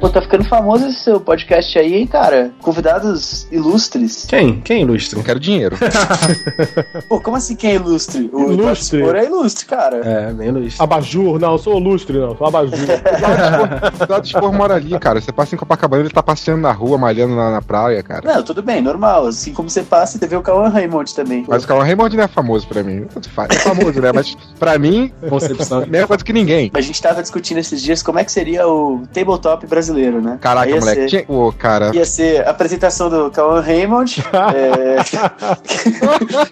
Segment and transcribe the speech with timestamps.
[0.00, 2.50] Pô, tá ficando famoso esse seu podcast aí, hein, cara?
[2.62, 4.24] Convidados ilustres.
[4.26, 4.58] Quem?
[4.62, 5.18] Quem é ilustre?
[5.18, 5.76] Eu quero dinheiro.
[7.06, 8.30] Pô, como assim quem é ilustre?
[8.32, 8.98] O Ilustre.
[9.02, 9.96] Spor é ilustre, cara.
[9.98, 10.82] É, bem ilustre.
[10.82, 12.78] Abajur, não, eu sou lustre, não, sou abajur.
[14.02, 15.20] O Dado Spor mora ali, cara.
[15.20, 18.34] Você passa em Copacabana, ele tá passeando na rua, malhando na, na praia, cara.
[18.34, 19.26] Não, tudo bem, normal.
[19.26, 21.44] Assim como você passa, você vê o Cauã Raymond também.
[21.46, 23.06] Mas o Cauã Raymond não é famoso pra mim.
[23.50, 24.12] É famoso, né?
[24.12, 25.80] Mas pra mim, Concepção.
[25.80, 26.70] é a mesma coisa que ninguém.
[26.72, 30.38] A gente tava discutindo esses dias como é que seria o tabletop brasileiro, né?
[30.40, 31.10] Caraca, ia moleque.
[31.10, 31.24] Ser.
[31.28, 31.94] Ô, cara.
[31.94, 34.22] ia ser a apresentação do Cauã Raymond.
[34.54, 34.96] é...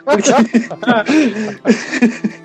[0.04, 0.32] porque...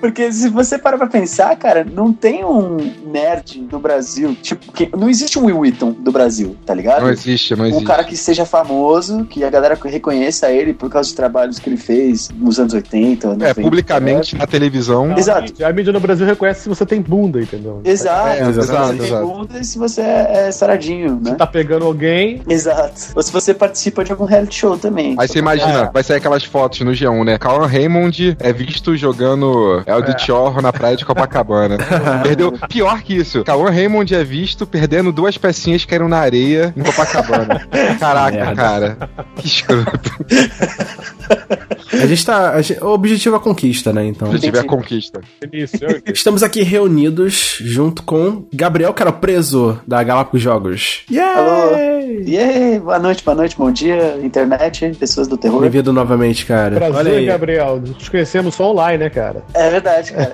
[0.00, 2.76] porque se você parar pra pensar, cara, não tem um
[3.06, 4.36] nerd no Brasil.
[4.40, 4.90] Tipo, que...
[4.96, 7.02] não existe um Will Wheaton do Brasil, tá ligado?
[7.02, 7.86] Não existe, não um existe.
[7.86, 11.76] cara que seja famoso, que a galera reconheça ele por causa de trabalhos que ele
[11.76, 13.46] fez nos anos 80, 90.
[13.46, 15.16] É, publicamente na televisão.
[15.16, 15.52] Exato.
[15.64, 17.80] A mídia no Brasil reconhece se você tem bunda, entendeu?
[17.84, 21.30] Exato, É, se você tem bunda e se você é, é saradinho, né?
[21.30, 23.12] Se tá pegando alguém, Exato.
[23.14, 25.14] Ou se você participa de algum reality show também.
[25.18, 25.90] Aí você imagina, É.
[25.92, 27.38] vai sair aquelas fotos no G1, né?
[27.38, 31.76] Cauã Raymond é visto jogando Eldritch Horror na praia de Copacabana.
[32.22, 32.52] Perdeu.
[32.68, 36.82] Pior que isso, Cauã Raymond é visto perdendo duas pecinhas que caíram na areia em
[36.82, 37.66] Copacabana.
[37.98, 38.96] Caraca, cara.
[39.36, 40.10] Que escroto.
[42.02, 42.50] A gente tá.
[42.52, 44.06] a gente- o objetivo é a conquista, né?
[44.06, 44.30] Então.
[44.32, 45.20] Se tiver conquista.
[45.52, 45.76] isso,
[46.12, 51.02] Estamos aqui reunidos junto com Gabriel Carapreso, da Galápagos Jogos.
[51.10, 51.76] Alô.
[51.76, 51.94] Yay!
[52.26, 55.60] E aí, boa noite, boa noite, bom dia, internet, pessoas do terror.
[55.60, 56.76] Bem-vindo novamente, cara.
[56.76, 57.26] Olha Prazer, aí.
[57.26, 57.80] Gabriel.
[57.80, 59.42] Nos conhecemos só online, né, cara?
[59.54, 60.32] É verdade, cara.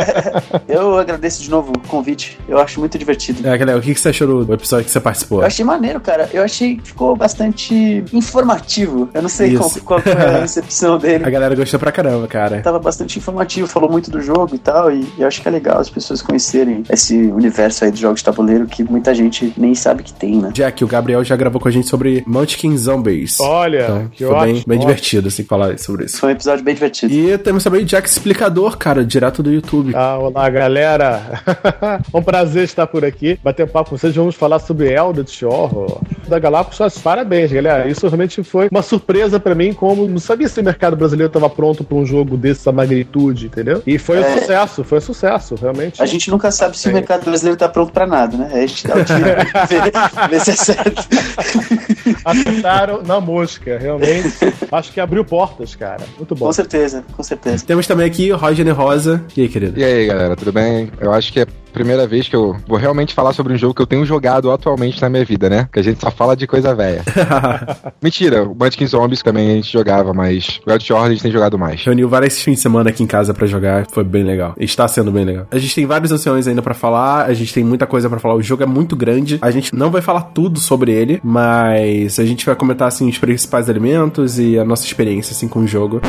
[0.68, 2.38] eu agradeço de novo o convite.
[2.48, 3.46] Eu acho muito divertido.
[3.46, 5.40] É, galera, o que que você achou do episódio que você participou?
[5.40, 6.28] Eu achei maneiro, cara.
[6.32, 9.08] Eu achei que ficou bastante informativo.
[9.12, 11.24] Eu não sei qual, qual foi a recepção dele.
[11.24, 12.60] A galera gostou pra caramba, cara.
[12.60, 15.78] Tava bastante informativo, falou muito do jogo e tal, e eu acho que é legal
[15.78, 20.02] as pessoas conhecerem esse universo aí de jogos de tabuleiro que muita gente nem sabe
[20.02, 20.50] que tem, né?
[20.52, 23.38] Jack, o Gabriel já gravou com a gente sobre Munchkin Zombies.
[23.40, 24.52] Olha, Então, que foi bem, ótimo.
[24.52, 24.78] bem ótimo.
[24.80, 26.18] divertido, assim, falar sobre isso.
[26.18, 27.12] Foi um episódio bem divertido.
[27.12, 29.92] E temos também o Jack Explicador, cara, direto do YouTube.
[29.94, 31.42] Ah, olá, galera.
[32.12, 34.14] um prazer estar por aqui, bater um papo com vocês.
[34.14, 36.76] Vamos falar sobre Eldritch Horror da Galápagos.
[36.78, 37.88] Só Parabéns, galera.
[37.88, 41.48] Isso realmente foi uma surpresa pra mim, como não sabia se o mercado brasileiro estava
[41.50, 43.82] pronto pra um jogo dessa magnitude, entendeu?
[43.86, 44.38] E foi um É.
[44.38, 46.00] sucesso, foi um sucesso, realmente.
[46.02, 46.90] A gente nunca sabe se É.
[46.90, 48.50] o mercado brasileiro tá pronto pra nada, né?
[48.52, 51.02] Aí a gente dá o tiro, vê, vê se é certo.
[52.24, 54.30] Acertaram na mosca, realmente.
[54.70, 56.02] Acho que abriu portas, cara.
[56.16, 56.46] Muito bom.
[56.46, 57.64] Com certeza, com certeza.
[57.66, 59.24] Temos também aqui o Roger Rosa.
[59.36, 59.78] E aí, querido?
[59.78, 60.90] E aí, galera, tudo bem?
[61.00, 63.82] Eu acho que é primeira vez que eu vou realmente falar sobre um jogo que
[63.82, 65.68] eu tenho jogado atualmente na minha vida, né?
[65.72, 67.02] Que a gente só fala de coisa velha.
[68.02, 71.32] Mentira, o Munchkin Zombies também a gente jogava, mas o Eldritch Horror a gente tem
[71.32, 71.82] jogado mais.
[71.84, 74.54] Reuniu vários fins de semana aqui em casa pra jogar, foi bem legal.
[74.58, 75.46] Está sendo bem legal.
[75.50, 78.34] A gente tem vários anciões ainda pra falar, a gente tem muita coisa pra falar.
[78.34, 82.24] O jogo é muito grande, a gente não vai falar tudo sobre ele, mas a
[82.24, 86.00] gente vai comentar assim os principais elementos e a nossa experiência assim com o jogo.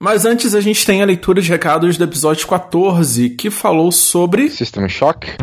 [0.00, 4.50] Mas antes a gente tem a leitura de recados do episódio 14, que falou sobre
[4.50, 5.36] System Shock?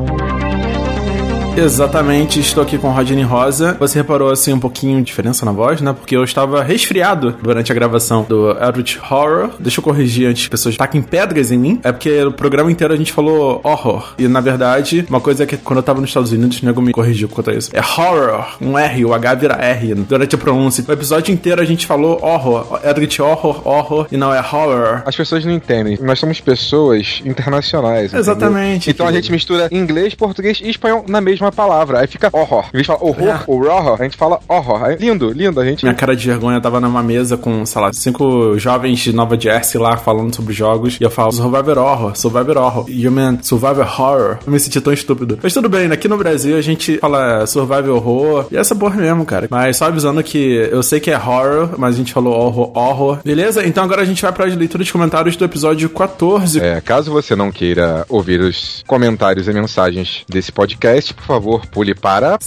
[1.56, 3.78] Exatamente, estou aqui com o Rodney Rosa.
[3.80, 5.94] Você reparou assim um pouquinho de diferença na voz, né?
[5.94, 9.52] Porque eu estava resfriado durante a gravação do Eldritch Horror.
[9.60, 11.80] Deixa eu corrigir antes que pessoas taquem pedras em mim.
[11.84, 14.14] É porque o programa inteiro a gente falou horror.
[14.18, 16.82] E na verdade, uma coisa é que quando eu tava nos Estados Unidos, o nego
[16.82, 17.70] me corrigiu quanto a isso.
[17.72, 20.84] É horror, um R, o H vira R durante a pronúncia.
[20.88, 25.04] O episódio inteiro a gente falou horror, Eldritch Horror, horror, e não é horror.
[25.06, 26.00] As pessoas não entendem.
[26.02, 28.06] Nós somos pessoas internacionais.
[28.06, 28.20] entendeu?
[28.22, 32.00] Exatamente, Então a gente mistura inglês, português e espanhol na mesma palavra.
[32.00, 32.66] Aí fica horror.
[32.70, 33.40] Em vez de falar horror É.
[33.48, 34.84] ou horror, a gente fala horror.
[34.84, 35.60] Aí, lindo, lindo.
[35.60, 35.84] A gente.
[35.84, 39.80] Minha cara de vergonha tava numa mesa com, sei lá, cinco jovens de Nova Jersey
[39.80, 40.98] lá falando sobre jogos.
[41.00, 42.86] E eu falo, Survivor Horror, Survivor Horror.
[42.88, 44.38] E man, Survivor Horror.
[44.46, 45.40] Eu me senti tão estúpido.
[45.42, 48.46] Mas tudo bem, aqui no Brasil a gente fala Survivor Horror.
[48.52, 49.48] E essa porra mesmo, cara.
[49.50, 53.20] Mas só avisando que eu sei que é horror, mas a gente falou horror, horror.
[53.24, 53.66] Beleza?
[53.66, 56.60] Então agora a gente vai pra leitura de comentários do episódio 14.
[56.60, 61.33] É, caso você não queira ouvir os comentários e mensagens desse podcast, por favor,
[61.72, 62.38] pule para.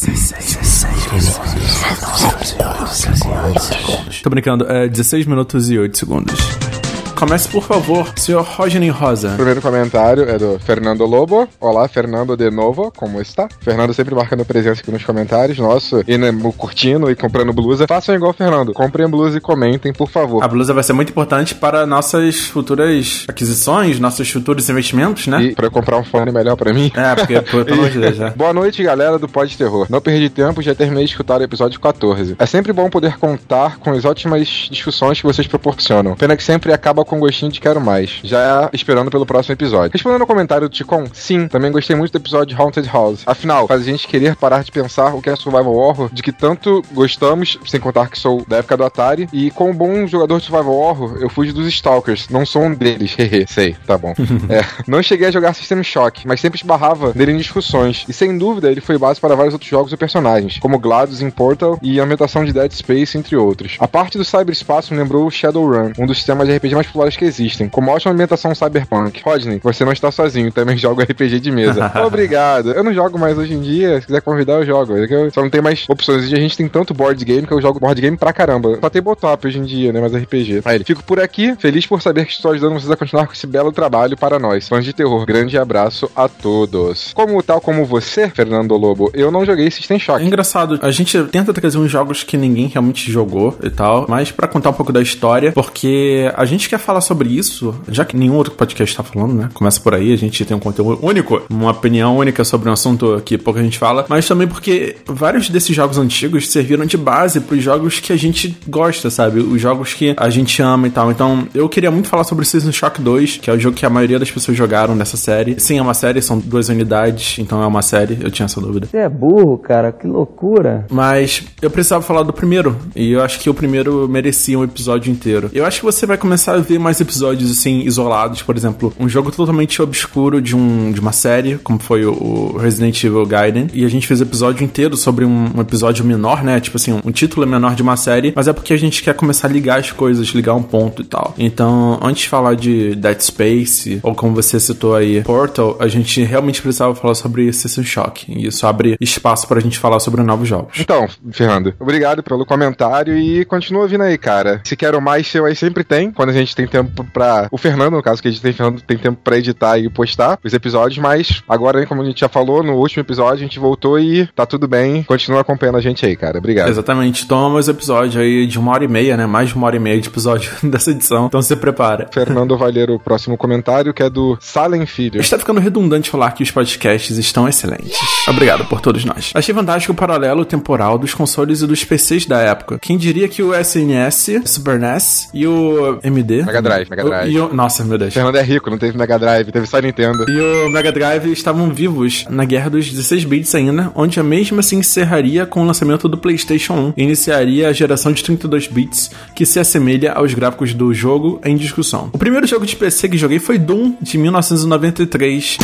[4.23, 6.76] Tô brincando, é 16 minutos e 8 segundos.
[7.17, 9.31] Comece, por favor, senhor Roger Rosa.
[9.31, 11.49] O primeiro comentário é do Fernando Lobo.
[11.59, 13.49] Olá, Fernando de novo, como está?
[13.63, 15.59] Fernando sempre marcando presença aqui nos comentários.
[15.59, 17.87] Nosso, e né, curtindo e comprando blusa.
[17.89, 18.75] Façam igual Fernando.
[18.75, 20.45] Comprem blusa e comentem, por favor.
[20.45, 25.43] A blusa vai ser muito importante para nossas futuras aquisições, nossos futuros investimentos, né?
[25.43, 26.93] E eu comprar um fone melhor pra mim.
[26.95, 28.33] É, porque, pelo amor de Deus, né?
[28.37, 29.87] Boa noite, galera do Pod Terror.
[29.89, 32.37] Não perdi tempo, já terminei de escutar o episódio 14.
[32.39, 36.15] É sempre bom poder contar com as ótimas discussões que vocês proporcionam.
[36.15, 38.21] Pena que sempre acaba com gostinho de quero mais.
[38.23, 39.93] Já esperando pelo próximo episódio.
[39.93, 43.23] Respondendo ao comentário do Ticon, sim, também gostei muito do episódio de Haunted House.
[43.27, 46.33] Afinal, faz a gente querer parar de pensar o que é survival horror, de que
[46.33, 50.45] tanto gostamos, sem contar que sou da época do Atari, e como bom jogador de
[50.45, 54.15] survival horror, eu fugi dos Stalkers, não sou um deles, hehe, sei, tá bom.
[54.51, 58.37] é, não cheguei a jogar System Shock, mas sempre esbarrava nele em discussões, e sem
[58.37, 62.01] dúvida ele foi base para vários outros jogos e personagens, como GLaDOS em Portal e
[62.01, 63.77] a ambientação de Dead Space, entre outros.
[63.81, 67.25] A parte do cyberespaço me lembrou Shadowrun, um dos sistemas de RPG mais populares que
[67.25, 69.23] existem, com uma ótima ambientação cyberpunk.
[69.23, 71.93] Rodney, você não está sozinho, também jogo RPG de mesa.
[72.07, 72.73] Obrigado.
[72.73, 74.97] Eu não jogo mais hoje em dia, se quiser convidar eu jogo.
[74.97, 76.31] É eu só não tem mais opções.
[76.31, 78.79] E a gente tem tanto board game que eu jogo board game pra caramba.
[78.81, 80.01] Só tem botop hoje em dia, né?
[80.01, 80.63] Mas RPG.
[80.65, 83.47] Aí, fico por aqui, feliz por saber que estou ajudando vocês a continuar com esse
[83.47, 85.25] belo trabalho para nós, fãs de terror.
[85.27, 87.13] Grande abraço a todos.
[87.13, 90.23] Como tal como você, Fernando Lobo, eu não joguei System Shock.
[90.23, 94.31] É engraçado, a gente tenta trazer uns jogos que ninguém realmente jogou e tal, mas
[94.31, 98.17] para contar um pouco da história, porque a gente quer falar sobre isso, já que
[98.17, 99.49] nenhum outro podcast tá falando, né?
[99.53, 103.21] Começa por aí, a gente tem um conteúdo único, uma opinião única sobre um assunto
[103.25, 107.57] que pouca gente fala, mas também porque vários desses jogos antigos serviram de base para
[107.57, 109.41] os jogos que a gente gosta, sabe?
[109.41, 111.11] Os jogos que a gente ama e tal.
[111.11, 113.91] Então, eu queria muito falar sobre Season Shock 2, que é o jogo que a
[113.91, 115.59] maioria das pessoas jogaram nessa série.
[115.59, 118.87] Sim, é uma série, são duas unidades, então é uma série, eu tinha essa dúvida.
[118.87, 120.87] Você é burro, cara, que loucura.
[120.91, 125.11] Mas eu precisava falar do primeiro, e eu acho que o primeiro merecia um episódio
[125.11, 125.51] inteiro.
[125.53, 129.09] Eu acho que você vai começar a ver mais episódios assim isolados, por exemplo, um
[129.09, 133.85] jogo totalmente obscuro de, um, de uma série, como foi o Resident Evil Gaiden, e
[133.85, 136.61] a gente fez episódio inteiro sobre um, um episódio menor, né?
[136.61, 139.49] Tipo assim, um título menor de uma série, mas é porque a gente quer começar
[139.49, 141.35] a ligar as coisas, ligar um ponto e tal.
[141.39, 146.23] Então, antes de falar de Dead Space, ou como você citou aí, Portal, a gente
[146.23, 148.27] realmente precisava falar sobre System Shock.
[148.29, 150.79] E isso abre espaço pra gente falar sobre novos jogos.
[150.79, 154.61] Então, Fernando, obrigado pelo comentário e continua vindo aí, cara.
[154.65, 157.49] Se quero mais, seu aí sempre tem, quando a gente tem tempo pra.
[157.51, 160.39] O Fernando, no caso, que a gente tem, Fernando, tem tempo pra editar e postar
[160.43, 163.99] os episódios, mas agora, como a gente já falou, no último episódio a gente voltou
[163.99, 165.03] e tá tudo bem.
[165.03, 166.39] Continua acompanhando a gente aí, cara.
[166.39, 166.69] Obrigado.
[166.69, 167.27] Exatamente.
[167.27, 169.27] Toma mais episódio aí de uma hora e meia, né?
[169.27, 171.27] Mais de uma hora e meia de episódio dessa edição.
[171.27, 172.09] Então se prepara.
[172.13, 175.21] Fernando vai ler o próximo comentário, que é do Salem Filho.
[175.21, 177.99] Está ficando redundante falar que os podcasts estão excelentes.
[178.29, 179.33] Obrigado por todos nós.
[179.35, 182.79] Achei fantástico o paralelo temporal dos consoles e dos PCs da época.
[182.81, 186.43] Quem diria que o SNS, Super NES e o MD...
[186.57, 187.33] Mega Drive, Mega Drive.
[187.33, 188.15] E o, nossa, meu Deus.
[188.15, 190.25] Fernando é rico, não teve Mega Drive, teve só Nintendo.
[190.29, 194.63] E o Mega Drive estavam vivos na guerra dos 16 bits ainda, onde a mesma
[194.63, 199.11] se encerraria com o lançamento do PlayStation 1 e iniciaria a geração de 32 bits,
[199.35, 202.11] que se assemelha aos gráficos do jogo em discussão.
[202.13, 205.59] O primeiro jogo de PC que joguei foi Doom, de 1993.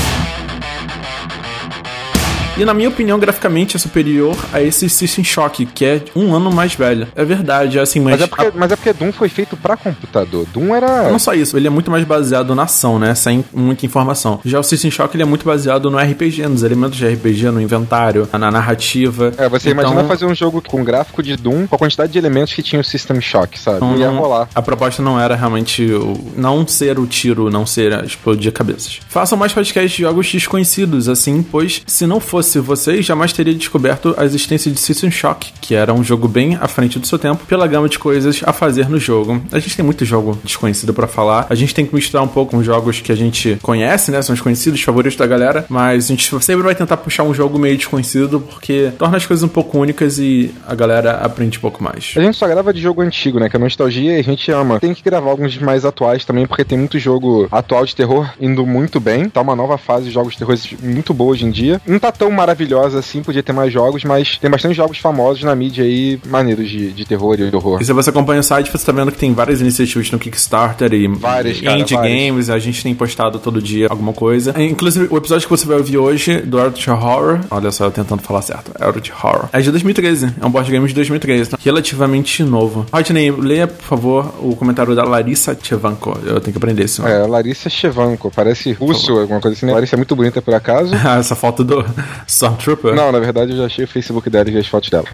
[2.59, 6.53] E na minha opinião, graficamente é superior a esse System Shock, que é um ano
[6.53, 7.09] mais velho.
[7.17, 8.13] É verdade, assim, mas.
[8.13, 10.47] Mas é porque, mas é porque Doom foi feito pra computador.
[10.53, 11.11] Doom era.
[11.11, 13.15] Não só isso, ele é muito mais baseado na ação, né?
[13.15, 14.39] Sem muita informação.
[14.45, 17.61] Já o System Shock ele é muito baseado no RPG, nos elementos de RPG, no
[17.61, 19.33] inventário, na narrativa.
[19.39, 22.19] É, você Então- imagina fazer um jogo com gráfico de Doom com a quantidade de
[22.19, 23.79] elementos que tinha o System Shock, sabe?
[23.79, 24.49] Então, Ia não- rolar.
[24.55, 25.89] A proposta não era realmente
[26.37, 29.01] não ser o tiro, não ser explodir cabeças.
[29.09, 34.15] Façam mais podcasts de jogos desconhecidos, assim, pois se não fosse vocês, jamais teria descoberto
[34.17, 37.45] a existência de System Shock, que era um jogo bem à frente do seu tempo,
[37.47, 39.43] pela gama de coisas a fazer no jogo.
[39.51, 41.47] A gente tem muito jogo desconhecido pra falar.
[41.49, 44.21] A gente tem que misturar um pouco com jogos que a gente conhece, né?
[44.23, 47.35] São os conhecidos, os favoritos da galera, mas a gente sempre vai tentar puxar um
[47.35, 51.61] jogo meio desconhecido, porque torna as coisas um pouco únicas e a galera aprende um
[51.61, 52.15] pouco mais.
[52.17, 53.49] A gente só grava de jogo antigo, né?
[53.49, 54.81] Que é nostalgia a gente ama.
[54.81, 58.67] Tem que gravar alguns mais atuais também, porque tem muito jogo atual de terror indo
[58.67, 59.29] muito bem.
[59.29, 61.81] Tá uma nova fase de jogos de terror muito boa hoje em dia.
[61.87, 65.55] Não tá tão maravilhosa assim, podia ter mais jogos, mas tem bastante jogos famosos na
[65.55, 67.81] mídia aí, maneiros de, de terror e de horror.
[67.81, 70.93] E se você acompanha o site, você tá vendo que tem várias iniciativas no Kickstarter
[70.93, 72.15] e Várias, cara, indie várias.
[72.15, 72.51] games.
[72.51, 74.55] A gente tem postado todo dia alguma coisa.
[74.63, 78.23] Inclusive, o episódio que você vai ouvir hoje do Eldritch Horror, olha só, eu tentando
[78.23, 80.35] falar certo, Eldritch Horror, é de 2013.
[80.41, 81.59] É um board game de 2013, tá?
[81.63, 82.87] relativamente novo.
[82.93, 86.19] Rodney, leia, por favor, o comentário da Larissa Chevanko.
[86.25, 87.11] Eu tenho que aprender nome.
[87.11, 89.73] É, Larissa Chevanko, parece russo, alguma coisa assim, né?
[89.73, 90.95] Larissa é muito bonita por acaso.
[91.19, 91.85] Essa foto do
[92.27, 92.95] Stormtrooper.
[92.95, 95.05] Não, na verdade eu já achei o Facebook dela e vi as fotos dela.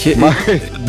[0.00, 0.14] Que...
[0.16, 0.34] Ma-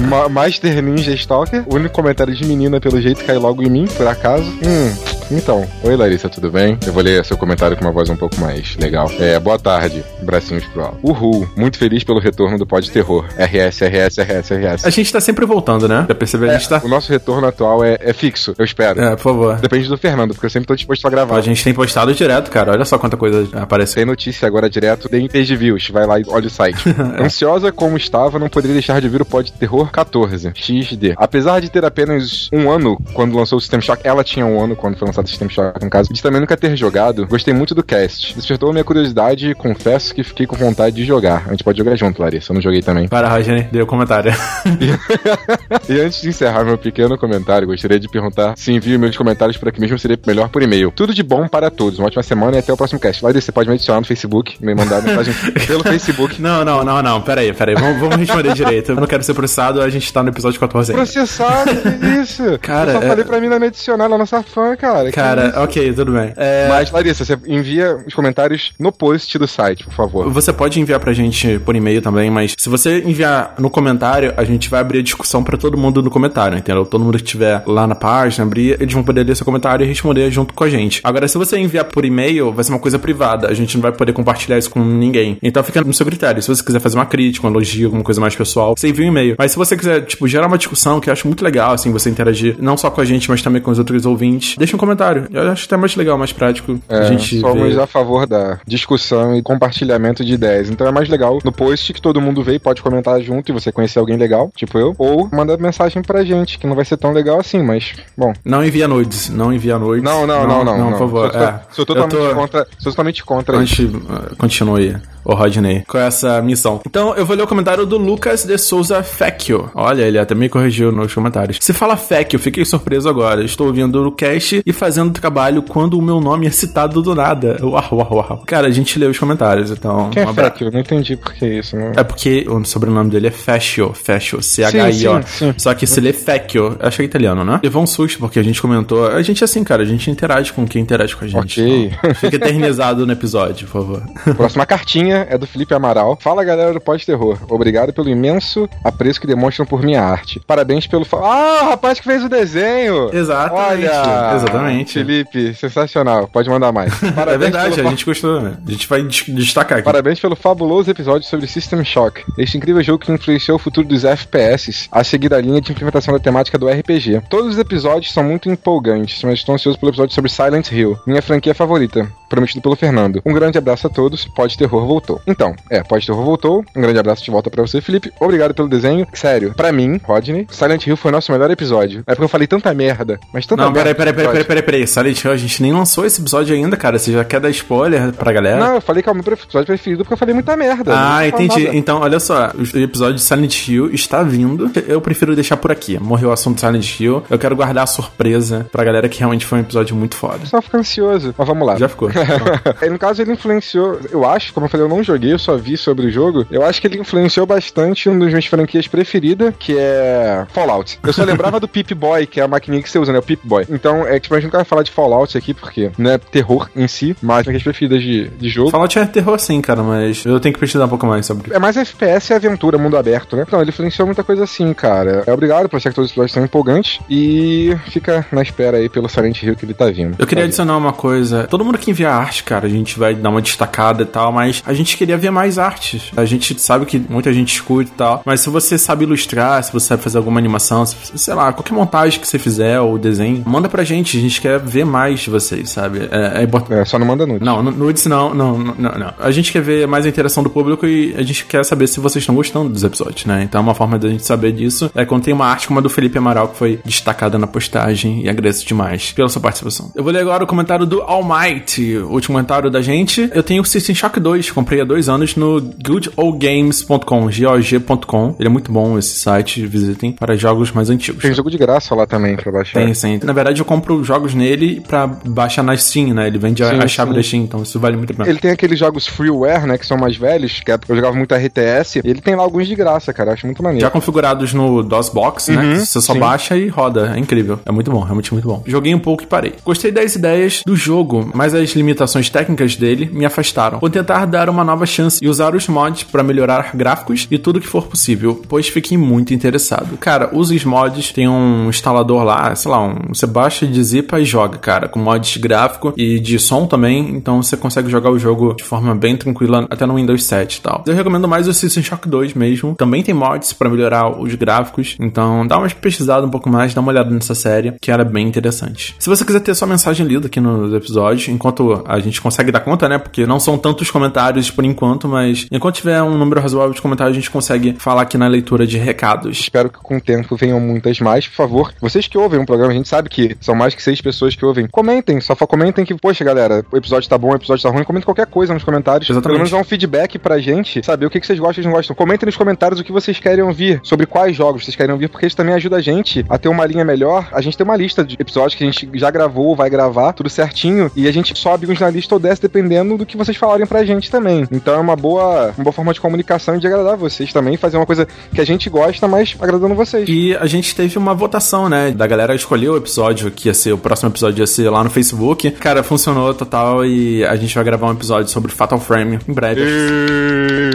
[0.09, 3.85] Ma- Master Ninja Stalker, o único comentário de menina pelo jeito cai logo em mim,
[3.95, 4.43] por acaso.
[4.43, 6.77] Hum, Então, oi Larissa, tudo bem?
[6.85, 9.09] Eu vou ler seu comentário com uma voz um pouco mais legal.
[9.19, 10.99] É, boa tarde, bracinhos pro alto.
[11.01, 13.25] Uhul, muito feliz pelo retorno do Pod Terror.
[13.35, 14.85] RS, RS, RS, RS.
[14.85, 16.05] A gente tá sempre voltando, né?
[16.07, 16.49] Já percebeu?
[16.51, 16.81] A gente tá.
[16.83, 19.01] O nosso retorno atual é, é fixo, eu espero.
[19.01, 19.55] É, por favor.
[19.57, 21.37] Depende do Fernando, porque eu sempre tô disposto a gravar.
[21.37, 22.71] A gente tem postado direto, cara.
[22.71, 23.95] Olha só quanta coisa apareceu.
[23.95, 26.83] Tem notícia agora direto, tem page views, vai lá e olha o site.
[27.19, 31.15] Ansiosa como estava, não poderia deixar de vir o Pod Terror 14, XD.
[31.17, 34.75] Apesar de ter apenas um ano quando lançou o System Shock, ela tinha um ano
[34.75, 37.73] quando foi lançado o System Shock, no caso, de também nunca ter jogado, gostei muito
[37.73, 38.35] do cast.
[38.35, 41.43] Despertou minha curiosidade e confesso que fiquei com vontade de jogar.
[41.47, 42.51] A gente pode jogar junto, Larissa.
[42.51, 43.07] Eu não joguei também.
[43.07, 44.33] Para, Rogério, deu comentário.
[45.89, 49.69] e antes de encerrar meu pequeno comentário, gostaria de perguntar se envio meus comentários por
[49.69, 50.91] aqui mesmo seria melhor por e-mail.
[50.91, 51.99] Tudo de bom para todos.
[51.99, 53.23] Uma ótima semana e até o próximo cast.
[53.23, 55.33] Larissa, você pode me adicionar no Facebook, me mandar mensagem
[55.67, 56.41] pelo Facebook.
[56.41, 57.21] Não, não, não, não.
[57.21, 57.75] Pera aí, pera aí.
[57.75, 58.91] Vamos, vamos responder direito.
[58.91, 61.03] Eu não quero ser processado, a gente tá no episódio 14 ainda.
[61.03, 61.71] Processado?
[61.71, 62.59] Que isso?
[62.61, 65.04] Cara, eu só é- falei pra mim não me adicionar na nossa fã, cara.
[65.09, 65.59] Que Cara, isso?
[65.59, 66.33] ok, tudo bem.
[66.35, 70.29] É, Mas, Larissa, você envia os comentários no post do site, por favor.
[70.29, 74.43] Você pode enviar pra gente por e-mail também, mas se você enviar no comentário, a
[74.43, 76.85] gente vai abrir a discussão pra todo mundo no comentário, entendeu?
[76.85, 79.87] Todo mundo que estiver lá na página, abrir, eles vão poder ler seu comentário e
[79.87, 81.01] responder junto com a gente.
[81.03, 83.91] Agora, se você enviar por e-mail, vai ser uma coisa privada, a gente não vai
[83.91, 85.37] poder compartilhar isso com ninguém.
[85.41, 86.41] Então fica no seu critério.
[86.41, 89.09] Se você quiser fazer uma crítica, um elogio, alguma coisa mais pessoal, você envia um
[89.09, 89.35] e-mail.
[89.37, 92.09] Mas se você quiser, tipo, gerar uma discussão, que eu acho muito legal, assim, você
[92.09, 94.94] interagir não só com a gente, mas também com os outros ouvintes, deixa um comentário.
[95.31, 96.79] Eu acho até mais legal, mais prático.
[96.89, 97.81] a É, gente somos vê.
[97.81, 100.69] a favor da discussão e compartilhamento de ideias.
[100.69, 103.53] Então é mais legal no post que todo mundo vê e pode comentar junto e
[103.53, 106.97] você conhecer alguém legal, tipo eu, ou manda mensagem pra gente, que não vai ser
[106.97, 108.33] tão legal assim, mas, bom.
[108.43, 110.03] Não envia nudes, não envia nudes.
[110.03, 110.77] Não, não, não, não.
[110.77, 111.31] Não, por favor.
[111.31, 111.61] Sou, é.
[111.71, 112.67] sou totalmente Eu tô- contra.
[112.79, 113.83] Sou totalmente contra isso.
[113.83, 116.79] Antes, uh, continue, o Rodney, com essa missão.
[116.85, 119.69] Então, eu vou ler o comentário do Lucas de Souza Fecchio.
[119.73, 121.57] Olha, ele até me corrigiu nos comentários.
[121.61, 123.43] Se fala Fecchio, fiquei surpreso agora.
[123.43, 127.57] Estou ouvindo o cast e fazendo trabalho quando o meu nome é citado do nada.
[127.59, 128.43] Uau, uau, uau.
[128.45, 130.11] Cara, a gente leu os comentários, então...
[130.11, 130.33] Quem é um.
[130.35, 130.69] Fecchio?
[130.71, 131.93] Não entendi por que isso, né?
[131.97, 135.53] É porque o sobrenome dele é Fecchio, Fecchio, C-H-I-O.
[135.57, 137.59] Só que se lê Fecchio, acho que é italiano, né?
[137.63, 139.07] Levou um susto porque a gente comentou.
[139.07, 141.61] A gente é assim, cara, a gente interage com quem interage com a gente.
[141.61, 141.91] Ok.
[141.97, 144.03] Então, fica eternizado no episódio, por favor.
[144.37, 146.15] Próxima cartinha é do Felipe Amaral.
[146.21, 147.39] Fala galera do Pode Terror.
[147.49, 150.39] Obrigado pelo imenso apreço que demonstram por minha arte.
[150.45, 151.07] Parabéns pelo.
[151.13, 153.09] Ah, o rapaz que fez o desenho!
[153.11, 154.35] Exatamente, Olha!
[154.35, 154.74] exatamente.
[154.85, 156.27] Felipe, sensacional.
[156.27, 156.91] Pode mandar mais.
[157.03, 158.57] é verdade, pelo a gente gostou, né?
[158.67, 159.85] A gente vai des- destacar aqui.
[159.85, 164.03] Parabéns pelo fabuloso episódio sobre System Shock, este incrível jogo que influenciou o futuro dos
[164.03, 167.21] FPS, a seguir a linha de implementação da temática do RPG.
[167.29, 171.21] Todos os episódios são muito empolgantes, mas estou ansioso pelo episódio sobre Silent Hill, minha
[171.21, 173.21] franquia favorita, prometido pelo Fernando.
[173.25, 175.21] Um grande abraço a todos, Pode Terror voltou.
[175.27, 178.67] Então, é, Pode Terror voltou, um grande abraço de volta pra você, Felipe, obrigado pelo
[178.67, 179.07] desenho.
[179.13, 181.99] Sério, pra mim, Rodney, Silent Hill foi o nosso melhor episódio.
[182.07, 183.93] É porque eu falei tanta merda, mas tanta Não, merda.
[183.93, 184.87] peraí, peraí, peraí, peraí, peraí, peraí.
[184.87, 186.97] Silent Hill, a gente nem lançou esse episódio ainda, cara.
[186.99, 188.57] Você já quer dar spoiler pra galera?
[188.59, 190.91] Não, eu falei que é o meu episódio preferido porque eu falei muita merda.
[190.93, 191.77] Ah, Não vou falar entendi.
[191.77, 194.71] Então, olha só, o episódio de Silent Hill está vindo.
[194.87, 195.97] Eu prefiro deixar por aqui.
[195.99, 197.23] Morreu o assunto Silent Hill.
[197.29, 200.45] Eu quero guardar a surpresa pra galera que realmente foi um episódio muito foda.
[200.45, 201.33] Só fica ansioso.
[201.37, 201.75] Mas vamos lá.
[201.77, 202.09] Já ficou.
[202.81, 205.55] É, no caso, ele influenciou, eu acho, como eu falei, eu não joguei, eu só
[205.55, 206.45] vi sobre o jogo.
[206.51, 210.99] Eu acho que ele influenciou bastante uma das minhas franquias preferidas, que é Fallout.
[211.03, 213.19] Eu só lembrava do Pip Boy, que é a maquininha que você usa, né?
[213.19, 213.65] O Pip Boy.
[213.69, 216.69] Então, é tipo, a gente não vai falar de Fallout aqui, porque não é terror
[216.75, 218.71] em si, mas franquias preferidas de, de jogo.
[218.71, 221.53] Fallout é terror sim, cara, mas eu tenho que pesquisar um pouco mais sobre.
[221.53, 223.43] É mais FPS e aventura, mundo aberto, né?
[223.47, 225.23] Então, ele influenciou muita coisa assim, cara.
[225.25, 226.99] É obrigado por achar que todos os episódios são empolgantes.
[227.09, 230.15] E fica na espera aí pelo Silent Hill que ele tá vindo.
[230.17, 231.45] Eu queria Tá adicionar uma coisa.
[231.47, 234.73] Todo mundo que arte, cara, a gente vai dar uma destacada e tal, mas a
[234.73, 236.11] gente queria ver mais artes.
[236.15, 239.71] A gente sabe que muita gente escuta e tal, mas se você sabe ilustrar, se
[239.73, 243.43] você sabe fazer alguma animação, se- sei lá, qualquer montagem que você fizer ou desenho,
[243.45, 244.17] manda pra gente.
[244.17, 246.07] A gente quer ver mais de vocês, sabe?
[246.11, 246.79] É, é importante.
[246.79, 247.43] É, só não manda nude.
[247.43, 249.13] Não, nu- nudes não, não, não, não, não.
[249.19, 251.99] A gente quer ver mais a interação do público e a gente quer saber se
[251.99, 253.43] vocês estão gostando dos episódios, né?
[253.43, 255.89] Então uma forma da gente saber disso é quando tem uma arte como a do
[255.89, 259.91] Felipe Amaral que foi destacada na postagem e agradeço demais pela sua participação.
[259.95, 263.29] Eu vou ler agora o comentário do Almighty, último comentário da gente.
[263.33, 268.35] Eu tenho o System Shock 2, comprei há dois anos no goodoldgames.com, GOG.com.
[268.39, 271.21] Ele é muito bom esse site, visitem para jogos mais antigos.
[271.21, 272.79] Tem jogo de graça lá também pra baixar.
[272.79, 273.19] Tem, sim.
[273.23, 276.27] Na verdade, eu compro jogos nele pra baixar na Steam, né?
[276.27, 277.15] Ele vende a- Sim, a chave sim.
[277.15, 278.29] da Steam, então isso vale muito pena.
[278.29, 281.33] Ele tem aqueles jogos freeware, né, que são mais velhos, que é- eu jogava muito
[281.33, 283.81] RTS, e ele tem lá alguns de graça, cara, eu acho muito maneiro.
[283.85, 285.61] Já configurados no DOSBox, né?
[285.61, 286.19] Uhum, Você só sim.
[286.19, 287.13] baixa e roda.
[287.15, 287.59] É incrível.
[287.65, 288.63] É muito bom, realmente muito bom.
[288.65, 289.53] Joguei um pouco e parei.
[289.63, 291.84] Gostei das ideias do jogo, mas as limitações
[292.29, 293.79] técnicas dele me afastaram.
[293.79, 297.59] Vou tentar dar uma nova chance e usar os mods para melhorar gráficos e tudo
[297.59, 299.97] que for possível, pois fiquei muito interessado.
[299.97, 304.25] Cara, use os mods, tem um instalador lá, sei lá, um, você baixa, zipa e
[304.25, 308.17] joga, cara, com mods de gráfico e de som também, então você consegue jogar o
[308.17, 310.83] jogo de forma bem tranquila até no Windows 7 e tal.
[310.87, 314.95] Eu recomendo mais o System Shock 2 mesmo, também tem mods para melhorar os gráficos,
[314.99, 318.27] então dá uma pesquisada um pouco mais, dá uma olhada nessa série, que era bem
[318.27, 318.95] interessante.
[318.99, 322.59] Se você quiser ter sua mensagem lida aqui nos episódios, enquanto a gente consegue dar
[322.59, 326.73] conta, né, porque não são tantos comentários por enquanto, mas enquanto tiver um número razoável
[326.73, 329.39] de comentários, a gente consegue falar aqui na leitura de recados.
[329.39, 331.73] Espero que com o tempo venham muitas mais, por favor.
[331.81, 334.45] Vocês que ouvem um programa, a gente sabe que são mais que seis pessoas que
[334.45, 334.67] ouvem.
[334.67, 337.83] Comentem, só comentem que, poxa, galera, o episódio tá bom, o episódio tá ruim.
[337.83, 339.09] Comentem qualquer coisa nos comentários.
[339.09, 339.23] Exatamente.
[339.23, 341.73] Pelo menos dá um feedback pra gente, saber o que, que vocês gostam e não
[341.73, 341.95] gostam.
[341.95, 345.25] Comentem nos comentários o que vocês querem ouvir, sobre quais jogos vocês querem ouvir, porque
[345.25, 347.27] isso também ajuda a gente a ter uma linha melhor.
[347.31, 350.29] A gente tem uma lista de episódios que a gente já gravou, vai gravar, tudo
[350.29, 353.65] certinho, e a gente sobe uns na lista ou desce dependendo do que vocês falarem
[353.65, 354.47] pra gente também.
[354.51, 357.77] Então é uma boa, uma boa forma de comunicação e de agradar vocês também, fazer
[357.77, 360.07] uma coisa que a gente gosta, mas agradando vocês.
[360.09, 361.91] E a gente teve uma votação, né?
[361.91, 364.89] Da galera escolheu o episódio que ia ser, o próximo episódio ia ser lá no
[364.89, 365.51] Facebook.
[365.51, 369.61] Cara, funcionou total e a gente vai gravar um episódio sobre Fatal Frame em breve.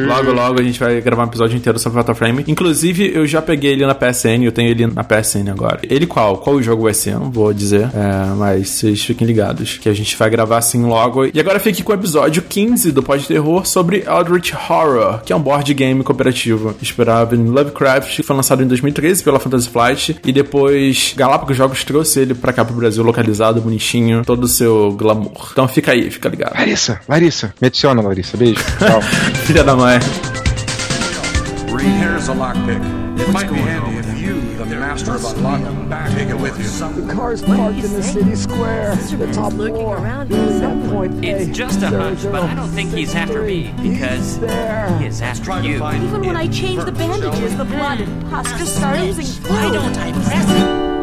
[0.06, 2.44] Logo, logo a gente vai gravar um episódio inteiro sobre Fatal Frame.
[2.48, 5.80] Inclusive, eu já peguei ele na PSN, eu tenho ele na PSN agora.
[5.82, 6.38] Ele qual?
[6.38, 7.14] Qual o jogo vai ser?
[7.14, 10.79] Eu não vou dizer, é, mas vocês fiquem ligados que a gente vai gravar assim
[10.86, 11.26] logo.
[11.26, 15.36] E agora fique com o episódio 15 do Pod Terror sobre Eldritch Horror, que é
[15.36, 20.32] um board game cooperativo inspirado em Lovecraft, foi lançado em 2013 pela Fantasy Flight e
[20.32, 25.48] depois Galápagos Jogos trouxe ele pra cá pro Brasil, localizado, bonitinho, todo o seu glamour.
[25.52, 26.54] Então fica aí, fica ligado.
[26.54, 28.36] Larissa, Larissa, me adiciona, Larissa.
[28.36, 28.60] Beijo.
[28.78, 29.00] Tchau.
[29.44, 29.98] Filha da mãe.
[31.80, 32.82] Here's a lockpick.
[33.20, 34.09] It might be handy if
[35.06, 37.02] master of unlocking, take it with you.
[37.06, 38.96] The car's parked in the city square.
[38.96, 39.96] The top looking floor.
[39.98, 43.14] around Really for that point It's just a zero, hunch, but I don't think he's
[43.14, 45.76] after me because he is after you.
[45.76, 49.72] Even when I change the bandages, the blood and pus just start oozing Why through.
[49.72, 50.99] don't I press it?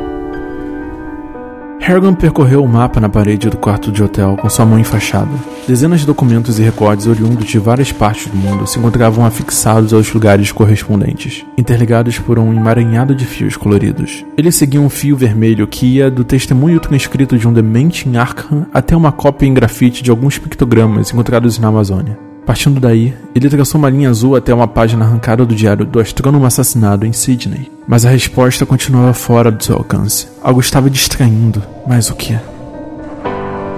[1.79, 5.31] Harrigan percorreu o mapa na parede do quarto de hotel com sua mão enfaixada.
[5.67, 10.11] Dezenas de documentos e recordes oriundos de várias partes do mundo se encontravam afixados aos
[10.13, 14.25] lugares correspondentes, interligados por um emaranhado de fios coloridos.
[14.37, 18.65] Ele seguia um fio vermelho que ia do testemunho transcrito de um demente em Arkham
[18.73, 22.26] até uma cópia em grafite de alguns pictogramas encontrados na Amazônia.
[22.47, 26.45] Partindo daí, ele traçou uma linha azul até uma página arrancada do diário do astrônomo
[26.45, 27.69] assassinado em Sydney.
[27.85, 30.29] Mas a resposta continuava fora do seu alcance.
[30.41, 32.39] Algo estava distraindo, mas o que?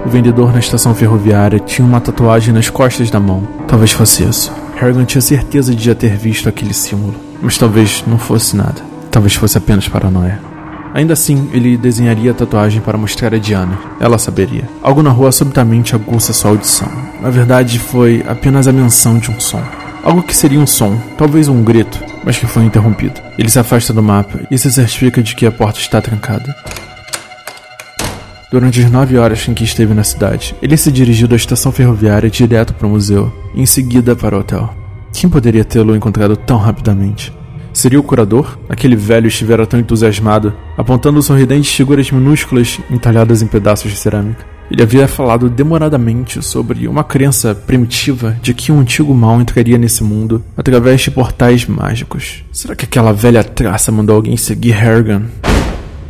[0.05, 3.41] O vendedor na estação ferroviária tinha uma tatuagem nas costas da mão.
[3.67, 4.53] Talvez fosse isso.
[4.75, 8.83] Harrigan tinha certeza de já ter visto aquele símbolo, mas talvez não fosse nada.
[9.09, 10.49] Talvez fosse apenas paranoia.
[10.93, 13.77] Ainda assim, ele desenharia a tatuagem para mostrar a Diana.
[13.99, 14.67] Ela saberia.
[14.81, 16.89] Algo na rua subitamente aguça sua audição.
[17.21, 19.61] Na verdade, foi apenas a menção de um som.
[20.03, 23.21] Algo que seria um som, talvez um grito, mas que foi interrompido.
[23.37, 26.55] Ele se afasta do mapa e se certifica de que a porta está trancada.
[28.51, 32.29] Durante as nove horas em que esteve na cidade, ele se dirigiu da estação ferroviária
[32.29, 34.73] direto para o museu, e em seguida para o hotel.
[35.13, 37.31] Quem poderia tê-lo encontrado tão rapidamente?
[37.74, 38.58] Seria o curador?
[38.68, 44.46] Aquele velho estivera tão entusiasmado, apontando sorridentes figuras minúsculas entalhadas em pedaços de cerâmica.
[44.72, 50.03] Ele havia falado demoradamente sobre uma crença primitiva de que um antigo mal entraria nesse
[50.03, 52.44] mundo através de portais mágicos.
[52.51, 55.24] Será que aquela velha traça mandou alguém seguir Harrigan?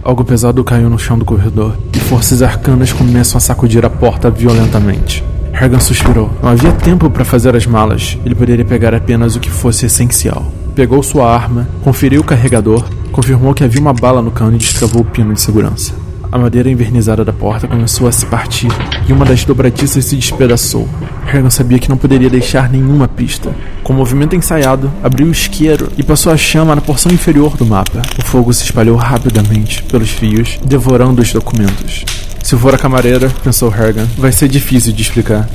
[0.04, 4.30] Algo pesado caiu no chão do corredor e forças arcanas começam a sacudir a porta
[4.30, 5.24] violentamente.
[5.54, 6.30] Harrigan suspirou.
[6.42, 8.18] Não havia tempo para fazer as malas.
[8.26, 10.46] Ele poderia pegar apenas o que fosse essencial.
[10.80, 15.02] Pegou sua arma, conferiu o carregador, confirmou que havia uma bala no cano e destravou
[15.02, 15.94] o pino de segurança.
[16.32, 18.70] A madeira envernizada da porta começou a se partir
[19.06, 20.88] e uma das dobradiças se despedaçou.
[21.26, 23.54] Harrigan sabia que não poderia deixar nenhuma pista.
[23.84, 27.66] Com o movimento ensaiado, abriu o isqueiro e passou a chama na porção inferior do
[27.66, 28.02] mapa.
[28.18, 32.06] O fogo se espalhou rapidamente pelos fios, devorando os documentos.
[32.42, 35.46] Se for a camareira, pensou Harrigan, vai ser difícil de explicar.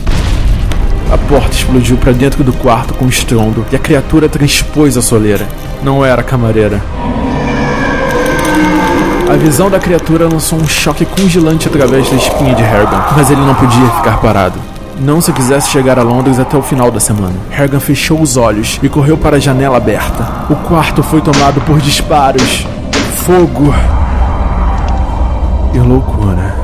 [1.10, 5.46] A porta explodiu para dentro do quarto com estrondo e a criatura transpôs a soleira.
[5.82, 6.82] Não era a camareira.
[9.30, 13.40] A visão da criatura lançou um choque congelante através da espinha de Harrigan, mas ele
[13.40, 14.58] não podia ficar parado.
[15.00, 17.34] Não se quisesse chegar a Londres até o final da semana.
[17.50, 20.46] Harrigan fechou os olhos e correu para a janela aberta.
[20.48, 22.66] O quarto foi tomado por disparos,
[23.24, 23.74] fogo
[25.72, 26.63] e loucura.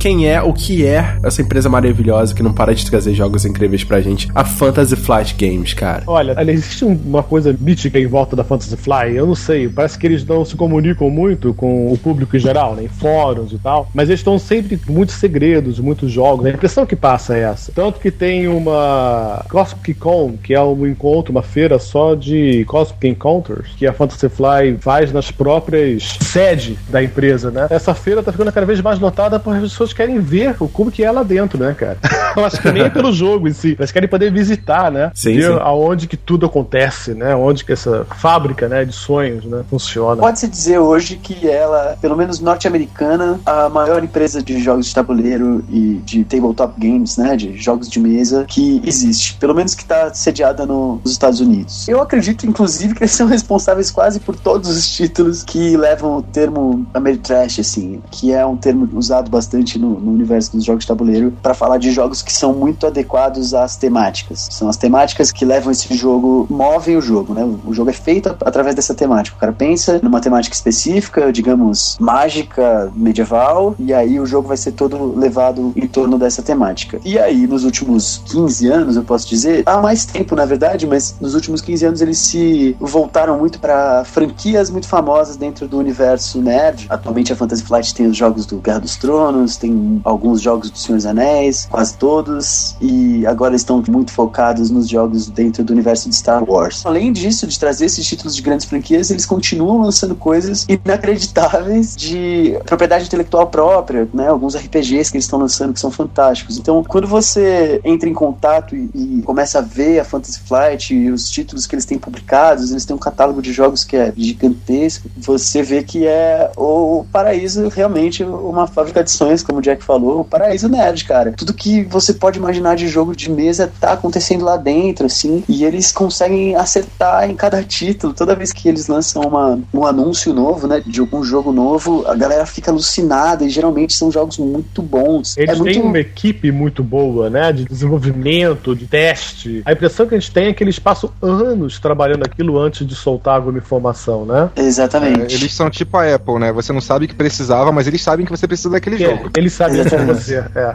[0.00, 3.84] Quem é, o que é essa empresa maravilhosa que não para de trazer jogos incríveis
[3.84, 6.02] pra gente, a Fantasy Flight Games, cara.
[6.06, 9.14] Olha, existe um- uma coisa mítica em volta da Fantasy Fly.
[9.14, 12.74] Eu não sei, parece que eles não se comunicam muito com o público em geral,
[12.74, 12.84] né?
[12.84, 13.90] Em fóruns e tal.
[13.94, 16.46] Mas eles estão sempre com muitos segredos, muitos jogos.
[16.46, 17.70] A impressão que passa é essa.
[17.70, 23.06] Tanto que tem uma Cosmic Con, que é um encontro, uma feira só de Cosmic
[23.06, 27.66] Encounters, que a Fantasy Fly faz nas próprias sede da empresa, né?
[27.68, 30.90] Essa feira tá ficando cada vez mais notada porque as pessoas querem ver o como
[30.90, 31.98] que é lá dentro, né, cara?
[32.36, 33.74] Eu acho que nem é pelo jogo em si.
[33.76, 35.10] Elas querem poder visitar, né?
[35.14, 35.58] Sim, ver sim.
[35.60, 37.34] aonde que tudo acontece, né?
[37.34, 40.20] Onde que essa fábrica, né, de sonhos, né, funciona.
[40.20, 45.64] Pode-se dizer hoje que ela, pelo menos norte-americana, a maior empresa de jogos de tabuleiro
[45.68, 49.34] e de tabletop games, né, de jogos de mesa que existe.
[49.34, 51.88] Pelo menos que está sediada no- nos Estados Unidos.
[51.88, 56.22] Eu acredito, inclusive, que eles são responsáveis quase por todos os títulos que levam o
[56.22, 60.88] termo Ameritrash, assim, que é um termo usado bastante no, no universo dos jogos de
[60.88, 64.48] tabuleiro para falar de jogos que são muito adequados às temáticas.
[64.50, 67.44] São as temáticas que levam esse jogo, movem o jogo, né?
[67.64, 69.36] O jogo é feito através dessa temática.
[69.36, 74.72] O cara pensa numa temática específica, digamos, mágica, medieval, e aí o jogo vai ser
[74.72, 77.00] todo levado em torno dessa temática.
[77.04, 81.16] E aí, nos últimos 15 anos, eu posso dizer, há mais tempo, na verdade, mas
[81.20, 86.40] nos últimos 15 anos eles se voltaram muito para franquias muito famosas dentro do universo
[86.40, 86.86] nerd.
[86.88, 89.69] Atualmente a Fantasy Flight tem os jogos do Guerra dos Tronos, tem
[90.04, 95.28] alguns jogos do Senhor dos Anéis, quase todos, e agora estão muito focados nos jogos
[95.28, 96.84] dentro do universo de Star Wars.
[96.84, 102.58] Além disso, de trazer esses títulos de grandes franquias, eles continuam lançando coisas inacreditáveis de
[102.66, 104.28] propriedade intelectual própria, né?
[104.28, 106.58] Alguns RPGs que eles estão lançando que são fantásticos.
[106.58, 111.10] Então, quando você entra em contato e, e começa a ver a Fantasy Flight e
[111.10, 115.08] os títulos que eles têm publicados, eles têm um catálogo de jogos que é gigantesco,
[115.16, 120.20] você vê que é o paraíso realmente uma fábrica de sonhos, como o Jack falou,
[120.20, 121.32] o paraíso nerd, cara.
[121.36, 125.64] Tudo que você pode imaginar de jogo de mesa tá acontecendo lá dentro, assim, e
[125.64, 128.12] eles conseguem acertar em cada título.
[128.12, 132.14] Toda vez que eles lançam uma, um anúncio novo, né, de algum jogo novo, a
[132.14, 135.36] galera fica alucinada e geralmente são jogos muito bons.
[135.36, 135.72] Eles é muito...
[135.72, 137.52] têm uma equipe muito boa, né?
[137.52, 139.62] De desenvolvimento, de teste.
[139.64, 142.94] A impressão que a gente tem é que eles passam anos trabalhando aquilo antes de
[142.94, 144.50] soltar alguma informação, né?
[144.56, 145.34] Exatamente.
[145.34, 146.52] É, eles são tipo a Apple, né?
[146.52, 149.30] Você não sabe que precisava, mas eles sabem que você precisa daquele É, jogo.
[149.36, 150.44] eles é você.
[150.54, 150.74] É.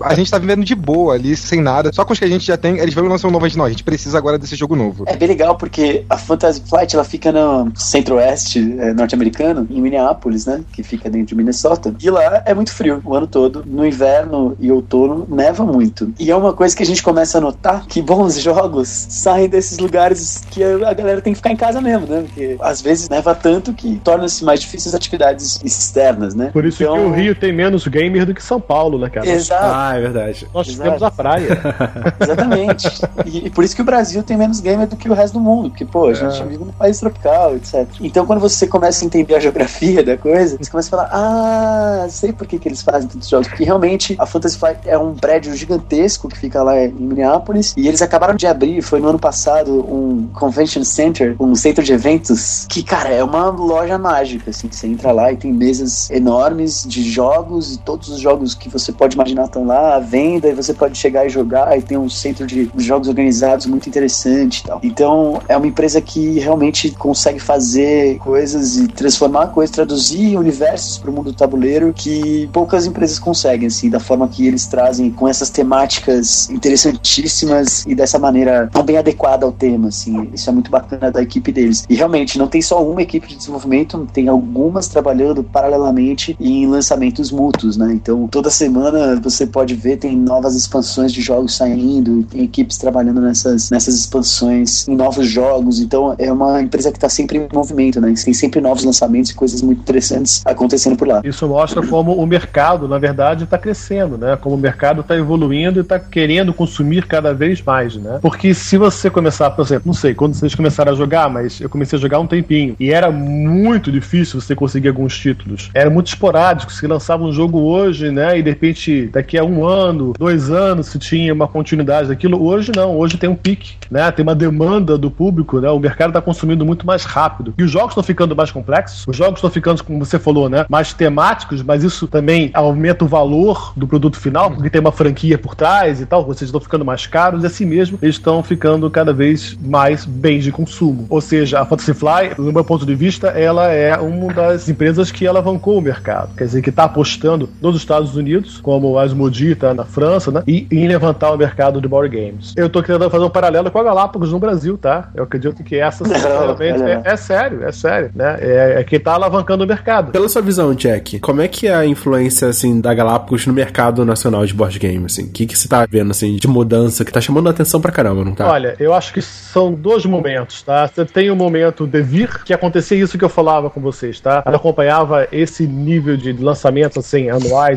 [0.00, 1.90] A gente tá vivendo de boa ali, sem nada.
[1.92, 3.58] Só com os que a gente já tem, eles vão lançar um novo, a gente
[3.58, 3.64] não.
[3.64, 5.04] A gente precisa agora desse jogo novo.
[5.06, 10.46] É bem legal porque a Fantasy Flight ela fica no centro-oeste é, norte-americano, em Minneapolis,
[10.46, 10.62] né?
[10.72, 11.94] Que fica dentro de Minnesota.
[12.02, 13.62] E lá é muito frio o ano todo.
[13.66, 16.12] No inverno e outono neva muito.
[16.18, 19.78] E é uma coisa que a gente começa a notar que bons jogos saem desses
[19.78, 22.22] lugares que a a galera tem que ficar em casa mesmo, né?
[22.26, 26.50] Porque às vezes neva tanto que torna-se mais difíceis as atividades externas, né?
[26.52, 29.28] Por isso Então- que o Rio tem menos gamer do que São Paulo, né, cara?
[29.28, 29.64] Exato.
[29.64, 30.48] Ah, é verdade.
[30.52, 30.82] Nós Exato.
[30.82, 31.60] temos a praia.
[32.20, 32.88] Exatamente.
[33.24, 35.40] E, e por isso que o Brasil tem menos gamer do que o resto do
[35.40, 37.86] mundo, porque, pô, a gente vive num país tropical, etc.
[38.00, 42.06] Então, quando você começa a entender a geografia da coisa, você começa a falar, ah,
[42.08, 43.46] sei por que, que eles fazem tantos jogos.
[43.46, 47.86] Porque realmente a Fantasy Flight é um prédio gigantesco que fica lá em Minneapolis, e
[47.86, 52.66] eles acabaram de abrir, foi no ano passado, um convention center, um centro de eventos,
[52.68, 57.08] que, cara, é uma loja mágica, assim, você entra lá e tem mesas enormes de
[57.08, 60.72] jogos, e todos os jogos que você pode imaginar estão lá à venda, e você
[60.72, 64.80] pode chegar e jogar, e tem um centro de jogos organizados muito interessante e tal.
[64.82, 71.10] Então, é uma empresa que realmente consegue fazer coisas e transformar coisas, traduzir universos para
[71.10, 75.28] o mundo do tabuleiro que poucas empresas conseguem, assim, da forma que eles trazem com
[75.28, 80.28] essas temáticas interessantíssimas e dessa maneira tão bem adequada ao tema, assim.
[80.32, 81.84] Isso é muito bacana da equipe deles.
[81.88, 87.30] E realmente, não tem só uma equipe de desenvolvimento, tem algumas trabalhando paralelamente em lançamentos
[87.30, 87.92] mútuos, né?
[87.92, 93.20] Então, toda semana você pode ver, tem novas expansões de jogos saindo, tem equipes trabalhando
[93.20, 95.80] nessas, nessas expansões, em novos jogos.
[95.80, 98.12] Então, é uma empresa que está sempre em movimento, né?
[98.24, 101.20] Tem sempre novos lançamentos e coisas muito interessantes acontecendo por lá.
[101.24, 104.36] Isso mostra como o mercado, na verdade, está crescendo, né?
[104.36, 108.18] Como o mercado está evoluindo e está querendo consumir cada vez mais, né?
[108.20, 111.68] Porque se você começar, por exemplo, não sei quando vocês começaram a jogar, mas eu
[111.68, 115.70] comecei a jogar um tempinho e era muito difícil você conseguir alguns títulos.
[115.74, 116.72] Era muito esporádico.
[116.72, 118.38] Se lançava um jogo hoje, né?
[118.38, 122.42] E de repente, daqui a um ano, dois anos, se tinha uma continuidade daquilo.
[122.42, 122.96] Hoje não.
[122.96, 124.10] Hoje tem um pique, né?
[124.10, 125.70] Tem uma demanda do público, né?
[125.70, 127.54] O mercado está consumindo muito mais rápido.
[127.58, 129.04] E os jogos estão ficando mais complexos.
[129.06, 130.66] Os jogos estão ficando, como você falou, né?
[130.68, 135.38] Mais temáticos, mas isso também aumenta o valor do produto final, porque tem uma franquia
[135.38, 136.24] por trás e tal.
[136.24, 140.44] Vocês estão ficando mais caros e assim mesmo eles estão ficando cada vez mais bens
[140.44, 141.06] de consumo.
[141.08, 145.10] Ou seja, a Fantasy Fly, do meu ponto de vista, ela é uma das empresas
[145.10, 146.34] que alavancou o mercado.
[146.36, 150.42] Quer dizer, que está apostando nos Estados Unidos, como a Asmodee tá na França, né?
[150.46, 152.52] E em levantar o mercado de board games.
[152.56, 155.10] Eu tô tentando fazer um paralelo com a Galápagos no Brasil, tá?
[155.14, 158.36] Eu acredito que essa, sinceramente, é, é sério, é sério, né?
[158.40, 160.12] É, é quem tá alavancando o mercado.
[160.12, 164.04] Pela sua visão, Jack, como é que é a influência, assim, da Galápagos no mercado
[164.04, 165.24] nacional de board game, assim?
[165.24, 167.92] O que que você tá vendo, assim, de mudança que tá chamando a atenção pra
[167.92, 168.50] caramba, não tá?
[168.50, 170.86] Olha, eu acho que são dois momentos, tá?
[170.86, 174.42] Você tem o momento de vir, que acontecia isso que eu falava com vocês, tá?
[174.44, 177.30] Ela acompanhava esse nível de lançamentos, assim,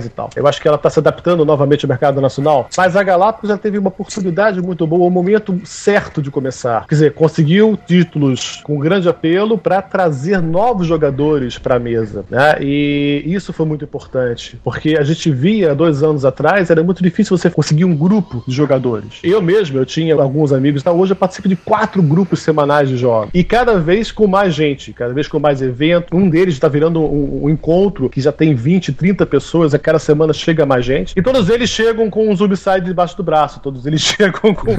[0.05, 0.29] e tal.
[0.35, 3.57] Eu acho que ela tá se adaptando novamente ao mercado nacional, mas a Galápagos já
[3.57, 6.85] teve uma oportunidade muito boa, o momento certo de começar.
[6.87, 12.57] Quer dizer, conseguiu títulos com grande apelo para trazer novos jogadores para a mesa, né?
[12.61, 17.37] E isso foi muito importante, porque a gente via dois anos atrás, era muito difícil
[17.37, 19.19] você conseguir um grupo de jogadores.
[19.23, 22.97] Eu mesmo, eu tinha alguns amigos, então hoje eu participo de quatro grupos semanais de
[22.97, 23.29] jogos.
[23.33, 26.15] E cada vez com mais gente, cada vez com mais evento.
[26.15, 29.99] Um deles está virando um, um encontro que já tem 20, 30 pessoas, a cada
[29.99, 31.13] semana chega mais gente.
[31.15, 34.71] E todos eles chegam com um Zombicide debaixo do braço, todos eles chegam com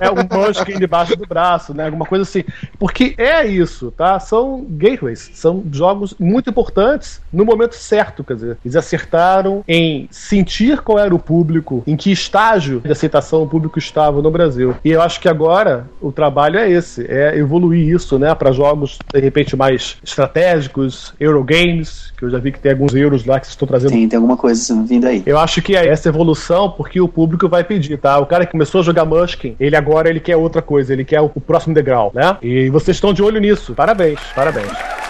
[0.00, 1.86] é, um Munchkin debaixo do braço, né?
[1.86, 2.44] Alguma coisa assim.
[2.78, 4.18] Porque é isso, tá?
[4.20, 10.80] São gateways, são jogos muito importantes no momento certo, quer dizer, eles acertaram em sentir
[10.80, 14.74] qual era o público, em que estágio de aceitação o público estava no Brasil.
[14.84, 18.98] E eu acho que agora o trabalho é esse, é evoluir isso, né, para jogos
[19.12, 23.46] de repente mais estratégicos, Eurogames, que eu já vi que tem alguns euros lá que
[23.46, 23.95] estão trazendo.
[24.06, 25.22] Tem, alguma coisa vindo aí.
[25.24, 28.18] Eu acho que é essa evolução porque o público vai pedir, tá?
[28.18, 31.20] O cara que começou a jogar Munchkin, ele agora ele quer outra coisa, ele quer
[31.20, 32.36] o, o próximo degrau, né?
[32.42, 33.74] E vocês estão de olho nisso.
[33.74, 35.05] Parabéns, parabéns.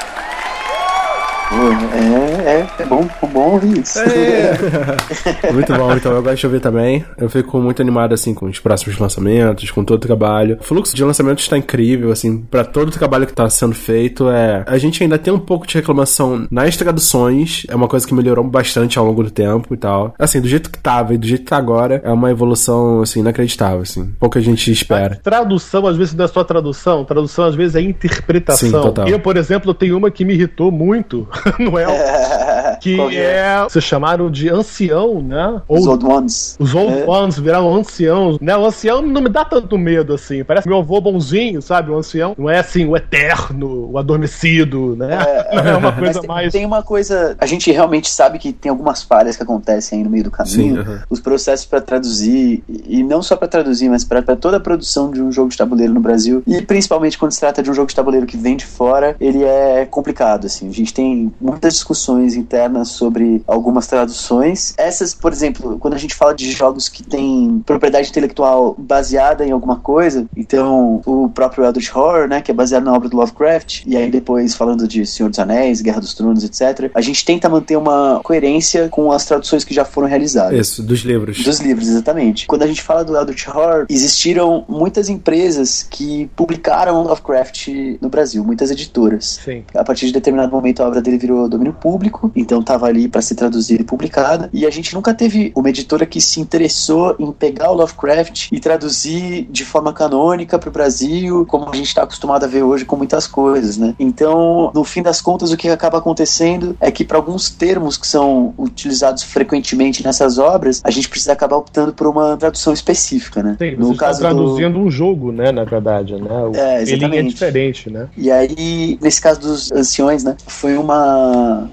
[1.52, 4.00] É, é, é bom, é bom ouvir isso.
[4.00, 4.56] É.
[5.52, 7.04] muito bom, então eu gosto de ouvir também.
[7.16, 10.58] Eu fico muito animado, assim, com os próximos lançamentos, com todo o trabalho.
[10.60, 14.28] O fluxo de lançamentos está incrível, assim, para todo o trabalho que está sendo feito.
[14.28, 14.64] É...
[14.66, 18.44] A gente ainda tem um pouco de reclamação nas traduções, é uma coisa que melhorou
[18.44, 20.14] bastante ao longo do tempo e tal.
[20.18, 23.20] Assim, do jeito que tava e do jeito que tá agora, é uma evolução, assim,
[23.20, 24.12] inacreditável, assim.
[24.18, 25.14] Pouca gente espera.
[25.14, 28.68] A tradução, às vezes, não é só tradução, tradução, às vezes, é interpretação.
[28.68, 29.08] Sim, total.
[29.08, 31.28] Eu, por exemplo, tenho uma que me irritou muito
[31.58, 31.90] no El,
[32.80, 35.60] que é, vocês chamaram de ancião, né?
[35.68, 36.56] Os Old Ones.
[36.58, 37.06] Os Old É.
[37.06, 38.56] Ones viraram anciãos, né?
[38.56, 40.44] O ancião não me dá tanto medo assim.
[40.44, 41.90] Parece meu avô bonzinho, sabe?
[41.90, 45.16] O ancião não é assim o eterno, o adormecido, né?
[45.56, 46.52] Não é uma coisa tem, mais.
[46.52, 47.36] tem uma coisa.
[47.38, 50.76] A gente realmente sabe que tem algumas falhas que acontecem aí no meio do caminho.
[50.76, 51.02] Sim, aham.
[51.08, 55.20] Os processos para traduzir, e não só para traduzir, mas para toda a produção de
[55.20, 56.42] um jogo de tabuleiro no Brasil.
[56.46, 59.42] E principalmente quando se trata de um jogo de tabuleiro que vem de fora, ele
[59.44, 60.46] é complicado.
[60.46, 60.68] Assim.
[60.68, 64.74] A gente tem muitas discussões internas sobre algumas traduções.
[64.76, 69.50] Essas, por exemplo, quando a gente fala de jogos que têm propriedade intelectual baseada em
[69.50, 73.84] alguma coisa, então o próprio Eldritch Horror, né, que é baseado na obra do Lovecraft,
[73.86, 77.48] e aí depois falando de Senhor dos Anéis, Guerra dos Tronos, etc., a gente tenta
[77.48, 80.58] manter uma coerência com as traduções que já foram realizadas.
[80.58, 81.42] Isso, dos livros.
[81.42, 82.46] Dos livros, exatamente.
[82.46, 87.68] Quando a gente fala do Eldritch Horror, existiram muitas empresas que publicaram Lovecraft
[88.00, 89.40] no Brasil, muitas editoras.
[89.44, 89.64] Sim.
[89.74, 93.22] A partir de determinado momento a obra dele virou domínio público, então estava ali para
[93.22, 94.48] ser traduzida e publicada.
[94.52, 98.60] E a gente nunca teve uma editora que se interessou em pegar o Lovecraft e
[98.60, 102.84] traduzir de forma canônica para o Brasil, como a gente está acostumado a ver hoje
[102.84, 103.94] com muitas coisas, né?
[103.98, 108.06] Então, no fim das contas, o que acaba acontecendo é que para alguns termos que
[108.06, 113.56] são utilizados frequentemente nessas obras, a gente precisa acabar optando por uma tradução específica, né?
[113.58, 115.52] Sim, no vocês caso do traduzindo um jogo, né?
[115.52, 116.44] Na verdade, né?
[116.44, 117.30] O É, é exatamente.
[117.30, 118.08] diferente, né?
[118.16, 121.05] E aí, nesse caso dos anciões, né, foi uma,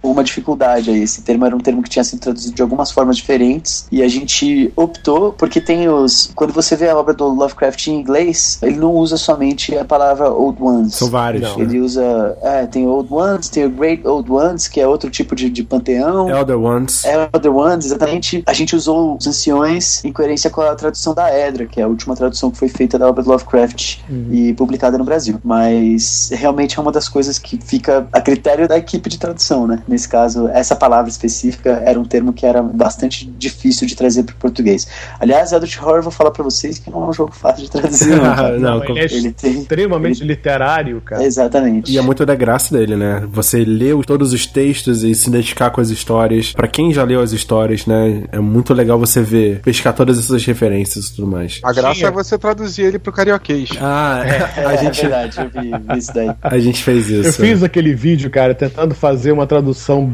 [0.02, 1.04] uma dificuldade aí.
[1.04, 4.08] Esse termo era um termo que tinha sido traduzido de algumas formas diferentes e a
[4.08, 6.32] gente optou porque tem os.
[6.36, 10.30] Quando você vê a obra do Lovecraft em inglês, ele não usa somente a palavra
[10.30, 10.96] Old Ones.
[10.96, 11.44] São vários.
[11.44, 11.58] Não.
[11.58, 11.64] né?
[11.64, 12.38] Ele usa.
[12.42, 15.64] É, tem Old Ones, tem o Great Old Ones, que é outro tipo de, de
[15.64, 16.30] panteão.
[16.30, 17.04] Elder Ones.
[17.04, 18.44] Elder Ones, exatamente.
[18.46, 21.88] A gente usou os anciões em coerência com a tradução da Edra, que é a
[21.88, 24.00] última tradução que foi feita da obra do Lovecraft
[24.32, 25.40] e publicada no Brasil.
[25.44, 29.82] Mas realmente é uma das coisas que fica a critério da equipe de tradução, né?
[29.88, 34.34] Nesse caso, essa palavra específica era um termo que era bastante difícil de trazer para
[34.34, 34.88] o português.
[35.20, 38.16] Aliás, Eldritch Horror, vou falar para vocês que não é um jogo fácil de traduzir,
[38.22, 38.60] não.
[38.60, 39.60] Não, ele é Ele tem.
[39.60, 41.24] extremamente literário, cara.
[41.24, 41.92] Exatamente.
[41.92, 43.24] E é muito da graça dele, né?
[43.32, 46.52] Você lê todos os textos e se identificar com as histórias.
[46.52, 48.24] Pra quem já leu as histórias, né?
[48.32, 51.60] É muito legal você ver, pescar todas essas referências e tudo mais.
[51.64, 52.08] A graça Tinha.
[52.10, 53.70] é você traduzir ele pro carioquês.
[53.80, 54.22] Ah,
[54.68, 56.32] a É gente verdade, eu vi, vi isso daí.
[56.42, 57.30] a gente fez isso.
[57.30, 60.12] Eu fiz aquele vídeo, cara, tentando fazer uma tradução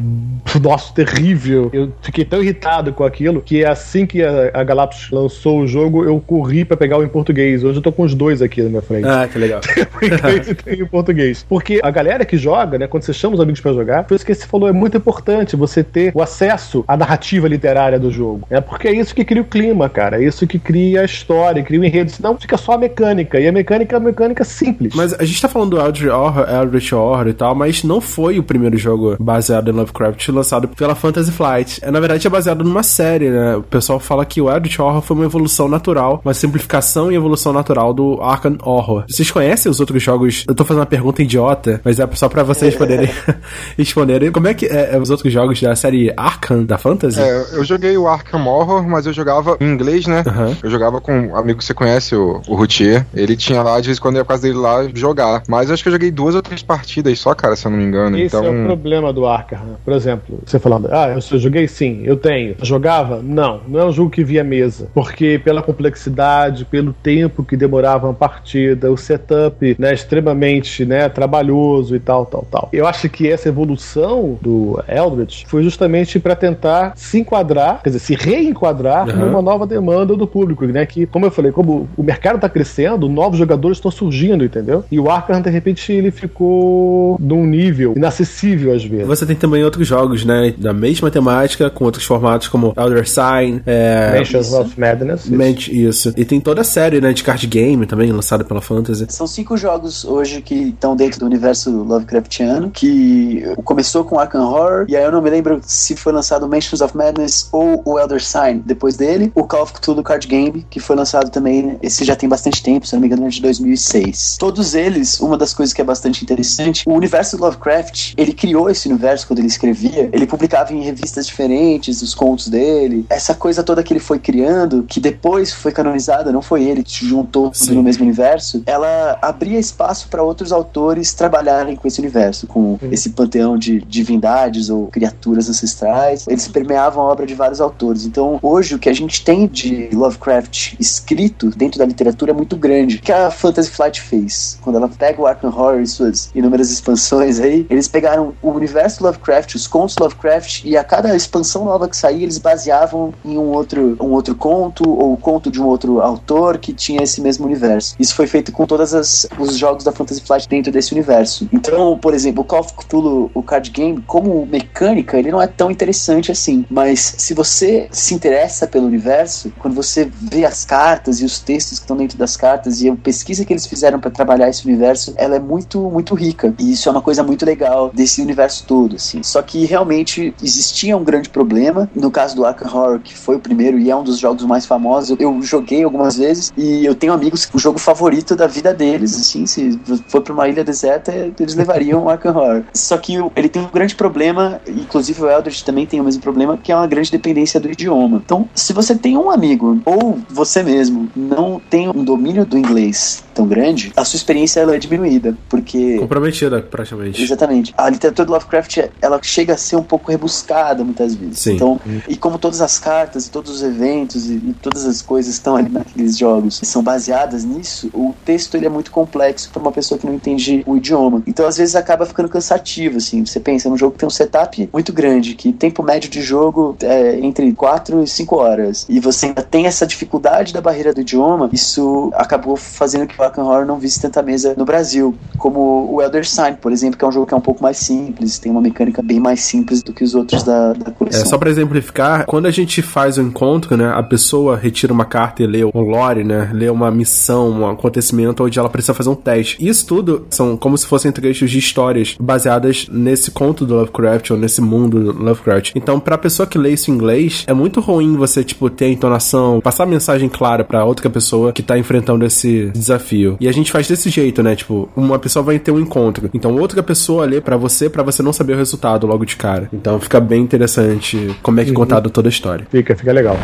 [0.62, 1.70] nossa, terrível.
[1.74, 6.04] Eu fiquei tão irritado com aquilo que assim que a, a Galápagos lançou o jogo,
[6.04, 7.64] eu corri pra pegar o em português.
[7.64, 9.08] Hoje eu tô com os dois aqui na minha frente.
[9.08, 9.62] Ah, que legal.
[10.02, 11.46] inglês e tem em português.
[11.48, 14.26] Porque a galera que joga, né, quando você chama os amigos pra jogar, foi isso
[14.26, 18.48] que você falou, é muito importante você ter o acesso à narrativa literária do jogo.
[18.50, 20.22] É porque é isso que cria o clima, cara.
[20.22, 22.12] É isso que cria a história, cria o enredo.
[22.12, 23.40] Senão fica só a mecânica.
[23.40, 24.94] E a mecânica é uma mecânica simples.
[24.96, 28.40] Mas a gente tá falando do Eldritch Horror, Eldritch Horror e tal, mas não foi
[28.40, 28.89] o primeiro jogo
[29.20, 31.80] baseado em Lovecraft lançado pela Fantasy Flight.
[31.84, 33.56] É, na verdade, é baseado numa série, né?
[33.56, 37.54] O pessoal fala que o Eldritch Horror foi uma evolução natural, uma simplificação e evolução
[37.54, 39.06] natural do Arkham Horror.
[39.08, 40.46] Vocês conhecem os outros jogos?
[40.48, 43.10] Eu tô fazendo uma pergunta idiota, mas é só pra vocês poderem
[43.78, 44.32] responderem.
[44.32, 47.20] Como é que é, é os outros jogos da série Arkham, da Fantasy?
[47.20, 50.24] É, eu joguei o Arkham Horror, mas eu jogava em inglês, né?
[50.26, 50.56] Aham.
[50.64, 53.06] Eu jogava com um amigo que você conhece, o, o Routier.
[53.14, 55.44] Ele tinha lá, de vez em quando eu ia pra casa dele lá jogar.
[55.48, 57.78] Mas eu acho que eu joguei duas ou três partidas só, cara, se eu não
[57.78, 58.18] me engano.
[58.18, 58.69] Esse então.
[58.76, 59.60] Problema do Arkham.
[59.84, 62.56] Por exemplo, você falando, ah, eu, eu joguei sim, eu tenho.
[62.62, 63.22] Jogava?
[63.24, 64.88] Não, não é um jogo que via mesa.
[64.94, 71.96] Porque pela complexidade, pelo tempo que demorava uma partida, o setup, né, extremamente, né, trabalhoso
[71.96, 72.70] e tal, tal, tal.
[72.74, 78.00] Eu acho que essa evolução do Eldritch foi justamente para tentar se enquadrar, quer dizer,
[78.00, 79.16] se reenquadrar Uhum.
[79.26, 83.08] numa nova demanda do público, né, que, como eu falei, como o mercado tá crescendo,
[83.08, 84.84] novos jogadores estão surgindo, entendeu?
[84.92, 89.08] E o Arkham, de repente, ele ficou num nível inacessível às vezes.
[89.08, 90.54] Você tem também outros jogos, né?
[90.58, 94.18] Da mesma temática, com outros formatos como Elder Sign, é.
[94.18, 95.26] Mansions of Madness.
[95.30, 96.14] Ment- isso.
[96.18, 99.06] E tem toda a série, né, de card game também, lançada pela Fantasy.
[99.10, 104.86] São cinco jogos hoje que estão dentro do universo Lovecraftiano, que começou com Arkham Horror,
[104.88, 108.24] e aí eu não me lembro se foi lançado Mansions of Madness ou o Elder
[108.24, 112.16] Sign depois dele, o Call of Cthulhu Card Game, que foi lançado também, esse já
[112.16, 114.38] tem bastante tempo, se eu não me engano, é de 2006.
[114.40, 118.68] Todos eles, uma das coisas que é bastante interessante, o universo do Lovecraft, ele criou
[118.68, 123.62] esse universo quando ele escrevia, ele publicava em revistas diferentes os contos dele, essa coisa
[123.62, 127.52] toda que ele foi criando, que depois foi canonizada, não foi ele que se juntou
[127.52, 127.76] tudo Sim.
[127.76, 133.12] no mesmo universo, ela abria espaço para outros autores trabalharem com esse universo, com esse
[133.12, 136.26] panteão de divindades ou criaturas ancestrais.
[136.28, 138.06] Eles permeavam a obra de vários autores.
[138.06, 142.58] Então, hoje, o que a gente tem de Lovecraft escrito dentro da literatura é muito
[142.58, 142.98] grande.
[142.98, 144.58] O que a Fantasy Flight fez?
[144.62, 149.04] Quando ela pega o Arkham Horror e suas inúmeras expansões aí, eles pegaram o universo
[149.04, 153.52] Lovecraft, os contos Lovecraft, e a cada expansão nova que saía, eles baseavam em um
[153.52, 157.46] outro, um outro conto ou o conto de um outro autor que tinha esse mesmo
[157.46, 157.96] universo.
[158.00, 161.48] Isso foi feito com todos os jogos da Fantasy Flight dentro desse universo.
[161.52, 165.48] Então, por exemplo, o Call of Cthulhu, o card game, como mecânica, ele não é
[165.48, 166.66] tão interessante assim.
[166.70, 171.80] Mas se você se interessa pelo universo, quando você vê as cartas e os textos
[171.80, 175.14] que estão dentro das cartas e a pesquisa que eles fizeram para trabalhar esse universo,
[175.18, 176.54] ela é muito, muito rica.
[176.60, 179.22] E isso é uma coisa muito legal desse universo todo, assim.
[179.24, 181.90] Só que realmente existia um grande problema.
[181.96, 184.66] No caso do Arkham Horror, que foi o primeiro e é um dos jogos mais
[184.66, 188.74] famosos, eu, joguei algumas vezes e eu tenho amigos que o jogo favorito da vida
[188.74, 192.64] deles, assim, se for pra uma ilha deserta, eles levariam o Arkham Horror.
[192.74, 196.58] Só que ele tem um grande problema, inclusive o Eldritch também tem o mesmo problema,
[196.58, 198.22] que é uma grande dependência do idioma.
[198.24, 203.24] Então, se você tem um amigo, ou você mesmo, não tem um domínio do inglês
[203.40, 207.24] tão grande, a sua experiência ela é diminuída, porque Comprometida, praticamente.
[207.24, 207.74] Exatamente.
[207.78, 211.40] A literatura do Lovecraft, ela chega a ser um pouco rebuscada muitas vezes.
[211.40, 211.56] Sim.
[211.56, 215.34] Então, e como todas as cartas, e todos os eventos e, e todas as coisas
[215.34, 219.72] estão ali naqueles jogos são baseadas nisso, o texto ele é muito complexo para uma
[219.72, 221.24] pessoa que não entende o idioma.
[221.26, 223.26] Então, às vezes acaba ficando cansativo, assim.
[223.26, 226.76] Você pensa num jogo que tem um setup muito grande, que tempo médio de jogo
[226.82, 231.02] é entre 4 e 5 horas, e você ainda tem essa dificuldade da barreira do
[231.02, 235.94] idioma, isso acabou fazendo que o Arkham Horror não visse tanta mesa no Brasil, como
[235.94, 238.40] o Elder Sign, por exemplo, que é um jogo que é um pouco mais simples,
[238.40, 241.26] tem uma mecânica bem mais simples do que os outros da, da É, coleção.
[241.26, 245.44] só pra exemplificar, quando a gente faz o encontro, né, a pessoa retira uma carta
[245.44, 249.16] e lê um lore, né, lê uma missão, um acontecimento onde ela precisa fazer um
[249.16, 249.58] teste.
[249.60, 254.38] Isso tudo são como se fossem trechos de histórias baseadas nesse conto do Lovecraft ou
[254.38, 255.72] nesse mundo do Lovecraft.
[255.76, 258.90] Então, pra pessoa que lê isso em inglês, é muito ruim você, tipo, ter a
[258.90, 263.19] entonação, passar a mensagem clara pra outra pessoa que tá enfrentando esse desafio.
[263.40, 266.30] E a gente faz desse jeito, né, tipo, uma pessoa vai ter um encontro.
[266.34, 269.70] Então, outra pessoa lê pra você, pra você não saber o resultado logo de cara.
[269.74, 272.68] Então, fica bem interessante como é que é contado toda a história.
[272.70, 273.38] Fica, fica legal.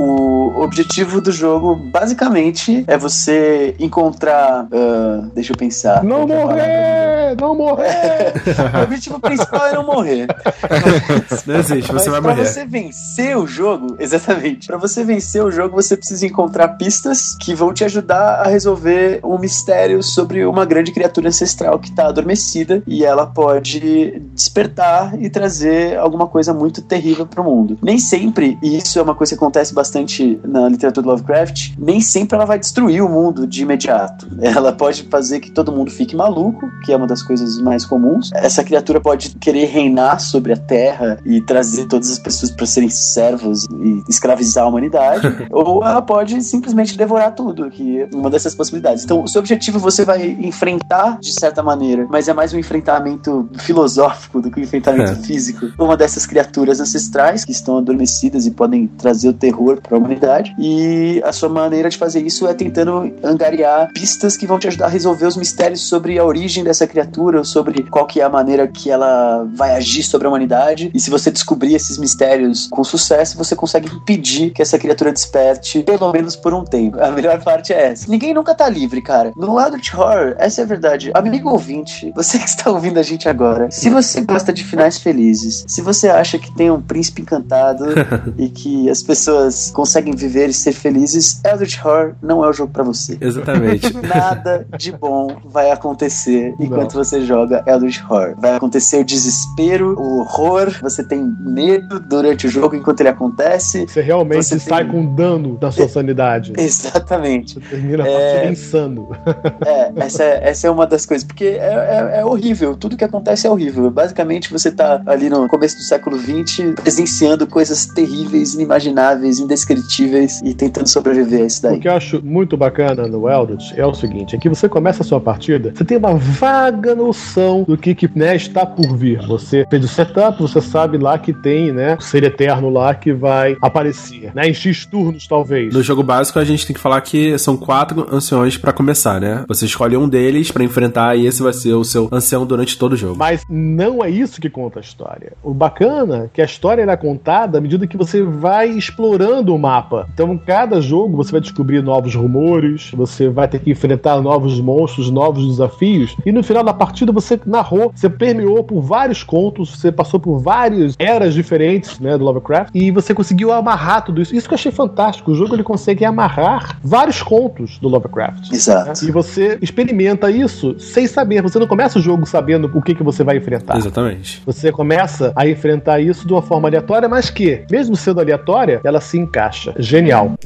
[0.00, 4.66] O o objetivo do jogo, basicamente, é você encontrar.
[4.72, 6.02] ah, deixa eu pensar.
[6.04, 7.36] Não Outra morrer!
[7.40, 8.32] Não morrer!
[8.78, 10.26] o objetivo principal é não morrer.
[11.46, 12.46] Não existe, você Mas vai pra morrer.
[12.46, 14.66] você vencer o jogo, exatamente.
[14.66, 19.20] Pra você vencer o jogo, você precisa encontrar pistas que vão te ajudar a resolver
[19.24, 25.30] um mistério sobre uma grande criatura ancestral que tá adormecida e ela pode despertar e
[25.30, 27.78] trazer alguma coisa muito terrível pro mundo.
[27.82, 32.00] Nem sempre, e isso é uma coisa que acontece bastante na literatura do Lovecraft, nem
[32.00, 34.28] sempre ela vai destruir o mundo de imediato.
[34.40, 38.30] Ela pode fazer que todo mundo fique maluco, que é uma das coisas mais comuns.
[38.34, 42.88] Essa criatura pode querer reinar sobre a Terra e trazer todas as pessoas para serem
[42.90, 48.54] servos e escravizar a humanidade, ou ela pode simplesmente devorar tudo, que é uma dessas
[48.54, 49.04] possibilidades.
[49.04, 53.48] Então, o seu objetivo você vai enfrentar de certa maneira, mas é mais um enfrentamento
[53.58, 55.14] filosófico do que um enfrentamento É.
[55.14, 55.66] físico.
[55.78, 60.29] Uma dessas criaturas ancestrais que estão adormecidas e podem trazer o terror para a humanidade.
[60.58, 64.86] E a sua maneira de fazer isso é tentando angariar pistas que vão te ajudar
[64.86, 68.66] a resolver os mistérios sobre a origem dessa criatura, sobre qual que é a maneira
[68.68, 70.90] que ela vai agir sobre a humanidade.
[70.94, 75.82] E se você descobrir esses mistérios com sucesso, você consegue impedir que essa criatura desperte,
[75.82, 77.00] pelo menos por um tempo.
[77.00, 78.10] A melhor parte é essa.
[78.10, 79.32] Ninguém nunca tá livre, cara.
[79.36, 81.10] No Adult Horror, essa é a verdade.
[81.14, 85.64] Amigo ouvinte, você que está ouvindo a gente agora, se você gosta de finais felizes,
[85.66, 87.86] se você acha que tem um príncipe encantado
[88.36, 92.72] e que as pessoas conseguem viver e ser felizes, Adult Horror não é o jogo
[92.72, 93.16] pra você.
[93.20, 93.92] Exatamente.
[94.06, 98.34] Nada de bom vai acontecer enquanto você joga Eldritch Horror.
[98.38, 103.86] Vai acontecer o desespero, o horror, você tem medo durante o jogo enquanto ele acontece.
[103.86, 106.52] Você realmente Você sai tem- com dano da sua sanidade.
[106.58, 107.54] Exatamente.
[107.54, 108.50] Você termina a É.
[108.50, 109.08] insano.
[109.66, 113.04] É, essa, é- essa é uma das coisas, porque é, é- é horrível, tudo que
[113.04, 113.90] acontece é horrível.
[113.90, 120.09] Basicamente, você tá ali no começo do século XX presenciando coisas terríveis, inimagináveis, indescritíveis
[120.44, 121.76] e tentando sobreviver a isso daí.
[121.76, 125.02] O que eu acho muito bacana no Eldritch é o seguinte: é que você começa
[125.02, 129.20] a sua partida, você tem uma vaga noção do que, que né, está por vir.
[129.26, 133.12] Você fez o setup, você sabe lá que tem né, o ser eterno lá que
[133.12, 134.32] vai aparecer.
[134.34, 135.72] Né, em X turnos, talvez.
[135.72, 139.44] No jogo básico, a gente tem que falar que são quatro anciões pra começar, né?
[139.48, 142.92] Você escolhe um deles pra enfrentar e esse vai ser o seu ancião durante todo
[142.92, 143.16] o jogo.
[143.16, 145.32] Mas não é isso que conta a história.
[145.42, 149.58] O bacana é que a história é contada à medida que você vai explorando o
[149.58, 149.99] mapa.
[150.12, 154.60] Então, em cada jogo, você vai descobrir novos rumores, você vai ter que enfrentar novos
[154.60, 156.16] monstros, novos desafios.
[156.24, 160.38] E no final da partida, você narrou, você permeou por vários contos, você passou por
[160.38, 164.34] várias eras diferentes né, do Lovecraft, e você conseguiu amarrar tudo isso.
[164.34, 165.30] Isso que eu achei fantástico.
[165.30, 168.52] O jogo ele consegue amarrar vários contos do Lovecraft.
[168.52, 169.04] Exato.
[169.04, 171.42] E você experimenta isso sem saber.
[171.42, 173.76] Você não começa o jogo sabendo o que, que você vai enfrentar.
[173.76, 174.42] Exatamente.
[174.46, 179.00] Você começa a enfrentar isso de uma forma aleatória, mas que, mesmo sendo aleatória, ela
[179.00, 179.74] se encaixa.
[179.90, 180.36] Genial.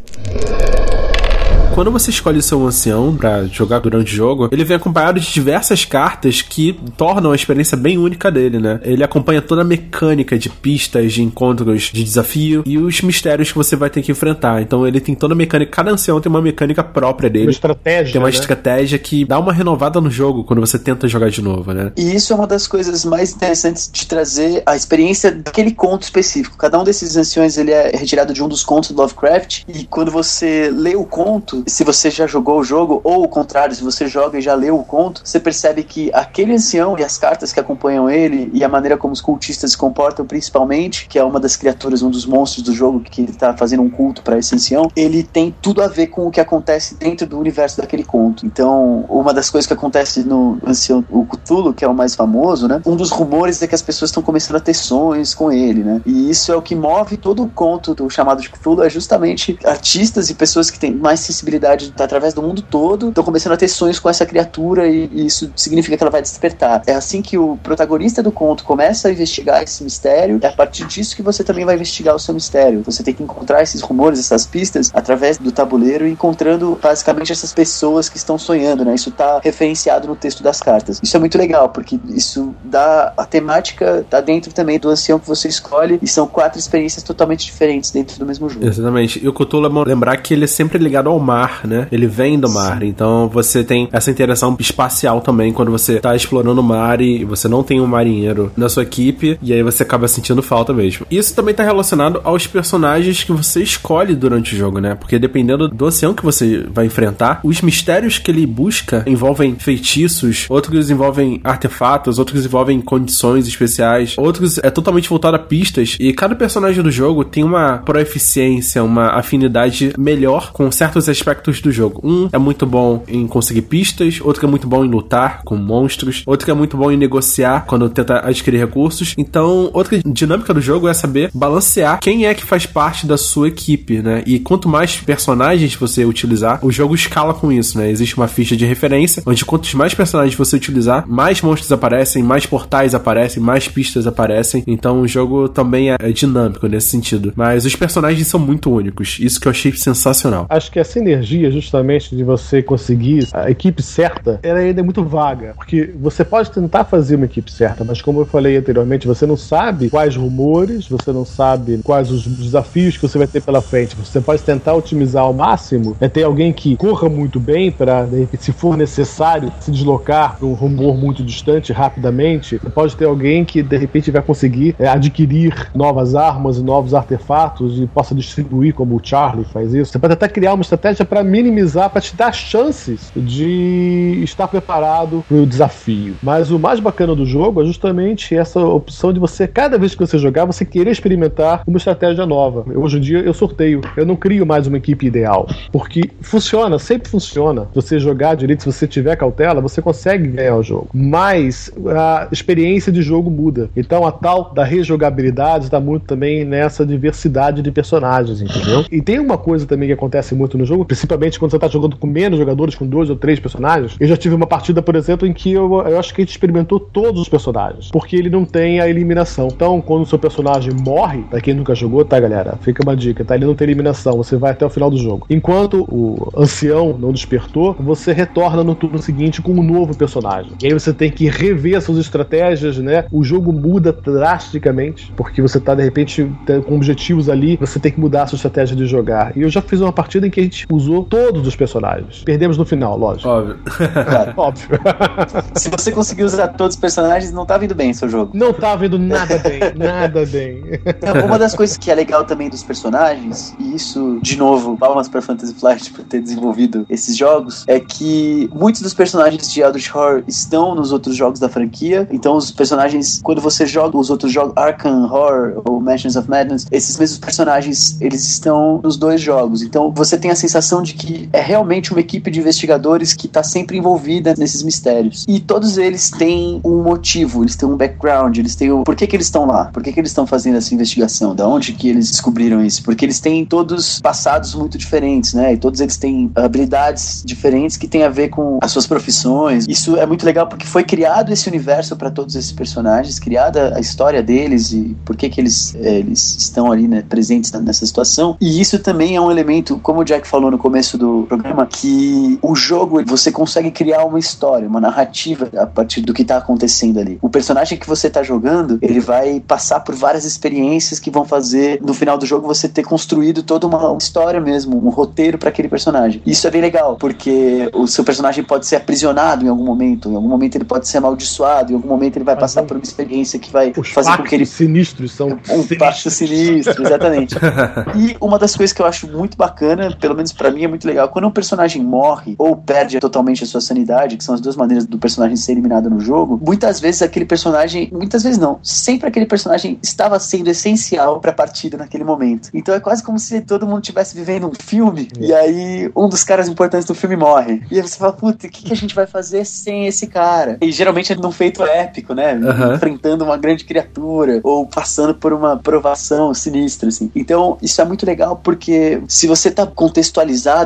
[1.75, 5.85] Quando você escolhe seu ancião pra jogar durante o jogo, ele vem acompanhado de diversas
[5.85, 8.79] cartas que tornam a experiência bem única dele, né?
[8.85, 13.59] Ele acompanha toda a mecânica de pistas, de encontros, de desafio e os mistérios que
[13.59, 14.62] você vai ter que enfrentar.
[14.62, 17.51] Então ele tem toda a mecânica, cada ancião tem uma mecânica própria Uma dele.
[17.51, 18.12] estratégia.
[18.12, 18.35] Tem uma né?
[18.35, 21.91] estratégia que dá uma renovada no jogo quando você tenta jogar de novo, né?
[21.97, 26.57] E isso é uma das coisas mais interessantes de trazer a experiência daquele conto específico.
[26.57, 30.12] Cada um desses anciões ele é retirado de um dos contos do Lovecraft e quando
[30.12, 34.07] você lê o conto, se você já jogou o jogo ou o contrário, se você
[34.07, 37.61] joga e já leu o conto, você percebe que aquele ancião e as cartas que
[37.61, 41.57] acompanham ele e a maneira como os cultistas se comportam principalmente, que é uma das
[41.57, 44.91] criaturas, um dos monstros do jogo que ele tá fazendo um culto para esse ancião,
[44.95, 48.45] ele tem tudo a ver com o que acontece dentro do universo daquele conto.
[48.47, 52.69] Então, uma das coisas que acontece no ancião, o Cthulhu, que é o mais famoso,
[52.69, 52.81] né?
[52.85, 56.01] Um dos rumores é que as pessoas estão começando a ter sonhos com ele, né?
[56.05, 59.59] E isso é o que move todo o conto do chamado de Cthulhu, é justamente
[59.65, 61.54] artistas e pessoas que têm mais sensibilidade
[61.99, 65.97] através do mundo todo estão começando a ter sonhos com essa criatura e, isso significa
[65.97, 66.83] que ela vai despertar.
[66.87, 70.87] É assim que o protagonista do conto começa a investigar esse mistério, é a partir
[70.87, 72.83] disso que você também vai investigar o seu mistério.
[72.85, 78.09] Você tem que encontrar esses rumores, essas pistas, através do tabuleiro, encontrando basicamente essas pessoas
[78.09, 78.95] que estão sonhando, né?
[78.95, 81.01] Isso está referenciado no texto das cartas.
[81.03, 85.27] Isso é muito legal, porque isso dá a temática, tá dentro também do ancião que
[85.27, 88.67] você escolhe, e são quatro experiências totalmente diferentes dentro do mesmo jogo.
[88.67, 89.23] Exatamente.
[89.23, 91.87] E o Cthulhu é lembrar que ele é sempre ligado ao mar mar, né?
[91.93, 92.83] Ele vem do mar.
[92.83, 97.49] Então você tem essa interação espacial também quando você tá explorando o mar e você
[97.49, 101.07] não tem um marinheiro na sua equipe, e aí você acaba sentindo falta mesmo.
[101.11, 104.95] Isso também tá relacionado aos personagens que você escolhe durante o jogo, né?
[104.95, 110.47] Porque dependendo do oceano que você vai enfrentar, os mistérios que ele busca envolvem feitiços,
[110.49, 116.35] outros envolvem artefatos, outros envolvem condições especiais, outros é totalmente voltado a pistas, e cada
[116.35, 122.01] personagem do jogo tem uma proeficiência, uma afinidade melhor com certos aspectos do jogo.
[122.03, 125.57] Um é muito bom em conseguir pistas, outro que é muito bom em lutar com
[125.57, 129.14] monstros, outro que é muito bom em negociar quando tenta adquirir recursos.
[129.16, 133.49] Então, outra dinâmica do jogo é saber balancear quem é que faz parte da sua
[133.49, 134.22] equipe, né?
[134.26, 137.91] E quanto mais personagens você utilizar, o jogo escala com isso, né?
[137.91, 142.47] Existe uma ficha de referência, onde quantos mais personagens você utilizar, mais monstros aparecem, mais
[142.47, 144.62] portais aparecem, mais pistas aparecem.
[144.66, 147.32] Então, o jogo também é dinâmico nesse sentido.
[147.37, 149.18] Mas os personagens são muito únicos.
[149.20, 150.47] Isso que eu achei sensacional.
[150.49, 155.05] Acho que a sinergia, justamente, de você conseguir a equipe certa, ela ainda é muito
[155.05, 155.55] vaga.
[155.57, 159.37] Porque você pode tentar fazer uma equipe certa, mas como eu falei anteriormente, você não
[159.37, 163.97] sabe quais rumores, você não sabe quais os desafios que você vai ter pela frente.
[163.97, 168.07] Você pode tentar otimizar ao máximo, é ter alguém que corra muito bem para,
[168.39, 172.59] se for necessário, se deslocar para um rumor muito distante rapidamente.
[172.59, 176.95] Você pode ter alguém que de repente vai conseguir é, adquirir novas armas e novos
[176.95, 179.93] artefatos e possa distribuir, como o Charlie faz isso.
[179.93, 185.25] Você pode até criar uma estratégia para minimizar, para te dar chances de estar preparado
[185.29, 186.17] para o desafio.
[186.21, 190.05] Mas o mais bacana do jogo é justamente essa opção de você, cada vez que
[190.05, 192.65] você jogar, você querer experimentar uma estratégia nova.
[192.77, 197.09] Hoje em dia eu sorteio, eu não crio mais uma equipe ideal, porque funciona, sempre
[197.09, 197.69] funciona.
[197.73, 200.89] Você jogar direito, se você tiver cautela, você consegue ganhar o jogo.
[200.93, 203.71] Mas a experiência de jogo muda.
[203.77, 208.85] Então a tal da rejogabilidade está muito também nessa diversidade de personagens, entendeu?
[208.91, 211.97] E tem uma coisa também que acontece muito no jogo, principalmente quando você está jogando
[211.97, 213.97] com menos jogadores, com dois ou três personagens.
[214.01, 216.33] Eu já tive uma partida, por exemplo, em que eu, eu acho que a gente
[216.33, 219.49] experimentou todos os personagens, porque ele não tem a eliminação.
[219.53, 222.59] Então, quando o seu personagem morre, pra quem nunca jogou, tá, galera?
[222.63, 223.35] Fica uma dica, tá?
[223.35, 225.27] Ele não tem eliminação, você vai até o final do jogo.
[225.29, 230.53] Enquanto o ancião não despertou, você retorna no turno seguinte com um novo personagem.
[230.63, 233.05] E aí você tem que rever suas estratégias, né?
[233.11, 236.31] O jogo muda drasticamente, porque você tá, de repente,
[236.67, 239.37] com objetivos ali, você tem que mudar a sua estratégia de jogar.
[239.37, 242.22] E eu já fiz uma partida em que a gente usou todos os personagens.
[242.24, 243.28] Perdemos no final, lógico.
[243.28, 243.59] Óbvio.
[244.05, 244.68] Cara, Óbvio.
[245.55, 248.30] se você conseguir usar todos os personagens, não tá vindo bem seu jogo.
[248.35, 250.62] Não tá vendo nada bem, nada bem.
[250.87, 255.09] Então, uma das coisas que é legal também dos personagens, e isso, de novo, palmas
[255.09, 259.95] pra Fantasy Flight por ter desenvolvido esses jogos, é que muitos dos personagens de Eldritch
[259.95, 262.09] Horror estão nos outros jogos da franquia.
[262.11, 266.66] Então, os personagens, quando você joga os outros jogos, Arkham Horror ou Mansions of Madness,
[266.70, 269.62] esses mesmos personagens, eles estão nos dois jogos.
[269.62, 273.43] Então, você tem a sensação de que é realmente uma equipe de investigadores que tá
[273.43, 275.25] sempre envolvida nesses mistérios.
[275.29, 278.85] E todos eles têm um motivo, eles têm um background, eles têm o...
[278.85, 279.66] Por que que eles estão lá?
[279.66, 281.35] Por que que eles estão fazendo essa investigação?
[281.35, 282.83] Da onde que eles descobriram isso?
[282.83, 285.55] Porque eles têm todos passados muito diferentes, né?
[285.55, 289.66] E todos eles têm habilidades diferentes que têm a ver com as suas profissões.
[289.68, 293.81] Isso é muito legal porque foi criado esse universo para todos esses personagens, criada a
[293.81, 298.37] história deles e por que que eles, eh, eles estão ali né, presentes nessa situação.
[298.41, 302.39] E isso também é um elemento, como o Jack falou no começo do programa, que
[302.41, 306.99] o jogo você consegue criar uma história, uma narrativa a partir do que está acontecendo
[306.99, 307.19] ali.
[307.21, 311.83] O personagem que você está jogando, ele vai passar por várias experiências que vão fazer
[311.83, 315.69] no final do jogo você ter construído toda uma história mesmo, um roteiro para aquele
[315.69, 316.23] personagem.
[316.25, 320.17] Isso é bem legal, porque o seu personagem pode ser aprisionado em algum momento, em
[320.17, 323.39] algum momento ele pode ser amaldiçoado, em algum momento ele vai passar por uma experiência
[323.39, 327.35] que vai Os fazer com que ele sinistros são um pacto sinistro, exatamente.
[327.95, 330.87] e uma das coisas que eu acho muito bacana, pelo menos pra mim é muito
[330.87, 334.57] legal, quando um personagem morre ou perde totalmente a sua sanidade, que são as duas
[334.57, 339.09] maneiras do personagem ser eliminado no jogo, muitas vezes aquele personagem, muitas vezes não, sempre
[339.09, 342.51] aquele personagem estava sendo essencial pra partida naquele momento.
[342.53, 346.25] Então é quase como se todo mundo estivesse vivendo um filme e aí um dos
[346.25, 347.63] caras importantes do filme morre.
[347.71, 350.59] E aí você fala, puta, o que, que a gente vai fazer sem esse cara?
[350.61, 352.35] E geralmente é num feito épico, né?
[352.35, 352.75] Aham.
[352.75, 357.11] Enfrentando uma grande criatura ou passando por uma provação sinistra, assim.
[357.15, 359.67] Então, isso é muito legal porque se você tá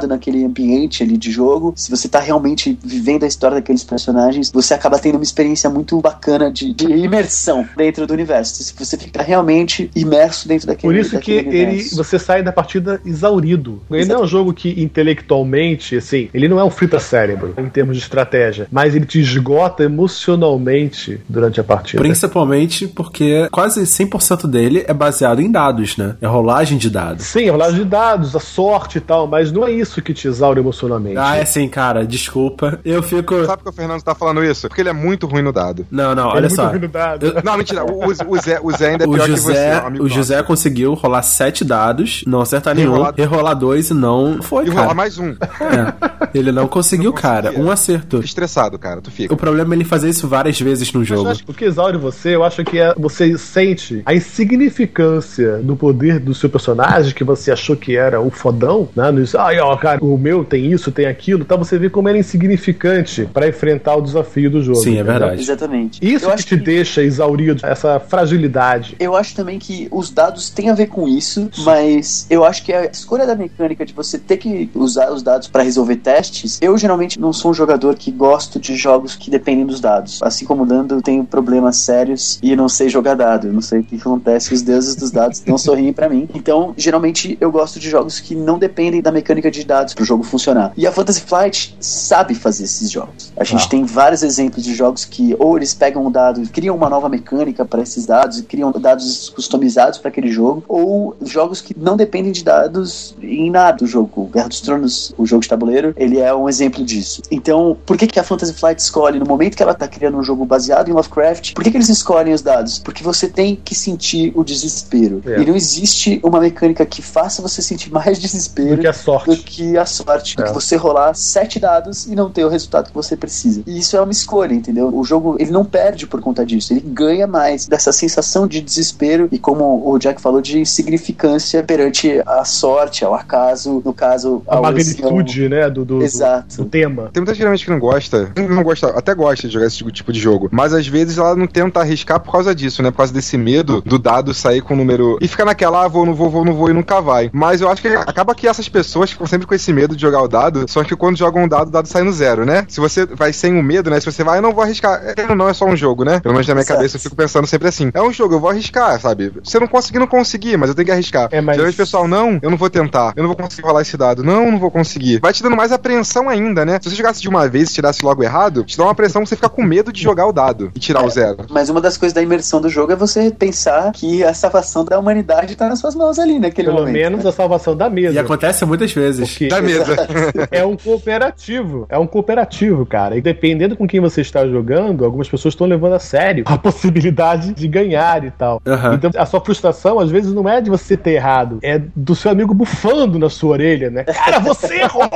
[0.06, 4.74] naquele ambiente ali de jogo, se você tá realmente vivendo a história daqueles personagens, você
[4.74, 8.62] acaba tendo uma experiência muito bacana de, de imersão dentro do universo.
[8.62, 13.00] Se você fica realmente imerso dentro daquele Por isso que ele, você sai da partida
[13.04, 13.80] exaurido.
[13.90, 17.68] Ele não é um jogo que intelectualmente, assim, ele não é um frita cérebro em
[17.68, 22.02] termos de estratégia, mas ele te esgota emocionalmente durante a partida.
[22.02, 26.16] Principalmente porque quase 100% dele é baseado em dados, né?
[26.20, 27.26] É rolagem de dados.
[27.26, 30.26] Sim, a rolagem de dados, a sorte e tal, mas não é isso que te
[30.28, 31.16] exaure emocionalmente.
[31.18, 32.78] Ah, é sim, cara, desculpa.
[32.84, 33.44] Eu fico.
[33.44, 34.68] Sabe por que o Fernando tá falando isso?
[34.68, 35.86] Porque ele é muito ruim no dado.
[35.90, 36.68] Não, não, Ele olha é muito só.
[36.68, 37.26] ruim no dado.
[37.26, 37.84] Eu- Não, mentira.
[37.84, 39.86] O, o- o Zé, o Zé ainda é O pior que José, você.
[39.86, 40.46] amigo o José nosso.
[40.46, 44.94] conseguiu rolar sete dados, não acertar nenhum, Rerolar- rerolar dois e não foi, E rolar
[44.94, 45.30] mais um.
[45.30, 46.28] É.
[46.34, 47.52] Ele não conseguiu, cara.
[47.58, 48.16] Um acerto.
[48.18, 49.00] Fica estressado, cara.
[49.00, 49.32] Tu fica.
[49.34, 51.28] O problema é ele fazer isso várias vezes no Mas eu jogo.
[51.30, 55.76] acho que o que exaure você, eu acho que é você sente a insignificância do
[55.76, 59.10] poder do seu personagem, que você achou que era o fodão, né?
[59.10, 61.56] Não diz, ai, ó, cara, o meu tem isso, tem aquilo, tá?
[61.56, 64.78] Você vê como ele é insignificante pra enfrentar o desafio do jogo.
[64.78, 65.12] Sim, é entendeu?
[65.12, 65.42] verdade.
[65.42, 65.98] Exatamente.
[66.02, 68.96] Isso eu que acho te deixa exaurido, essa fragilidade.
[68.98, 72.72] Eu acho também que os dados têm a ver com isso, mas eu acho que
[72.72, 76.76] a escolha da mecânica de você ter que usar os dados para resolver testes, eu
[76.78, 80.20] geralmente não sou um jogador que gosto de jogos que dependem dos dados.
[80.22, 83.48] Assim como o Dando, eu tenho problemas sérios e não sei jogar dado.
[83.48, 86.28] Eu não sei o que acontece, os deuses dos dados não sorriem para mim.
[86.34, 90.22] Então, geralmente eu gosto de jogos que não dependem da mecânica de dados pro jogo
[90.22, 90.72] funcionar.
[90.76, 93.32] E a Fantasy Flight sabe fazer esses jogos.
[93.36, 93.68] A gente Ah.
[93.68, 97.08] tem vários exemplos de jogos que ou eles pegam o dado e criam uma nova
[97.08, 101.96] mecânica para esses dados e criam dados customizados para aquele jogo, ou jogos que não
[101.96, 104.22] dependem de dados em nada do jogo.
[104.22, 107.22] O Guerra dos Tronos, o jogo de tabuleiro, ele é um exemplo disso.
[107.30, 110.22] Então, por que, que a Fantasy Flight escolhe, no momento que ela tá criando um
[110.22, 112.78] jogo baseado em Lovecraft, por que, que eles escolhem os dados?
[112.78, 115.22] Porque você tem que sentir o desespero.
[115.26, 115.40] É.
[115.40, 119.27] E não existe uma mecânica que faça você sentir mais desespero Do que a sorte.
[119.28, 120.36] Do que a sorte.
[120.36, 120.46] Do É.
[120.46, 123.62] que você rolar sete dados e não ter o resultado que você precisa.
[123.66, 124.88] E isso é uma escolha, entendeu?
[124.94, 126.72] O jogo, ele não perde por conta disso.
[126.72, 132.22] Ele ganha mais dessa sensação de desespero e, como o Jack falou, de insignificância perante
[132.26, 136.56] a sorte, ao acaso, no caso, A ao magnitude, né, do, do, do, Exato.
[136.58, 137.10] do tema.
[137.12, 140.12] Tem muita gente geralmente que não gosta, não gosta, até gosta de jogar esse tipo
[140.12, 142.90] de jogo, mas às vezes ela não tenta arriscar por causa disso, né?
[142.90, 146.06] Por causa desse medo do dado sair com o número e ficar naquela, ah, vou,
[146.06, 147.30] não vou, vou, não vou e nunca vai.
[147.32, 150.00] Mas eu acho que acaba que essas pessoas que ficam sempre com esse medo de
[150.02, 152.64] jogar o dado, as que quando jogam um dado, o dado sai no zero, né?
[152.68, 153.98] Se você vai sem o medo, né?
[153.98, 155.02] Se você vai, eu não vou arriscar.
[155.16, 156.20] É, não, é só um jogo, né?
[156.20, 156.76] Pelo menos na minha Exato.
[156.78, 159.32] cabeça eu fico pensando sempre assim: é um jogo, eu vou arriscar, sabe?
[159.44, 161.28] Se eu não conseguir, não conseguir, mas eu tenho que arriscar.
[161.32, 163.82] É, mas- Geralmente o pessoal, não, eu não vou tentar, eu não vou conseguir rolar
[163.82, 165.18] esse dado, não, não vou conseguir.
[165.20, 166.78] Vai te dando mais apreensão ainda, né?
[166.80, 169.28] Se você jogasse de uma vez e tirasse logo errado, te dá uma pressão que
[169.28, 171.38] você fica com medo de jogar o dado e tirar o zero.
[171.50, 174.98] Mas uma das coisas da imersão do jogo é você pensar que a salvação da
[174.98, 176.92] humanidade tá nas suas mãos ali naquele Pelo momento.
[176.94, 177.30] menos né?
[177.30, 178.20] a salvação da E mesa.
[178.20, 179.07] acontece muitas vezes.
[179.16, 179.96] Porque Da mesa.
[180.50, 181.86] é um cooperativo.
[181.88, 183.16] É um cooperativo, cara.
[183.16, 187.52] E dependendo com quem você está jogando, algumas pessoas estão levando a sério a possibilidade
[187.52, 188.60] de ganhar e tal.
[188.66, 188.94] Aham.
[188.94, 192.30] Então a sua frustração, às vezes, não é de você ter errado, é do seu
[192.30, 194.04] amigo bufando na sua orelha, né?
[194.28, 195.08] Cara, você errou!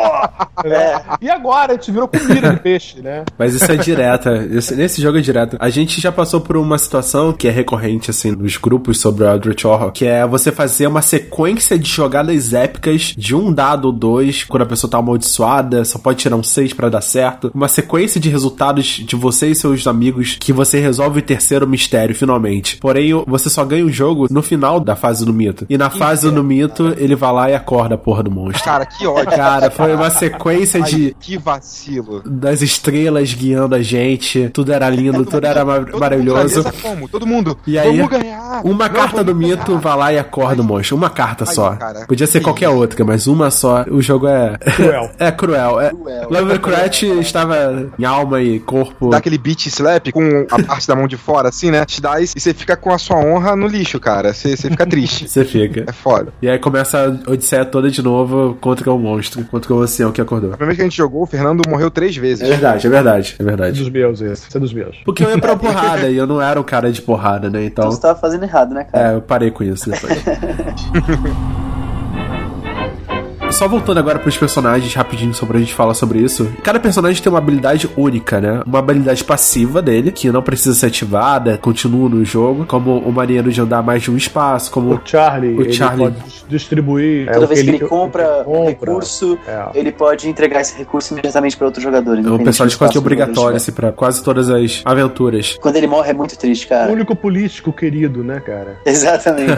[0.65, 1.01] Né?
[1.21, 1.73] E agora?
[1.73, 3.25] A gente virou comida de peixe, né?
[3.39, 4.35] Mas isso é direta.
[4.53, 5.57] Esse- nesse jogo é direto.
[5.61, 9.29] A gente já passou por uma situação que é recorrente, assim, nos grupos sobre o
[9.31, 13.93] Eldritch Horror, que é você fazer uma sequência de jogadas épicas de um dado ou
[13.93, 17.51] dois, quando a pessoa tá amaldiçoada, só pode tirar um seis pra dar certo.
[17.55, 22.15] Uma sequência de resultados de você e seus amigos que você resolve o terceiro mistério,
[22.15, 22.77] finalmente.
[22.79, 25.67] Porém, você só ganha o jogo no final da fase do mito.
[25.69, 28.65] E na fase do mito, ele vai lá e acorda a porra do monstro.
[28.65, 29.27] Cara, que ódio.
[29.31, 32.23] Cara, foi uma sequência de Ai, que vacilo.
[32.25, 34.49] das estrelas guiando a gente.
[34.53, 36.65] Tudo era lindo, tudo era mar- Todo maravilhoso.
[36.83, 37.09] como?
[37.09, 37.57] Todo mundo.
[37.67, 38.61] E aí, Vamos ganhar.
[38.65, 39.81] Uma Não, carta do mito ganhar.
[39.81, 40.97] vai lá e acorda o monstro.
[40.97, 41.71] Uma carta Ai, só.
[41.77, 42.07] cara.
[42.07, 43.72] Podia ser Que qualquer outra, mas uma só.
[43.91, 44.57] O jogo é.
[44.77, 45.11] Cruel.
[45.19, 45.81] é cruel.
[45.81, 45.91] É...
[45.91, 46.29] Cruel.
[46.31, 49.11] Lovecraft estava em alma e corpo.
[49.11, 51.85] Dá aquele beat slap com a parte da mão de fora, assim, né?
[51.85, 54.33] Te dá isso e você fica com a sua honra no lixo, cara.
[54.33, 55.29] Você, você fica triste.
[55.33, 55.85] Você fica.
[55.89, 56.33] É foda.
[56.43, 60.21] E aí começa a odisseia toda de novo contra o monstro, contra o oceano que
[60.21, 60.53] acordou.
[60.53, 62.43] A primeira vez que a gente jogou, o Fernando morreu três vezes.
[62.45, 63.79] É verdade, é verdade, é É verdade.
[63.79, 64.47] dos meus esse.
[64.49, 64.97] Esse é dos meus.
[65.05, 67.65] Porque eu ia pra porrada e eu não era um cara de porrada, né?
[67.65, 67.91] Então Então.
[67.91, 69.13] você tava fazendo errado, né, cara?
[69.13, 70.23] É, eu parei com isso depois.
[73.53, 76.51] Só voltando agora pros personagens rapidinho só pra gente falar sobre isso.
[76.65, 78.63] Cada personagem tem uma habilidade única, né?
[78.67, 83.53] Uma habilidade passiva dele, que não precisa ser ativada, continua no jogo, como o maneiro
[83.53, 86.11] de andar mais de um espaço, como O Charlie, O ele Charlie.
[86.11, 87.29] pode distribuir.
[87.29, 89.67] é, Toda o vez que ele o compra um recurso, É.
[89.75, 92.19] ele pode entregar esse recurso imediatamente para outro jogador.
[92.19, 95.57] é um personagem quase ele obrigatório, assim, pra quase todas as aventuras.
[95.61, 96.91] Quando ele morre é muito triste, O cara.
[96.91, 98.79] único político querido, né, cara?
[98.85, 99.53] Exatamente.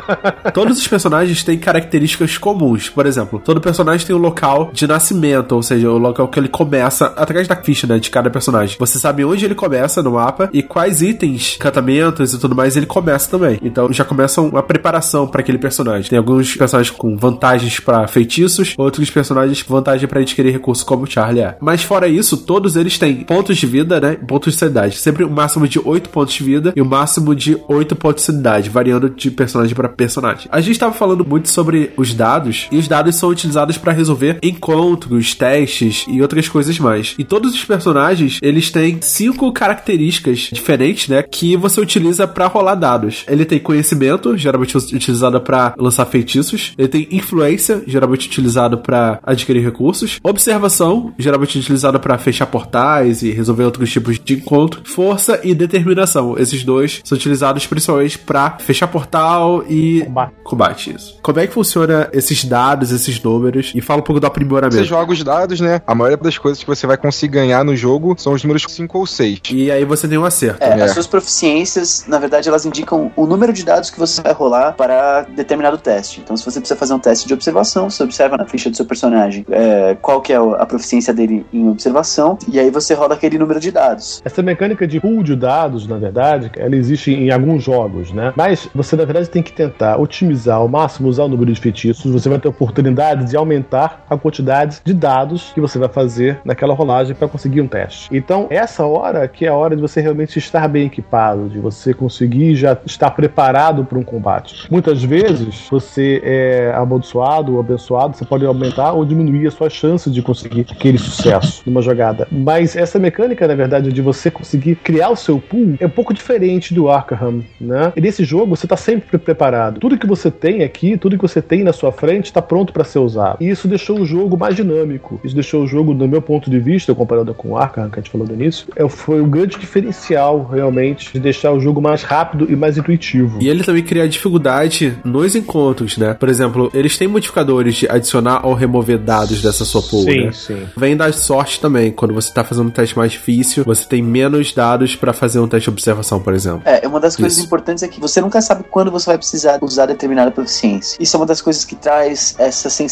[0.54, 2.88] Todos os personagens têm características comuns.
[2.88, 6.48] Por exemplo, todo personagem tem um local de nascimento, ou seja, o local que ele
[6.48, 8.76] começa atrás da ficha, né, de cada personagem.
[8.78, 12.86] Você sabe onde ele começa no mapa e quais itens, encantamentos e tudo mais ele
[12.86, 13.58] começa também.
[13.62, 16.10] Então já começa uma preparação para aquele personagem.
[16.10, 21.04] Tem alguns personagens com vantagens para feitiços, outros personagens com vantagem para adquirir recursos, como
[21.04, 21.56] o Charlie é.
[21.60, 24.98] Mas fora isso, todos eles têm pontos de vida, né, pontos de sanidade.
[24.98, 28.32] Sempre o máximo de 8 pontos de vida e o máximo de 8 pontos de
[28.32, 30.48] sanidade, variando de personagem para personagem.
[30.50, 34.38] A gente tava falando muito sobre os dados, e os dados são utilizadas para resolver
[34.42, 37.14] encontros, testes e outras coisas mais.
[37.18, 42.74] E todos os personagens, eles têm cinco características diferentes, né, que você utiliza para rolar
[42.74, 43.24] dados.
[43.28, 46.72] Ele tem conhecimento, geralmente utilizado para lançar feitiços.
[46.76, 50.18] Ele tem influência, geralmente utilizado para adquirir recursos.
[50.22, 54.82] Observação, geralmente utilizado para fechar portais e resolver outros tipos de encontro.
[54.84, 56.36] Força e determinação.
[56.38, 60.32] Esses dois são utilizados principalmente para fechar portal e Combate.
[60.42, 61.18] combate isso.
[61.22, 63.72] Como é que funciona esses dados, esses números?
[63.74, 64.76] E fala um pouco do aprimoramento.
[64.76, 65.80] Você joga os dados, né?
[65.86, 68.98] A maioria das coisas que você vai conseguir ganhar no jogo são os números 5
[68.98, 69.40] ou 6.
[69.50, 70.62] E aí você tem um acerto.
[70.62, 70.82] É, É.
[70.82, 74.72] As suas proficiências, na verdade, elas indicam o número de dados que você vai rolar
[74.72, 76.20] para determinado teste.
[76.20, 78.84] Então, se você precisa fazer um teste de observação, você observa na ficha do seu
[78.84, 83.38] personagem é, qual que é a proficiência dele em observação, e aí você rola aquele
[83.38, 84.20] número de dados.
[84.24, 88.32] Essa mecânica de pool de dados, na verdade, ela existe em alguns jogos, né?
[88.36, 92.10] Mas você, na verdade, tem que tentar otimizar ao máximo, usar o número de feitiços.
[92.10, 96.74] Você vai ter oportunidade de aumentar a quantidade de dados que você vai fazer naquela
[96.74, 98.08] rolagem para conseguir um teste.
[98.14, 101.92] Então, essa hora que é a hora de você realmente estar bem equipado, de você
[101.92, 104.66] conseguir já estar preparado para um combate.
[104.70, 110.12] Muitas vezes, você é amaldiçoado ou abençoado, você pode aumentar ou diminuir as suas chances
[110.12, 112.26] de conseguir aquele sucesso numa jogada.
[112.30, 116.14] Mas essa mecânica, na verdade, de você conseguir criar o seu pool é um pouco
[116.14, 117.92] diferente do Arkham, né?
[117.96, 119.80] E nesse jogo você está sempre preparado.
[119.80, 122.84] Tudo que você tem aqui, tudo que você tem na sua frente está pronto para
[122.84, 123.38] ser usado.
[123.40, 125.20] E isso deixou o jogo mais dinâmico.
[125.24, 128.02] Isso deixou o jogo, do meu ponto de vista, comparado com o Arkham que a
[128.02, 132.02] gente falou no início, é, foi o grande diferencial realmente de deixar o jogo mais
[132.02, 133.38] rápido e mais intuitivo.
[133.40, 136.14] E ele também cria dificuldade nos encontros, né?
[136.14, 140.32] Por exemplo, eles têm modificadores de adicionar ou remover dados dessa sua pool, Sim, né?
[140.32, 140.62] sim.
[140.76, 141.90] Vem da sorte também.
[141.90, 145.48] Quando você tá fazendo um teste mais difícil, você tem menos dados pra fazer um
[145.48, 146.62] teste de observação, por exemplo.
[146.64, 147.46] É, uma das coisas Isso.
[147.46, 150.96] importantes é que você nunca sabe quando você vai precisar usar determinada proficiência.
[151.00, 152.89] Isso é uma das coisas que traz essa sensação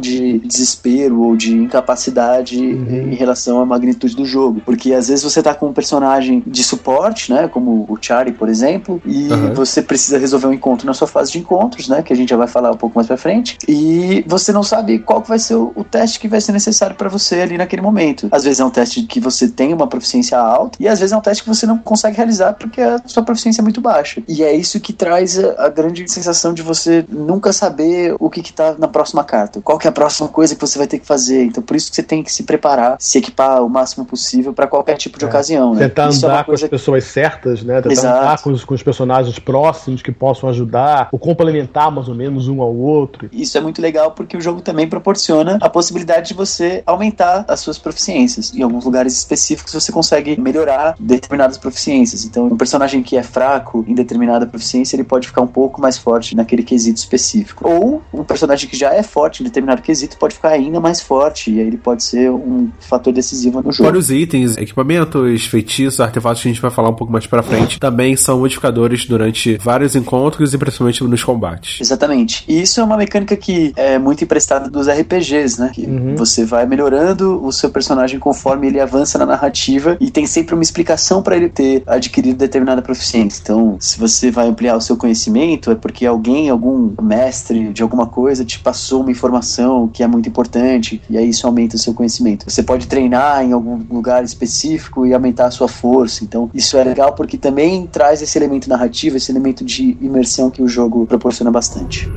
[0.00, 4.60] de desespero ou de incapacidade em relação à magnitude do jogo.
[4.64, 7.48] Porque às vezes você tá com um personagem de suporte, né?
[7.48, 9.54] Como o Charlie, por exemplo, e Aham.
[9.54, 12.02] você precisa resolver um encontro na sua fase de encontros, né?
[12.02, 13.56] Que a gente já vai falar um pouco mais pra frente.
[13.68, 17.08] E você não sabe qual vai ser o, o teste que vai ser necessário pra
[17.08, 18.28] você ali naquele momento.
[18.30, 21.16] Às vezes é um teste que você tem uma proficiência alta, e às vezes é
[21.16, 24.22] um teste que você não consegue realizar porque a sua proficiência é muito baixa.
[24.28, 28.42] E é isso que traz a, a grande sensação de você nunca saber o que,
[28.42, 29.60] que tá na próxima carta.
[29.60, 31.44] Qual que é a próxima coisa que você vai ter que fazer.
[31.44, 34.66] Então por isso que você tem que se preparar, se equipar o máximo possível pra
[34.66, 35.28] qualquer tipo de É.
[35.28, 35.74] ocasião.
[35.74, 35.88] Né?
[35.88, 37.76] Tentar Isso é andar com as coisa pessoas certas, né?
[37.76, 38.18] Tentar Exato.
[38.18, 42.48] andar com os, com os personagens próximos que possam ajudar, ou complementar mais ou menos
[42.48, 43.28] um ao outro.
[43.32, 47.60] Isso é muito legal porque o jogo também proporciona a possibilidade de você aumentar as
[47.60, 48.52] suas proficiências.
[48.54, 52.24] Em alguns lugares específicos você consegue melhorar determinadas proficiências.
[52.24, 55.98] Então, um personagem que é fraco em determinada proficiência, ele pode ficar um pouco mais
[55.98, 57.68] forte naquele quesito específico.
[57.68, 61.50] Ou um personagem que já é forte em determinado quesito pode ficar ainda mais forte
[61.50, 63.84] e aí ele pode ser um fator decisivo no jogo.
[63.88, 67.42] Fora os itens, equipamentos, feitiços, artefatos que a gente vai falar um pouco mais pra
[67.42, 71.80] frente, também são modificadores durante vários encontros e principalmente nos combates.
[71.80, 72.44] Exatamente.
[72.46, 75.70] E isso é uma mecânica que é muito emprestada dos RPGs, né?
[75.72, 76.14] Que Uhum.
[76.14, 80.62] você vai melhorando o seu personagem conforme ele avança na narrativa e tem sempre uma
[80.62, 83.40] explicação para ele ter adquirido determinada proficiência.
[83.42, 88.06] Então, se você vai ampliar o seu conhecimento, é porque alguém, algum mestre de alguma
[88.06, 91.94] coisa te passou uma informação que é muito importante e aí isso aumenta o seu
[91.94, 92.50] conhecimento.
[92.50, 96.24] Você pode treinar em algum lugar específico e aumentar a sua força.
[96.24, 100.62] Então, isso é legal porque também traz esse elemento narrativo, esse elemento de imersão que
[100.62, 102.10] o jogo proporciona bastante.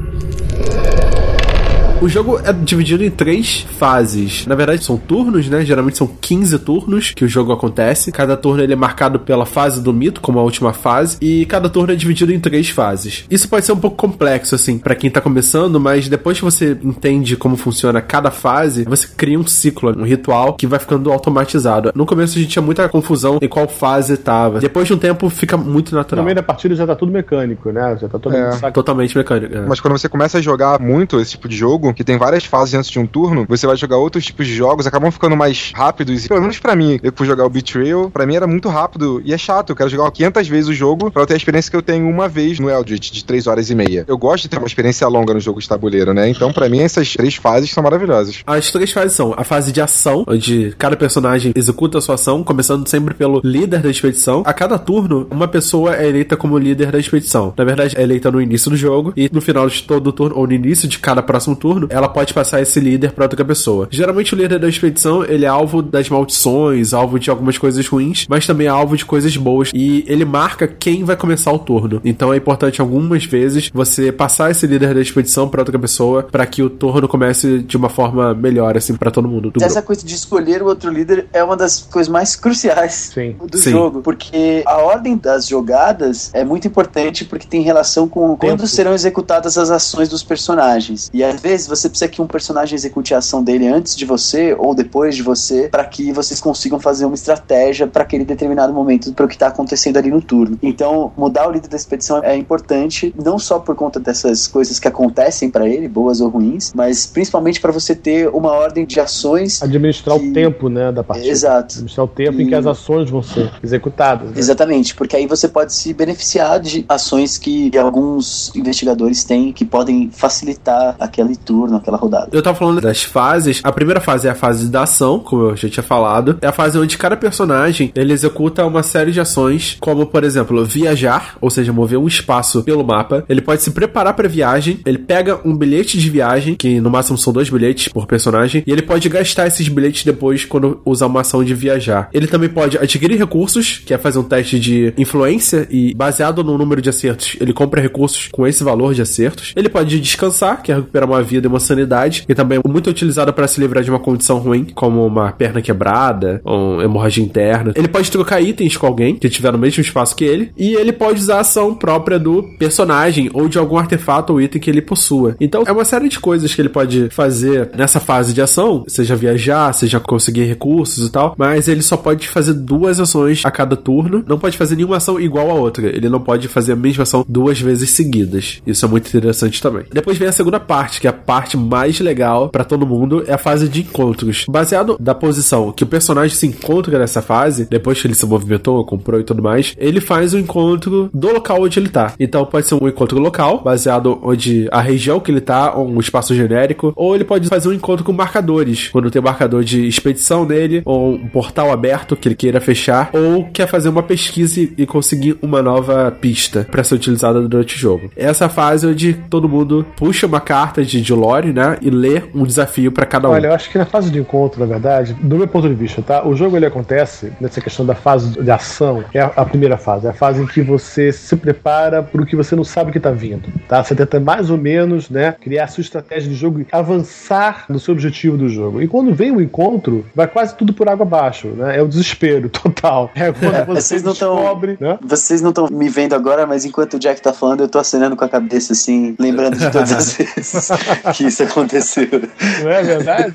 [2.02, 4.47] O jogo é dividido em três fases.
[4.47, 5.66] Na verdade, são turnos, né?
[5.66, 8.10] Geralmente são 15 turnos que o jogo acontece.
[8.10, 11.68] Cada turno ele é marcado pela fase do mito, como a última fase, e cada
[11.70, 13.26] turno é dividido em três fases.
[13.30, 16.72] Isso pode ser um pouco complexo, assim, pra quem tá começando, mas depois que você
[16.82, 21.91] entende como funciona cada fase, você cria um ciclo, um ritual que vai ficando automatizado.
[21.93, 24.62] No começo a gente tinha muita confusão em qual fase tava.
[24.62, 26.24] Depois de um tempo fica muito No natural.
[26.24, 27.97] meio da partida já tá tudo mecânico, né?
[28.00, 28.72] Já tá todo É.
[28.72, 29.54] Totalmente mecânico.
[29.54, 29.66] é.
[29.68, 32.73] Mas quando você começa a jogar muito esse tipo de jogo, que tem várias fases
[32.73, 36.25] antes de um turno, você vai jogar outros tipos de jogos, acabam ficando mais rápidos.
[36.25, 39.21] E, pelo menos pra mim, eu fui jogar o Betrayal, pra mim era muito rápido
[39.23, 39.71] e é chato.
[39.71, 42.07] Eu quero jogar 500 vezes o jogo pra eu ter a experiência que eu tenho
[42.07, 44.05] uma vez no Eldritch, de 3 horas e meia.
[44.07, 46.29] Eu gosto de ter uma experiência longa no jogo de tabuleiro, né?
[46.29, 48.41] Então, pra mim, essas três fases são maravilhosas.
[48.45, 52.43] As três fases são a fase de ação, onde cada personagem executa a sua ação,
[52.43, 54.43] começando sempre pelo líder da expedição.
[54.45, 57.53] A cada turno, uma pessoa é eleita como líder da expedição.
[57.57, 60.35] Na verdade, é eleita no início do jogo e no final de todo o turno,
[60.37, 63.43] ou no início de cada próximo turno, turno, ela pode passar esse líder pra outra
[63.45, 63.88] pessoa.
[63.89, 68.25] Geralmente o líder da expedição, ele é alvo das maldições, alvo de algumas coisas ruins,
[68.30, 72.01] mas também é alvo de coisas boas e ele marca quem vai começar o turno.
[72.03, 76.45] Então é importante algumas vezes você passar esse líder da expedição pra outra pessoa para
[76.45, 79.88] que o turno comece de uma forma melhor assim para todo mundo do Essa grupo.
[79.88, 83.36] coisa de escolher o outro líder é uma das coisas mais cruciais Sim.
[83.45, 83.71] do Sim.
[83.71, 88.93] jogo, porque a ordem das jogadas é muito importante porque tem relação com quando serão
[88.93, 91.09] executadas as ações dos personagens.
[91.13, 94.55] E às vezes você precisa que um personagem execute a ação dele antes de você
[94.57, 99.13] ou depois de você para que vocês consigam fazer uma estratégia para aquele determinado momento
[99.13, 100.57] para o que está acontecendo ali no turno.
[100.61, 104.88] Então, mudar o líder da expedição é importante não só por conta dessas coisas que
[104.88, 109.61] acontecem para ele, boas ou ruins, mas principalmente para você ter uma ordem de ações
[109.61, 111.30] Administrar que- o tempo, né, da partida.
[111.30, 111.74] Exato.
[111.76, 114.32] Administrar o tempo em que E- as ações vão ser executadas.
[114.32, 114.36] né?
[114.38, 120.09] Exatamente, porque aí você pode se beneficiar de ações que alguns investigadores têm que podem
[120.11, 122.30] facilitar aquele turno, aquela rodada.
[122.32, 123.60] Eu tava falando das fases.
[123.64, 126.38] A primeira fase é a fase da ação, como eu já tinha falado.
[126.41, 130.64] É a fase onde cada personagem ele executa uma série de ações, como por exemplo,
[130.64, 133.26] viajar, ou seja, mover um espaço pelo mapa.
[133.28, 134.80] Ele pode se preparar pra viagem.
[134.86, 138.72] Ele pega um bilhete de viagem, que no máximo são dois bilhetes por personagem, e
[138.72, 142.10] ele pode gastar esses bilhetes depois quando usar uma ação de viajar.
[142.14, 146.57] Ele também pode adquirir recursos, que é fazer um teste de influência e baseado no
[146.57, 149.53] número de acertos, ele compra recursos com esse valor de acertos.
[149.55, 153.34] Ele pode descansar, que é recuperar uma vida uma sanidade, que também é muito utilizado
[153.34, 157.74] para se livrar de uma condição ruim, como uma perna quebrada ou hemorragia interna.
[157.76, 160.91] Ele pode trocar itens com alguém que tiver no mesmo espaço que ele, e ele
[160.91, 164.82] pode usar a ação própria do personagem ou de algum artefato ou item que ele
[164.82, 165.36] possua.
[165.39, 169.16] Então é uma série de coisas que ele pode fazer nessa fase de ação, seja
[169.16, 173.76] viajar, seja conseguir recursos e tal, mas ele só pode fazer duas ações a cada
[173.76, 175.88] turno, não pode fazer nenhuma ação igual a outra.
[175.88, 178.62] Ele não pode fazer a mesma ação duas vezes seguidas.
[178.66, 179.84] Isso é muito interessante também.
[179.91, 183.34] Depois vem a segunda parte, que é a parte mais legal pra todo mundo, é
[183.34, 184.45] a fase de encontros.
[184.49, 188.84] Baseado da posição que o personagem se encontra nessa fase, depois que ele se movimentou,
[188.84, 192.13] comprou e tudo mais, ele faz o encontro do local onde ele tá.
[192.19, 195.99] Então pode ser um encontro local, baseado onde a região que ele tá, ou um
[195.99, 199.88] espaço genérico, ou ele pode fazer um encontro com marcadores, quando tem um marcador de
[199.88, 204.61] expedição nele, ou um portal aberto que ele queira fechar, ou quer fazer uma pesquisa
[204.61, 208.09] e- conseguir uma nova pista pra ser utilizada durante o jogo.
[208.17, 212.43] Essa fase onde todo mundo puxa uma carta de, de lore, né, e lê um
[212.43, 213.32] desafio pra cada um.
[213.34, 216.01] Olha, eu acho que na fase de encontro, na verdade, do meu ponto de vista,
[216.01, 216.26] tá?
[216.28, 220.09] O jogo ele acontece nessa questão da fase de ação, é a, primeira fase, é
[220.09, 223.11] a fase em que você se prepara para o que você não sabe que tá
[223.11, 223.84] vindo, tá?
[223.84, 227.80] Você tenta mais ou menos, né, criar a sua estratégia de jogo e avançar no
[227.80, 228.82] seu objetivo do jogo.
[228.82, 231.78] E quando vem o encontro, vai quase tudo por água abaixo, né?
[231.78, 233.11] É o desespero total.
[233.15, 234.97] É quando você Vocês não tão- descobre, né?
[235.01, 238.15] Vocês não estão me vendo agora, mas enquanto o Jack tá falando, eu tô acenando
[238.15, 240.70] com a cabeça assim, lembrando de todas as vezes
[241.14, 242.07] que isso aconteceu.
[242.64, 243.34] Não é verdade?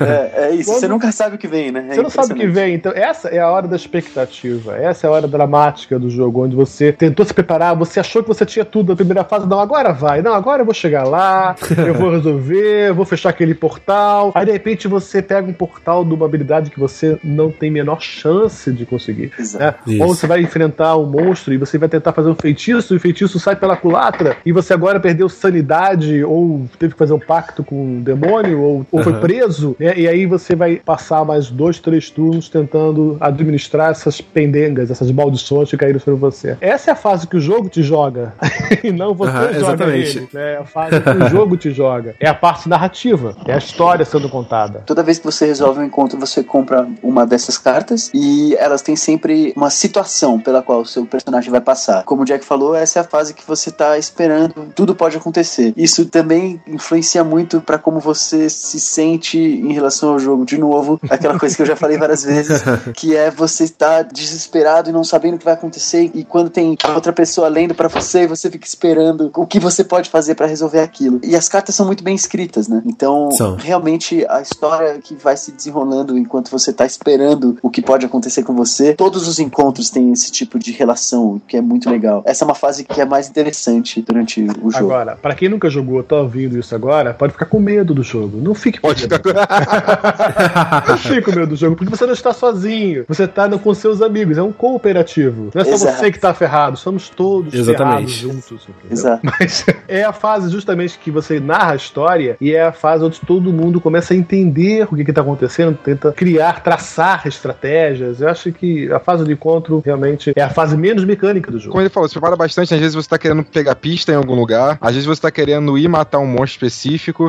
[0.00, 1.86] É, é isso, Quando- você nunca sabe o que vem, né?
[1.90, 5.06] É Você não sabe o que vem, então essa é a hora da expectativa, essa
[5.06, 8.44] é a hora dramática do jogo, onde você tentou se preparar, você achou que você
[8.44, 11.54] tinha tudo na primeira fase, não, agora vai, não, agora eu vou chegar lá,
[11.86, 16.04] eu vou resolver, eu vou fechar aquele portal, aí de repente você pega um portal
[16.04, 19.32] de uma habilidade que você não tem menor chance de conseguir.
[19.38, 19.90] Exato.
[19.90, 20.04] Né?
[20.04, 23.00] Ou você vai enfrentar um monstro e você vai tentar fazer um feitiço, e o
[23.00, 27.62] feitiço sai pela culatra, e você agora perdeu sanidade, ou teve que fazer um pacto
[27.64, 29.20] com um demônio, ou, ou foi Aham.
[29.20, 29.94] preso, né?
[29.96, 35.70] e aí você vai passar mais dois, três turnos tentando administrar essas pendengas, essas maldições
[35.70, 36.56] que caíram sobre você.
[36.60, 38.34] Essa é a fase que o jogo te joga,
[38.82, 40.18] e não você Aham, joga exatamente.
[40.18, 40.28] ele.
[40.32, 40.52] né?
[40.52, 42.14] É a fase que o jogo te joga.
[42.20, 44.82] É a parte narrativa, é a história sendo contada.
[44.86, 48.96] Toda vez que você resolve um encontro, você compra uma dessas cartas e elas têm
[48.96, 52.02] sempre uma situação pela qual o seu personagem vai passar.
[52.04, 55.72] Como o Jack falou, essa é a fase que você tá esperando, tudo pode acontecer.
[55.76, 60.44] Isso também influencia muito pra como você se sente em relação ao jogo.
[60.44, 62.62] De novo, aquela coisa que eu já falei várias vezes,
[62.94, 66.76] que é você estar desesperado e não sabendo o que vai acontecer e quando tem
[66.94, 70.80] outra pessoa lendo pra você, você fica esperando o que você pode fazer pra resolver
[70.80, 71.20] aquilo.
[71.22, 72.82] E as cartas são muito bem escritas, né?
[72.84, 73.56] Então, São.
[73.56, 78.42] realmente a história que vai se desenrolando enquanto você tá esperando o que pode acontecer
[78.42, 78.94] com você.
[78.94, 82.22] Todos os encontros têm esse tipo de relação, que é muito legal.
[82.26, 84.92] Essa é uma fase que é mais interessante durante o jogo.
[84.92, 88.38] Agora, pra quem nunca jogou, tá ouvindo isso agora, pode ficar com medo do jogo.
[88.40, 89.16] Não fique com Pode medo.
[89.16, 90.84] ficar.
[90.88, 93.04] Não fique com medo do jogo, porque você não está sozinho.
[93.08, 94.38] Você está com seus amigos.
[94.38, 95.50] É um cooperativo.
[95.54, 95.96] Não é só Exato.
[95.98, 98.20] você que está ferrado, somos todos Exatamente.
[98.20, 98.68] ferrados juntos.
[98.68, 98.90] entendeu?
[98.90, 99.20] Exato.
[99.22, 103.20] Mas é a fase justamente que você narra a história e é a fase onde
[103.20, 108.20] todo mundo começa a entender o que está acontecendo, tenta criar, traçar estratégias.
[108.20, 111.72] Eu acho que a fase de encontro realmente é a fase menos mecânica do jogo.
[111.72, 112.74] Como ele falou, se prepara bastante.
[112.74, 115.76] Às vezes você tá querendo pegar pista em algum lugar, às vezes você tá querendo
[115.78, 116.81] ir matar um monstro específico.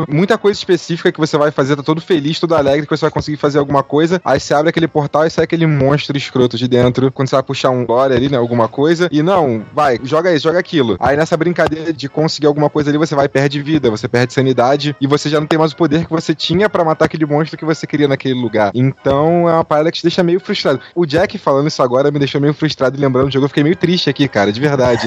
[0.08, 3.12] Muita coisa específica que você vai fazer, tá todo feliz, todo alegre, que você vai
[3.12, 4.22] conseguir fazer alguma coisa.
[4.24, 7.12] Aí você abre aquele portal e sai aquele monstro escroto de dentro.
[7.12, 8.38] Quando você vai puxar um lore ali, né?
[8.38, 9.10] Alguma coisa.
[9.12, 10.98] E não, vai, joga isso, joga aquilo.
[11.00, 14.34] Aí nessa brincadeira de conseguir alguma coisa ali, você vai e perde vida, você perde
[14.34, 17.26] sanidade e você já não tem mais o poder que você tinha para matar aquele
[17.26, 18.72] monstro que você queria naquele lugar.
[18.74, 20.80] Então é uma parada que te deixa meio frustrado.
[20.96, 23.46] O Jack falando isso agora me deixou meio frustrado e lembrando do jogo.
[23.46, 25.04] Eu fiquei meio triste aqui, cara, de verdade.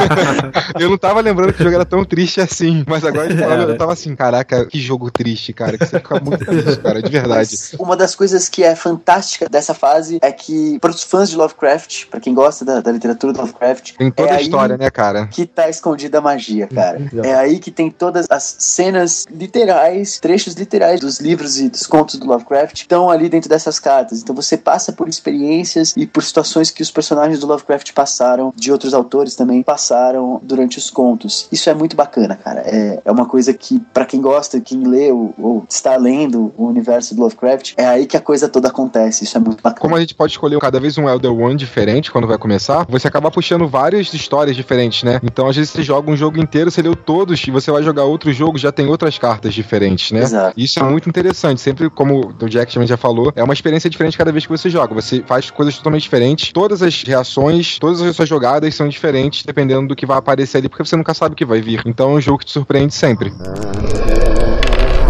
[0.78, 2.84] eu não tava lembrando que o jogo era tão triste assim.
[2.86, 5.78] Mas agora ele falando, eu tava assim, caraca, que jogo triste, cara.
[5.78, 7.50] Que você fica muito triste, cara, de verdade.
[7.50, 11.36] Mas uma das coisas que é fantástica dessa fase é que, para os fãs de
[11.36, 14.90] Lovecraft, para quem gosta da, da literatura do Lovecraft, Tem toda é a história, né,
[14.90, 15.26] cara?
[15.26, 16.98] que tá escondida a magia, cara.
[16.98, 17.24] Uhum.
[17.24, 22.18] É aí que tem todas as cenas literais, trechos literais dos livros e dos contos
[22.18, 24.20] do Lovecraft estão ali dentro dessas cartas.
[24.20, 28.70] Então você passa por experiências e por situações que os personagens do Lovecraft passaram, de
[28.70, 31.48] outros autores também passaram durante os contos.
[31.50, 32.60] Isso é muito bacana, cara.
[32.60, 36.66] É, é uma coisa que, para quem gosta, quem lê ou, ou está lendo o
[36.66, 39.24] universo do Lovecraft, é aí que a coisa toda acontece.
[39.24, 39.80] Isso é muito bacana.
[39.80, 43.08] Como a gente pode escolher cada vez um Elder One diferente quando vai começar, você
[43.08, 45.20] acaba puxando várias histórias diferentes, né?
[45.22, 48.04] Então, às vezes, você joga um jogo inteiro, você leu todos, e você vai jogar
[48.04, 50.22] outro jogo, já tem outras cartas diferentes, né?
[50.22, 50.58] Exato.
[50.58, 51.60] Isso é muito interessante.
[51.60, 54.68] Sempre, como o Jack também já falou, é uma experiência diferente cada vez que você
[54.70, 54.94] joga.
[54.94, 56.52] Você faz coisas totalmente diferentes.
[56.52, 60.68] Todas as reações, todas as suas jogadas são diferentes, dependendo do que vai aparecer ali,
[60.68, 61.82] porque você nunca sabe o que vai vir.
[61.86, 63.31] Então é um jogo que te surpreende sempre.
[63.38, 64.41] Bye.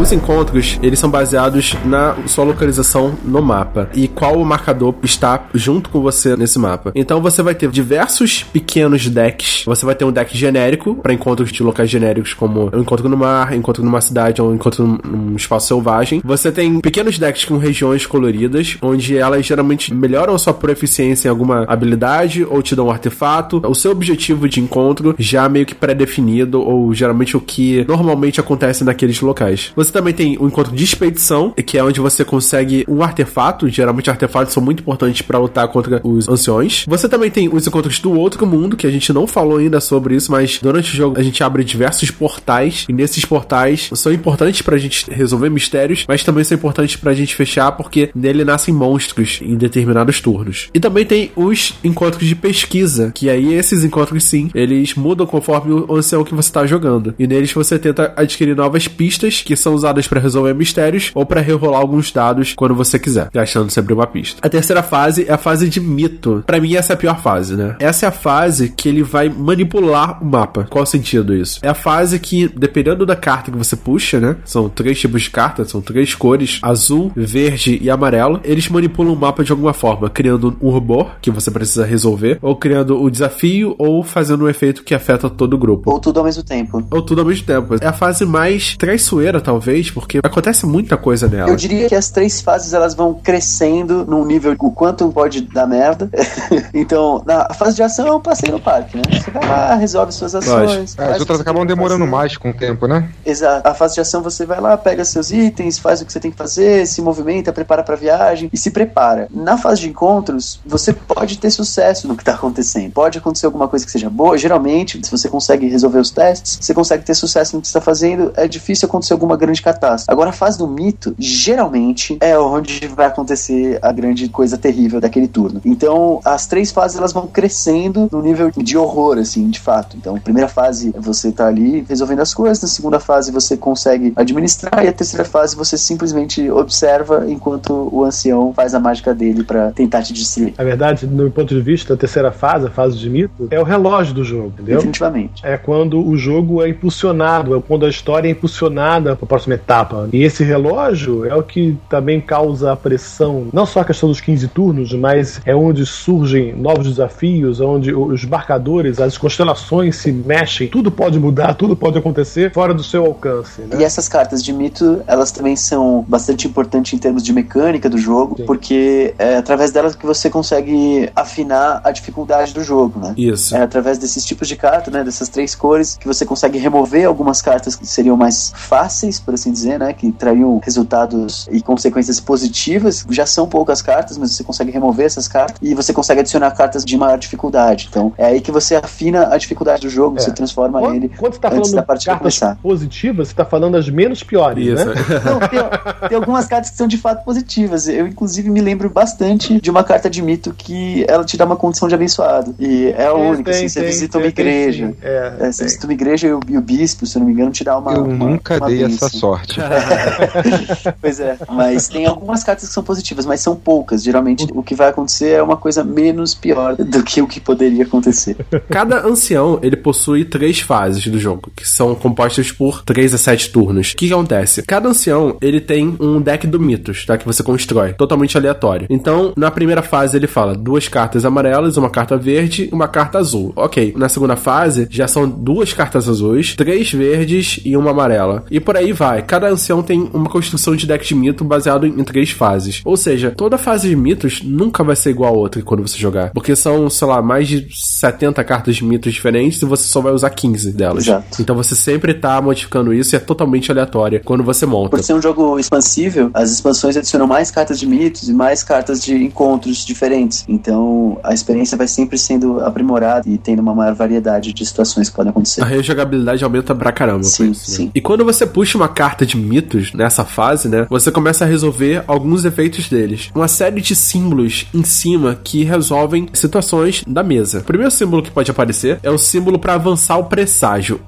[0.03, 5.47] Os encontros, eles são baseados na sua localização no mapa e qual o marcador está
[5.55, 6.91] junto com você nesse mapa.
[6.93, 9.63] Então você vai ter diversos pequenos decks.
[9.65, 13.17] Você vai ter um deck genérico para encontros de locais genéricos, como um encontro no
[13.17, 16.21] mar, encontro numa cidade ou um encontro num- espaço selvagem.
[16.25, 21.65] Você tem pequenos decks com regiões coloridas, onde elas geralmente melhoram sua proficiência em alguma
[21.69, 23.63] habilidade ou te dão um artefato.
[23.65, 28.83] O seu objetivo de encontro já meio que pré-definido, ou geralmente o que normalmente acontece
[28.83, 29.71] naqueles locais.
[29.77, 33.69] Você também tem o encontro de expedição, que é onde você consegue um artefato.
[33.69, 36.85] Geralmente artefatos são muito importantes para lutar contra os anciões.
[36.89, 40.17] Você também tem os encontros do outro mundo, que a gente não falou ainda sobre
[40.17, 44.63] isso, mas durante o jogo a gente abre diversos portais, e nesses portais são importantes
[44.63, 49.41] pra gente resolver mistérios, mas também são importantes pra gente fechar, porque nele nascem monstros
[49.43, 50.69] em determinados turnos.
[50.75, 55.73] E também tem os encontros de pesquisa, que aí esses encontros sim, eles mudam conforme
[55.73, 57.15] o ancião que você tá jogando.
[57.19, 61.41] E neles você tenta adquirir novas pistas que são usadas pra resolver mistérios ou pra
[61.41, 64.41] rerolar alguns dados quando você quiser, gastando sempre uma pista.
[64.43, 66.43] A terceira fase é a fase de mito.
[66.47, 67.77] Pra mim essa é a pior fase, né?
[67.79, 70.67] Essa é a fase que ele vai manipular o mapa.
[70.69, 71.61] Qual o sentido isso?
[71.63, 74.37] É a fase que, dependendo da carta que você puxa, né?
[74.45, 78.41] São três tipos de cartas, são três cores: azul, verde e amarelo.
[78.45, 82.57] Eles manipulam o mapa de alguma forma, criando um rubor que você precisa resolver, ou
[82.57, 85.91] criando o desafio, ou fazendo um efeito que afeta todo o grupo.
[85.91, 86.85] Ou tudo ao mesmo tempo.
[86.91, 87.77] Ou tudo ao mesmo tempo.
[87.81, 89.62] É a fase mais traiçoeira, talvez,
[89.93, 91.49] porque acontece muita coisa nela.
[91.49, 95.67] Eu diria que as três fases elas vão crescendo num nível o quanto pode dar
[95.67, 96.11] merda.
[96.73, 99.03] então, na fase de ação é um passeio no parque, né?
[99.11, 100.97] Você vai lá, resolve suas ações.
[100.99, 102.11] É, as outras acabam demorando fazer.
[102.11, 103.09] mais com o tempo, né?
[103.25, 103.69] Exato.
[103.69, 106.31] A fase de ação você vai lá, pega seus itens, faz o que você tem
[106.31, 109.29] que fazer, se movimenta, prepara pra viagem e se prepara.
[109.31, 112.93] Na fase de encontros, você pode ter sucesso no que tá acontecendo.
[112.93, 114.39] Pode acontecer alguma coisa que seja boa.
[114.39, 117.81] Geralmente, se você consegue resolver os testes, você consegue ter sucesso no que você tá
[117.81, 118.33] fazendo.
[118.37, 120.11] É difícil acontecer alguma grande catástrofe.
[120.11, 125.29] Agora, a fase do mito, geralmente, é onde vai acontecer a grande coisa terrível daquele
[125.29, 125.61] turno.
[125.65, 129.97] Então, as três fases elas vão crescendo no nível de horror, assim, de fato.
[129.97, 134.85] Então, primeira fase você tá ali resolvendo as coisas, na segunda fase você consegue administrar,
[134.85, 139.73] e a terceira fase você simplesmente observa enquanto o ancião faz a mágica dele pra
[139.73, 140.55] tentar te destruir.
[140.57, 143.61] Na verdade, no meu ponto de vista, a terceira fase, a fase de mito, é
[143.61, 144.77] o relógio do jogo, entendeu?
[144.77, 145.45] Definitivamente.
[145.45, 150.09] É quando o jogo é impulsionado, é quando a história é impulsionada para próxima etapa.
[150.13, 154.21] E esse relógio é o que também causa a pressão, não só a questão dos
[154.21, 160.69] 15 turnos, mas é onde surgem novos desafios, onde os marcadores, as constelações se mexem,
[160.69, 163.63] tudo pode mudar, tudo pode acontecer fora do seu alcance.
[163.63, 163.81] Né?
[163.81, 167.99] E essas cartas de mito, elas também são bastante importantes em termos de mecânica do
[167.99, 168.45] jogo, Sim.
[168.45, 173.15] porque é através delas que você consegue afinar a dificuldade do jogo, né?
[173.17, 173.57] Isso.
[173.57, 177.43] É através desses tipos de carta, né, dessas três cores, que você consegue remover algumas
[177.43, 179.93] cartas que seriam mais fáceis, por assim dizer, né?
[179.95, 183.05] Que trariam resultados e consequências positivas.
[183.11, 186.85] Já são poucas cartas, mas você consegue remover essas cartas e você consegue adicionar cartas
[186.85, 187.89] de maior dificuldade.
[187.91, 190.21] Então é aí que você afina a dificuldade do jogo, É.
[190.21, 192.59] você transforma Quando, ele quando você tá antes falando da de partida cartas começar.
[192.63, 194.85] positivas, você tá falando as menos piores, Isso.
[194.87, 194.95] né?
[195.25, 197.89] Não, tem, tem algumas cartas que são de fato positivas.
[197.89, 201.57] Eu, inclusive, me lembro bastante de uma carta de mito que ela te dá uma
[201.57, 202.55] condição de abençoado.
[202.59, 204.95] E é a única, Tem, assim, você tem, visita uma igreja.
[205.01, 205.67] É, É, você tem.
[205.69, 207.79] visita uma igreja e o, e o bispo, se eu não me engano, te dá
[207.79, 207.93] uma.
[207.95, 209.07] Eu uma- nunca uma dei bênção.
[209.09, 209.61] essa sorte.
[211.01, 214.03] Pois é, mas tem algumas cartas que são positivas, mas são poucas.
[214.03, 217.85] Geralmente o que vai acontecer é uma coisa menos pior do que o que poderia
[217.85, 218.37] acontecer.
[218.71, 223.51] Cada ancião, ele possui três fases do jogo, que são compostas por 3 a 7
[223.51, 223.93] turnos.
[223.93, 224.63] O que, que acontece?
[224.63, 227.17] Cada ancião, ele tem um deck do Mitos, tá?
[227.17, 228.87] Que você constrói, totalmente aleatório.
[228.91, 233.19] Então, na primeira fase, ele fala duas cartas amarelas, uma carta verde e uma carta
[233.19, 233.53] azul.
[233.57, 233.95] Ok.
[233.97, 238.45] Na segunda fase, já são duas cartas azuis, três verdes e uma amarela.
[238.51, 239.12] E por aí vai.
[239.21, 242.81] Cada ancião tem uma construção de deck de mito baseado em três fases.
[242.85, 246.31] Ou seja, toda fase de mitos nunca vai ser igual a outra quando você jogar.
[246.33, 250.13] Porque são, sei lá, mais de 70 cartas de mitos diferentes e você só vai
[250.13, 251.07] usar 15 delas.
[251.07, 251.43] Exato.
[251.43, 254.91] Então você sempre tá modificando isso e é totalmente aleatória quando você monta.
[254.91, 259.03] Por ser um jogo expansível, as expansões adicionam mais cartas de mitos e mais cartas
[259.03, 260.45] de encontros diferentes.
[260.49, 265.17] Então a experiência vai sempre sendo aprimorada e tendo uma maior variedade de situações que
[265.17, 265.63] podem acontecer.
[265.63, 267.25] A rejogabilidade aumenta pra caramba.
[267.25, 267.55] Sim, né?
[267.55, 267.91] sim.
[267.95, 270.87] E quando você puxa uma carta de mitos nessa fase, né?
[270.89, 273.31] Você começa a resolver alguns efeitos deles.
[273.35, 277.59] Uma série de símbolos em cima que resolvem situações da mesa.
[277.59, 281.01] O primeiro símbolo que pode aparecer é o símbolo pra avançar o presságio.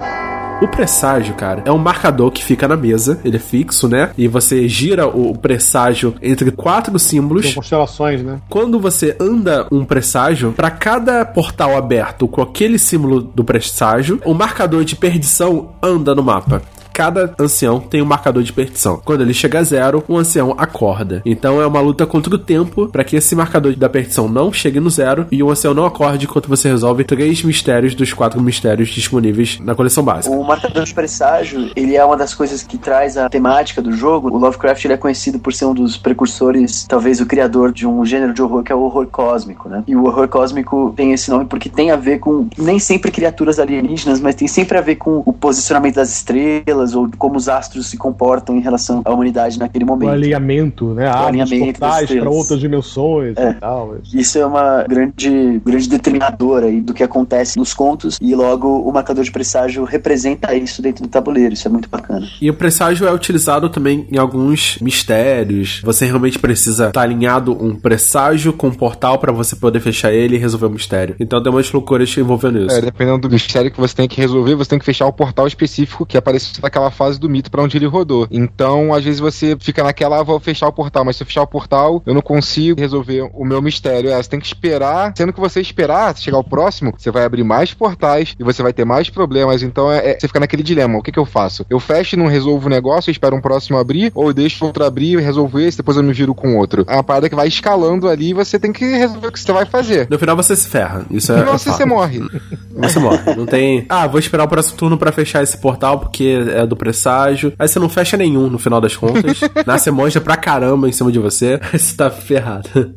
[0.62, 4.12] O presságio, cara, é um marcador que fica na mesa, ele é fixo, né?
[4.16, 7.46] E você gira o presságio entre quatro símbolos.
[7.46, 8.40] São constelações, né?
[8.48, 14.32] Quando você anda um presságio, para cada portal aberto com aquele símbolo do presságio, o
[14.32, 16.62] marcador de perdição anda no mapa.
[16.94, 19.02] Cada ancião tem um marcador de perdição.
[19.04, 21.20] Quando ele chega a zero, o ancião acorda.
[21.26, 24.78] Então é uma luta contra o tempo para que esse marcador da perdição não chegue
[24.78, 28.90] no zero e o ancião não acorde enquanto você resolve três mistérios dos quatro mistérios
[28.90, 30.32] disponíveis na coleção básica.
[30.32, 34.28] O marcador de presságio, ele é uma das coisas que traz a temática do jogo.
[34.28, 38.04] O Lovecraft ele é conhecido por ser um dos precursores, talvez o criador de um
[38.04, 39.82] gênero de horror que é o horror cósmico, né?
[39.88, 43.58] E o horror cósmico tem esse nome porque tem a ver com nem sempre criaturas
[43.58, 47.86] alienígenas, mas tem sempre a ver com o posicionamento das estrelas ou como os astros
[47.86, 50.10] se comportam em relação à humanidade naquele O momento.
[50.10, 51.08] alinhamento, né?
[51.08, 52.34] Os alinhamento das portais para estrelas.
[52.36, 53.50] outras dimensões É.
[53.50, 53.94] e tal.
[54.12, 58.92] Isso é uma grande, grande determinadora aí do que acontece nos contos e logo o
[58.92, 61.54] marcador de presságio representa isso dentro do tabuleiro.
[61.54, 62.26] Isso é muito bacana.
[62.40, 65.80] E o presságio é utilizado também em alguns mistérios.
[65.84, 70.36] Você realmente precisa estar alinhado um presságio com um portal para você poder fechar ele
[70.36, 71.14] e resolver o mistério.
[71.20, 72.74] Então tem umas loucuras envolvendo isso.
[72.76, 75.46] É, dependendo do mistério que você tem que resolver, você tem que fechar o portal
[75.46, 78.26] específico que apareceu naquela fase do mito pra onde ele rodou.
[78.30, 81.42] Então, às vezes você fica naquela, ah, vou fechar o portal, mas se eu fechar
[81.42, 84.10] o portal, eu não consigo resolver o meu mistério.
[84.10, 87.44] É, você tem que esperar, sendo que você esperar chegar ao próximo, você vai abrir
[87.44, 89.62] mais portais e você vai ter mais problemas.
[89.62, 91.64] Então, é, é- você fica naquele dilema: o que, que eu faço?
[91.70, 94.64] Eu fecho e não resolvo o negócio, eu espero um próximo abrir, ou eu deixo
[94.64, 96.84] outro abrir e resolvo esse, depois eu me viro com outro.
[96.88, 99.52] É uma parada que vai escalando ali e você tem que resolver o que você
[99.52, 100.08] vai fazer.
[100.10, 101.04] No final você se ferra.
[101.10, 101.38] Isso é.
[101.38, 102.20] Senão é você, você morre.
[102.74, 103.36] Você morre.
[103.36, 103.86] Não tem.
[103.88, 107.52] Ah, vou esperar o próximo turno pra fechar esse portal porque é do presságio.
[107.58, 109.40] Aí você não fecha nenhum no final das contas.
[109.66, 111.60] Nasce monja pra caramba em cima de você.
[111.72, 112.94] Aí você tá ferrado.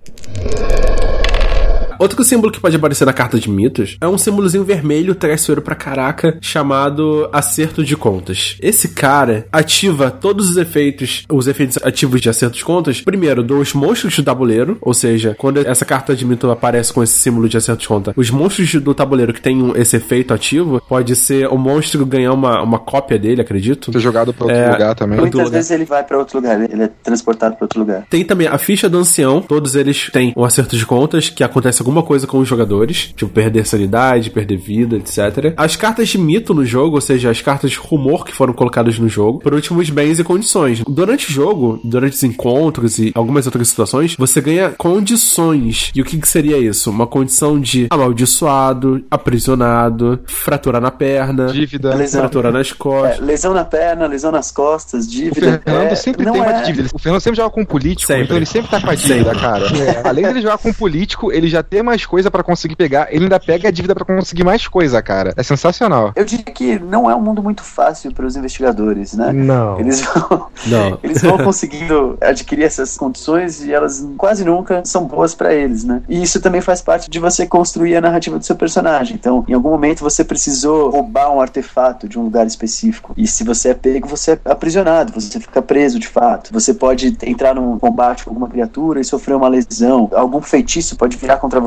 [1.99, 5.75] Outro símbolo que pode aparecer na carta de mitos é um símbolozinho vermelho traiçoeiro pra
[5.75, 8.57] caraca chamado acerto de contas.
[8.61, 13.73] Esse cara ativa todos os efeitos, os efeitos ativos de acerto de contas, primeiro dos
[13.73, 17.57] monstros do tabuleiro, ou seja, quando essa carta de mito aparece com esse símbolo de
[17.57, 21.57] acerto de conta, os monstros do tabuleiro que tem esse efeito ativo, pode ser o
[21.57, 23.91] monstro ganhar uma, uma cópia dele, acredito.
[23.91, 25.19] Ser jogado pra outro É, lugar também.
[25.19, 25.51] Muitas lugar.
[25.53, 28.05] vezes ele vai pra outro lugar, ele é transportado pra outro lugar.
[28.09, 31.83] Tem também a ficha do ancião, todos eles têm um acerto de contas, que acontece
[31.87, 35.53] alguma coisa com os jogadores, tipo perder sanidade, perder vida, etc.
[35.55, 38.99] As cartas de mito no jogo, ou seja, as cartas de rumor que foram colocadas
[38.99, 40.81] no jogo, por último, os bens e condições.
[40.87, 45.91] Durante o jogo, durante os encontros e algumas outras situações, você ganha condições.
[45.95, 46.89] E o que, que seria isso?
[46.89, 51.95] Uma condição de amaldiçoado, aprisionado, fratura na perna, Dívida.
[51.95, 52.21] Lesão.
[52.21, 53.19] fratura nas É, costas.
[53.25, 55.61] lesão na perna, lesão nas costas, O dívida.
[55.63, 56.89] Fernando é, sempre tem uma é- dívida.
[56.93, 58.23] O Fernando sempre joga com político, Sempre.
[58.25, 59.65] então ele sempre tá com a dívida, cara.
[60.03, 63.25] Além dele jogar com político, ele já tem ter mais coisa pra conseguir pegar, ele
[63.25, 65.33] ainda pega a dívida pra conseguir mais coisa, cara.
[65.37, 66.11] É sensacional.
[66.15, 69.31] Eu diria que não é um mundo muito fácil para os investigadores, né?
[69.31, 69.79] Não.
[69.79, 70.99] Eles vão, Não.
[71.03, 76.01] eles vão conseguindo adquirir essas condições e elas quase nunca são boas pra eles, né?
[76.09, 79.15] E isso também faz parte de você construir a narrativa do seu personagem.
[79.15, 83.13] Então, em algum momento você precisou roubar um artefato de um lugar específico.
[83.15, 86.51] E se você é pego, você é aprisionado, você fica preso de fato.
[86.51, 90.09] Você pode entrar num combate com alguma criatura e sofrer uma lesão.
[90.13, 91.66] Algum feitiço pode virar contra você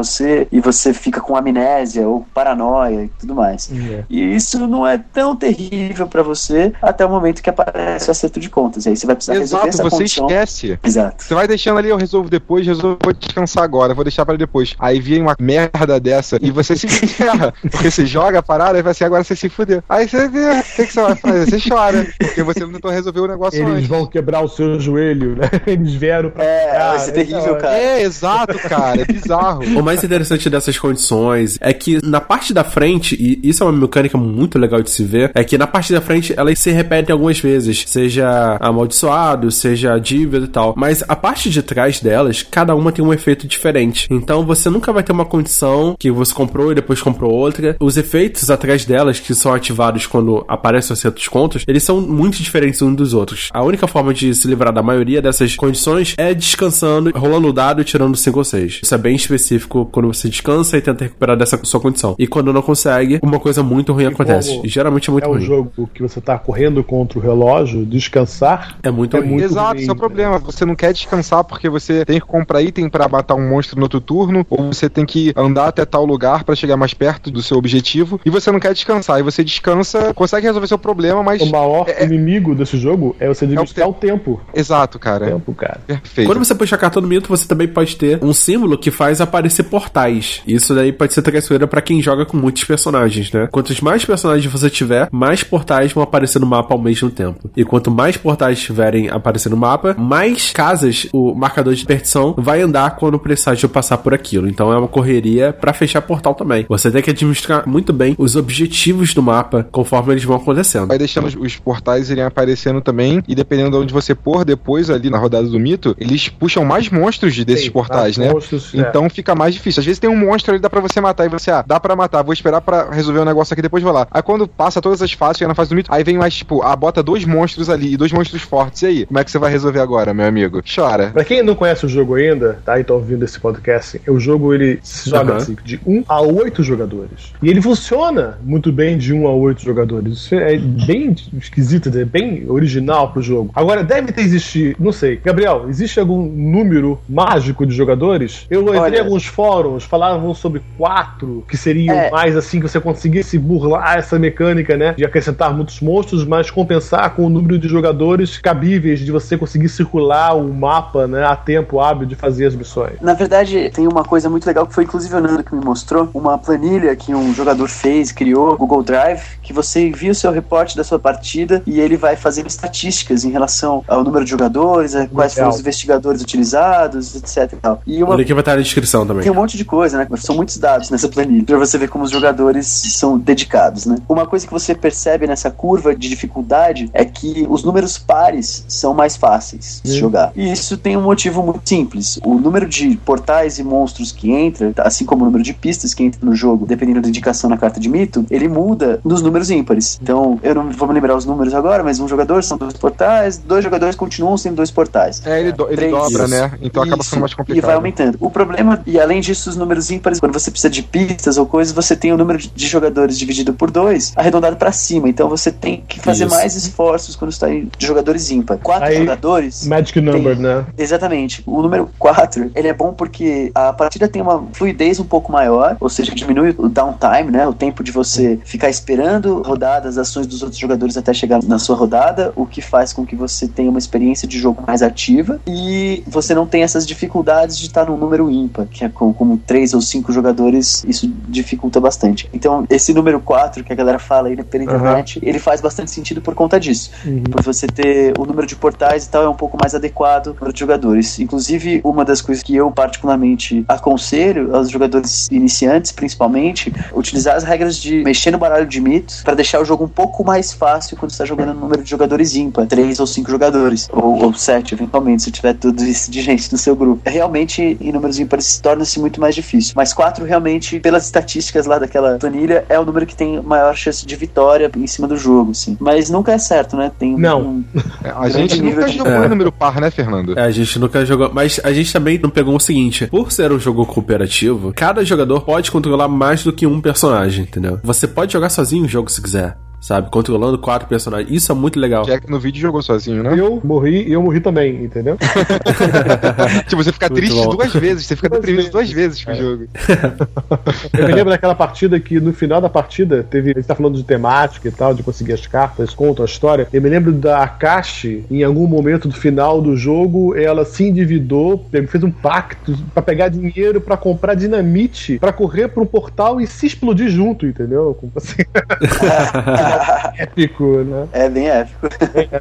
[0.51, 3.71] e você fica com amnésia ou paranoia e tudo mais.
[3.73, 4.05] É.
[4.09, 8.41] E isso não é tão terrível pra você até o momento que aparece o acerto
[8.41, 8.87] de contas.
[8.87, 10.27] E aí você vai precisar resolver Exato, essa você condição.
[10.27, 10.79] esquece.
[10.83, 11.25] Exato.
[11.25, 14.75] Você vai deixando ali, eu resolvo depois, resolvo, vou descansar agora, vou deixar pra depois.
[14.79, 17.53] Aí vem uma merda dessa e você se ferra.
[17.71, 19.83] Porque você joga a parada e vai assim, agora você se fudeu.
[19.89, 21.51] Aí você vê, o que, que você vai fazer?
[21.51, 22.07] Você chora.
[22.19, 23.89] Porque você não tentou resolver o negócio Eles antes.
[23.89, 25.49] vão quebrar o seu joelho, né?
[25.67, 26.45] Eles vieram pra.
[26.45, 27.13] É, cá, vai ser né?
[27.13, 27.77] terrível, cara.
[27.79, 29.01] É, exato, cara.
[29.03, 29.63] É bizarro.
[29.91, 34.17] Mais interessante dessas condições é que na parte da frente, e isso é uma mecânica
[34.17, 37.41] muito legal de se ver, é que na parte da frente elas se repetem algumas
[37.41, 40.75] vezes, seja amaldiçoado, seja dívida e tal.
[40.77, 44.07] Mas a parte de trás delas, cada uma tem um efeito diferente.
[44.09, 47.77] Então você nunca vai ter uma condição que você comprou e depois comprou outra.
[47.81, 52.41] Os efeitos atrás delas, que são ativados quando aparecem os certos contos, eles são muito
[52.41, 53.49] diferentes uns dos outros.
[53.53, 57.83] A única forma de se livrar da maioria dessas condições é descansando, rolando o dado
[57.83, 58.81] e tirando 5 ou 6.
[58.85, 62.15] Isso é bem específico quando você descansa e tenta recuperar dessa sua condição.
[62.19, 64.61] E quando não consegue, uma coisa muito ruim acontece.
[64.65, 65.41] E geralmente é muito É um ruim.
[65.45, 68.77] jogo que você tá correndo contra o relógio, descansar.
[68.83, 69.29] É muito É ruim.
[69.31, 69.99] muito Exato, ruim, esse é o né?
[70.01, 70.39] problema.
[70.39, 73.83] Você não quer descansar porque você tem que comprar item pra matar um monstro no
[73.85, 77.43] outro turno, ou você tem que andar até tal lugar pra chegar mais perto do
[77.43, 79.19] seu objetivo, e você não quer descansar.
[79.19, 81.41] E você descansa, consegue resolver seu problema, mas.
[81.43, 84.41] O maior É- inimigo desse jogo é você administrar o tempo.
[84.55, 85.27] Exato, O cara.
[85.27, 85.81] tempo, cara.
[85.87, 86.27] Perfeito.
[86.29, 89.21] Quando você puxa a carta do mito, você também pode ter um símbolo que faz
[89.21, 90.43] aparecer portais.
[90.47, 93.49] Isso daí pode ser traiçoeira pra quem joga com muitos personagens, né?
[93.51, 97.51] Quantos mais personagens você tiver, mais portais vão aparecer no mapa ao mesmo tempo.
[97.57, 102.61] E quanto mais portais estiverem aparecendo no mapa, mais casas o marcador de perdição vai
[102.63, 104.49] andar quando o presságio passar por aquilo.
[104.49, 106.67] Então é uma correria pra fechar portal também.
[106.69, 110.89] Você tem que administrar muito bem os objetivos do mapa conforme eles vão acontecendo.
[110.89, 115.11] Vai deixando os, portais irem aparecendo também, e dependendo de onde você pôr depois ali
[115.11, 118.33] na rodada do mito, eles puxam mais monstros de- desses Sim, portais, né?
[118.33, 118.79] monstros, é.
[118.79, 119.81] então fica mais difícil.
[119.81, 121.95] Às vezes tem um monstro ali, dá pra você matar, e você, ah, dá pra
[121.97, 124.07] matar, vou esperar pra resolver o negócio aqui, depois vou lá.
[124.11, 126.63] Aí quando passa todas as fases, chega na fase do mito, aí vem mais, tipo,
[126.63, 129.07] ah, bota dois monstros ali, e dois monstros fortes, e aí?
[129.07, 130.63] Como é que você vai resolver agora, meu amigo?
[130.75, 131.11] Chora.
[131.11, 132.79] Pra quem não conhece o jogo ainda, tá?
[132.79, 135.37] E tá ouvindo esse podcast, o jogo ele se joga Aham.
[135.37, 137.33] assim, de 1 a 8 jogadores.
[137.43, 140.13] E ele funciona muito bem de 1 a 8 jogadores.
[140.15, 143.51] Isso é bem esquisito, é bem original pro jogo.
[143.55, 145.17] Agora, deve ter existir, não sei.
[145.17, 148.47] Gabriel, existe algum número mágico de jogadores?
[148.51, 152.11] Eu entrei Olha- alguns fóruns, falavam sobre quatro, que seriam É.
[152.11, 154.93] mais assim, que você conseguisse burlar essa mecânica, né?
[154.93, 159.71] De acrescentar muitos monstros, mas compensar com o número de jogadores cabíveis de você conseguir
[159.71, 161.25] circular o mapa, né?
[161.25, 163.01] A tempo hábil de fazer as missões.
[163.01, 166.11] Na verdade, tem uma coisa muito legal que foi inclusive o Nando que me mostrou,
[166.13, 170.77] uma planilha que um jogador fez, criou, Google Drive, que você envia o seu reporte
[170.77, 175.07] da sua partida e ele vai fazendo estatísticas em relação ao número de jogadores, a
[175.07, 175.55] quais foram Legal.
[175.55, 177.55] os investigadores utilizados, etc.
[177.55, 177.83] e tal.
[177.87, 179.30] E uma O link vai estar na descrição também.
[179.31, 180.07] Tem um monte de coisa, né?
[180.17, 183.97] São muitos dados nessa planilha, pra você ver como os jogadores são dedicados, né?
[184.09, 188.93] Uma coisa que você percebe nessa curva de dificuldade é que os números pares são
[188.93, 190.33] mais fáceis de jogar.
[190.35, 192.19] E isso tem um motivo muito simples.
[192.25, 196.03] O número de portais e monstros que entra, assim como o número de pistas que
[196.03, 199.99] entra no jogo, dependendo da indicação na carta de mito, ele muda nos números ímpares.
[200.03, 203.39] Então, eu não vou me lembrar os números agora, mas um jogador são dois portais,
[203.39, 205.23] dois jogadores continuam sendo dois portais.
[205.25, 205.93] É, ele, do- ele Três.
[205.93, 206.53] dobra, né?
[206.61, 207.67] Então acaba Isso, ficando mais E complicado.
[207.67, 208.17] vai aumentando.
[208.21, 211.73] O problema, e além disso, os números ímpares, quando você precisa de pistas ou coisas,
[211.75, 215.09] você tem o número de- jogadores dividido por dois, arredondado pra cima.
[215.09, 216.35] Então você tem que fazer Isso.
[216.35, 218.59] mais esforços quando está em jogadores ímpar.
[218.59, 219.67] Quatro Aí- jogadores.
[219.67, 220.43] Magic number, Tem.
[220.45, 220.65] né?
[220.79, 221.43] Exatamente.
[221.47, 225.77] O número 4, ele é bom porque a partida tem uma fluidez um pouco maior,
[225.81, 227.47] ou seja, diminui o downtime, né?
[227.47, 231.77] O tempo de você ficar esperando rodadas, ações dos outros jogadores até chegar na sua
[231.77, 236.03] rodada, o que faz com que você tenha uma experiência de jogo mais ativa e
[236.07, 239.75] você não tem essas dificuldades de estar num número ímpar, que é com, como três
[239.75, 242.29] ou cinco jogadores, isso dificulta bastante.
[242.33, 246.21] Então, esse número 4 que a galera fala aí pela internet, ele faz bastante sentido
[246.21, 247.23] por conta disso Uhum.
[247.25, 250.49] por você ter o número de portais e tal é um pouco mais adequado para
[250.51, 251.19] os jogadores.
[251.19, 257.77] Inclusive, uma das coisas que eu particularmente aconselho aos jogadores iniciantes, principalmente, utilizar as regras
[257.77, 261.11] de mexer no baralho de mitos para deixar o jogo um pouco mais fácil quando
[261.11, 265.23] está jogando no número de jogadores ímpar, três ou cinco jogadores, ou, ou sete, eventualmente,
[265.23, 267.03] se tiver tudo isso de gente no seu grupo.
[267.09, 269.73] Realmente, em números ímpares torna-se muito mais difícil.
[269.77, 274.05] Mas 4 realmente, pelas estatísticas lá daquela planilha, é o número que tem maior chance
[274.07, 275.77] de vitória em cima do jogo, assim.
[275.81, 276.91] Mas nunca é certo, né?
[276.99, 277.41] Tem Não.
[277.43, 277.65] um-
[278.05, 279.29] É, A gente nível nunca de- jogou É.
[279.29, 280.39] número par, né, Fernando?
[280.39, 281.31] É, a gente nunca jogou.
[281.33, 285.41] Mas a gente também não pegou o seguinte: por ser um jogo cooperativo, cada jogador
[285.43, 287.79] pode controlar mais do que um personagem, entendeu?
[287.83, 289.57] Você pode jogar sozinho o jogo se quiser.
[289.81, 290.11] Sabe?
[290.11, 291.31] Controlando quatro personagens.
[291.31, 292.05] Isso é muito legal.
[292.05, 293.35] Jack no vídeo jogou sozinho, né?
[293.37, 295.17] Eu morri e eu morri também, entendeu?
[296.69, 297.57] tipo, você fica Muito triste bom.
[297.57, 299.23] duas vezes, você fica Duas deprimido duas vezes.
[299.23, 299.67] vezes com o jogo.
[300.93, 303.51] Eu me lembro daquela partida que no final da partida teve.
[303.51, 306.69] A gente tá falando de temática e tal, de conseguir as cartas, contam a história.
[306.73, 311.67] Eu me lembro da Akashi, em algum momento do final do jogo, ela se endividou,
[311.89, 316.47] fez um pacto pra pegar dinheiro pra comprar dinamite pra correr pra um portal e
[316.47, 317.97] se explodir junto, entendeu?
[317.99, 318.43] Como assim,
[320.19, 321.09] épico, né?
[321.13, 321.89] É bem épico.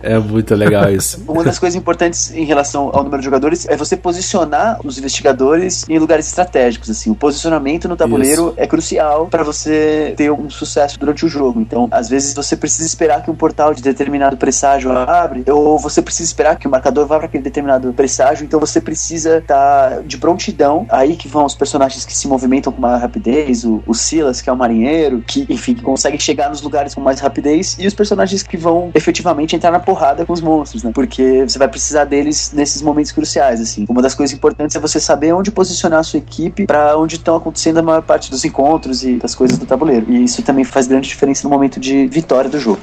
[0.01, 1.23] É muito legal isso.
[1.27, 5.85] Uma das coisas importantes em relação ao número de jogadores é você posicionar os investigadores
[5.87, 6.89] em lugares estratégicos.
[6.89, 8.53] Assim, o posicionamento no tabuleiro Isso.
[8.57, 11.59] é crucial para você ter um sucesso durante o jogo.
[11.59, 16.01] Então, às vezes você precisa esperar que um portal de determinado presságio abre, ou você
[16.01, 18.43] precisa esperar que o marcador vá para aquele determinado presságio.
[18.45, 20.85] Então, você precisa estar de prontidão.
[20.89, 24.49] Aí que vão os personagens que se movimentam com maior rapidez, o, o Silas, que
[24.49, 27.93] é o marinheiro, que enfim que consegue chegar nos lugares com mais rapidez, e os
[27.93, 30.91] personagens que vão efetivamente entrar na porrada com os monstros, né?
[30.93, 33.85] Porque você vai precisar deles nesses momentos cruciais, assim.
[33.89, 37.35] Uma das coisas importantes é você saber onde posicionar a sua equipe para onde estão
[37.35, 40.05] acontecendo a maior parte dos encontros e das coisas do tabuleiro.
[40.09, 42.79] E isso também faz grande diferença no momento de vitória do jogo.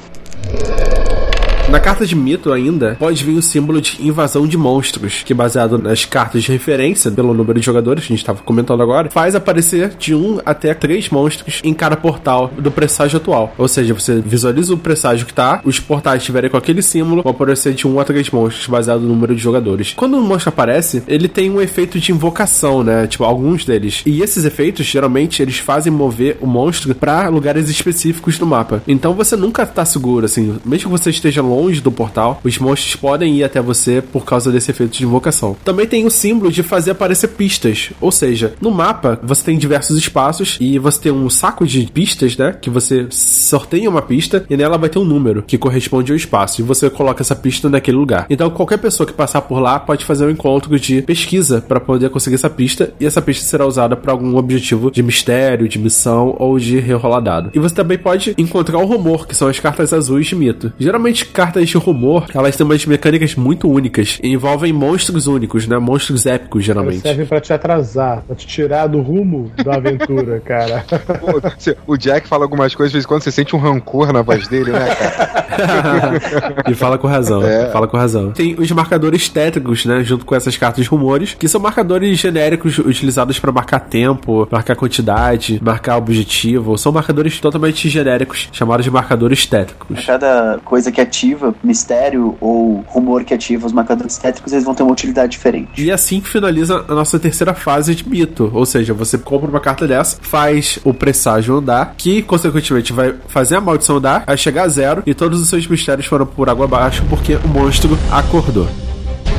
[1.69, 5.77] Na carta de mito ainda, pode vir o símbolo de invasão de monstros, que baseado
[5.77, 9.35] nas cartas de referência, pelo número de jogadores que a gente estava comentando agora, faz
[9.35, 13.53] aparecer de um até três monstros em cada portal do presságio atual.
[13.57, 17.33] Ou seja, você visualiza o presságio que tá, os portais estiverem com aquele símbolo, vão
[17.33, 19.93] aparecer de um a três monstros, baseado no número de jogadores.
[19.93, 23.07] Quando um monstro aparece, ele tem um efeito de invocação, né?
[23.07, 24.03] Tipo, alguns deles.
[24.05, 28.81] E esses efeitos, geralmente, eles fazem mover o monstro para lugares específicos do mapa.
[28.87, 30.55] Então você nunca tá seguro, assim.
[30.63, 34.51] Mesmo que você esteja longe do portal, os monstros podem ir até você por causa
[34.51, 35.55] desse efeito de invocação.
[35.63, 37.91] Também tem o símbolo de fazer aparecer pistas.
[37.99, 42.37] Ou seja, no mapa você tem diversos espaços e você tem um saco de pistas,
[42.37, 42.55] né?
[42.59, 46.61] Que você sorteia uma pista e nela vai ter um número que corresponde ao espaço.
[46.61, 48.25] E você coloca essa pista naquele lugar.
[48.29, 52.09] Então qualquer pessoa que passar por lá pode fazer um encontro de pesquisa para poder
[52.09, 52.93] conseguir essa pista.
[52.99, 57.21] E essa pista será usada para algum objetivo de mistério, de missão ou de rerolar
[57.21, 57.51] dado.
[57.53, 60.71] E você também pode encontrar o rumor, que são as cartas azuis de mito.
[60.79, 65.77] Geralmente, cartas de rumor, elas têm umas mecânicas muito únicas e envolvem monstros únicos, né?
[65.77, 66.99] Monstros épicos, geralmente.
[66.99, 70.85] servem pra te atrasar, pra te tirar do rumo da aventura, cara.
[71.19, 74.21] Pô, o Jack fala algumas coisas, de vez em quando você sente um rancor na
[74.21, 75.37] voz dele, né, cara?
[76.69, 77.43] e fala com razão.
[77.43, 77.69] É.
[77.71, 78.31] Fala com razão.
[78.31, 80.03] Tem os marcadores tétricos, né?
[80.03, 84.75] Junto com essas cartas de rumores, que são marcadores genéricos utilizados para marcar tempo, marcar
[84.75, 86.77] quantidade, marcar objetivo.
[86.77, 90.05] São marcadores totalmente genéricos, chamados de marcadores tétricos.
[90.05, 94.83] Cada coisa que ativa, mistério ou rumor que ativa os marcadores tétricos, eles vão ter
[94.83, 95.81] uma utilidade diferente.
[95.81, 98.51] E assim que finaliza a nossa terceira fase de mito.
[98.53, 103.55] Ou seja, você compra uma carta dessa, faz o presságio andar, que consequentemente vai fazer
[103.55, 106.65] a maldição andar, vai chegar a zero, e todos os seus mistérios foram por água
[106.65, 108.67] abaixo porque o monstro acordou.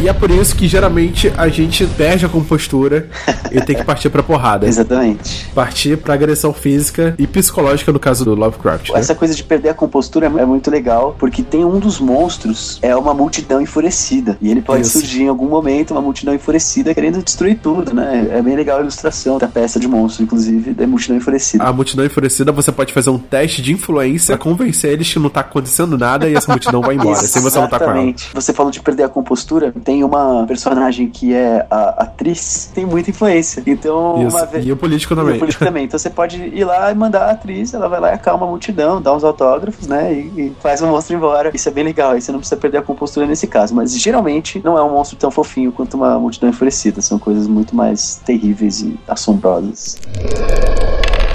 [0.01, 3.09] E é por isso que geralmente a gente perde a compostura
[3.51, 4.65] e tem que partir pra porrada.
[4.69, 5.49] Exatamente.
[5.53, 8.91] Partir pra agressão física e psicológica no caso do Lovecraft.
[8.91, 9.01] Né?
[9.01, 12.95] Essa coisa de perder a compostura é muito legal, porque tem um dos monstros, é
[12.95, 14.39] uma multidão enfurecida.
[14.41, 15.01] E ele pode Isso.
[15.01, 18.29] surgir em algum momento, uma multidão enfurecida, querendo destruir tudo, né?
[18.31, 21.65] É bem legal a ilustração da peça de monstro, inclusive, da multidão enfurecida.
[21.65, 25.29] A multidão enfurecida, você pode fazer um teste de influência pra convencer eles que não
[25.29, 27.95] tá acontecendo nada e essa multidão vai embora, sem você lutar com ela.
[27.95, 28.31] Exatamente.
[28.33, 29.73] Você falou de perder a compostura.
[29.89, 33.63] Tem uma personagem que é a atriz, tem muita influência.
[33.67, 34.37] Então, Isso.
[34.37, 34.67] uma vez.
[34.67, 35.37] E o político E também.
[35.37, 35.85] o político também.
[35.87, 38.51] Então você pode ir lá e mandar a atriz, ela vai lá e acalma a
[38.51, 40.13] multidão, dá uns autógrafos, né?
[40.13, 41.51] E, e faz o monstro embora.
[41.55, 42.11] Isso é bem legal.
[42.11, 43.75] Aí você não precisa perder a compostura nesse caso.
[43.75, 47.01] Mas geralmente não é um monstro tão fofinho quanto uma multidão enfurecida.
[47.01, 49.97] São coisas muito mais terríveis e assombrosas.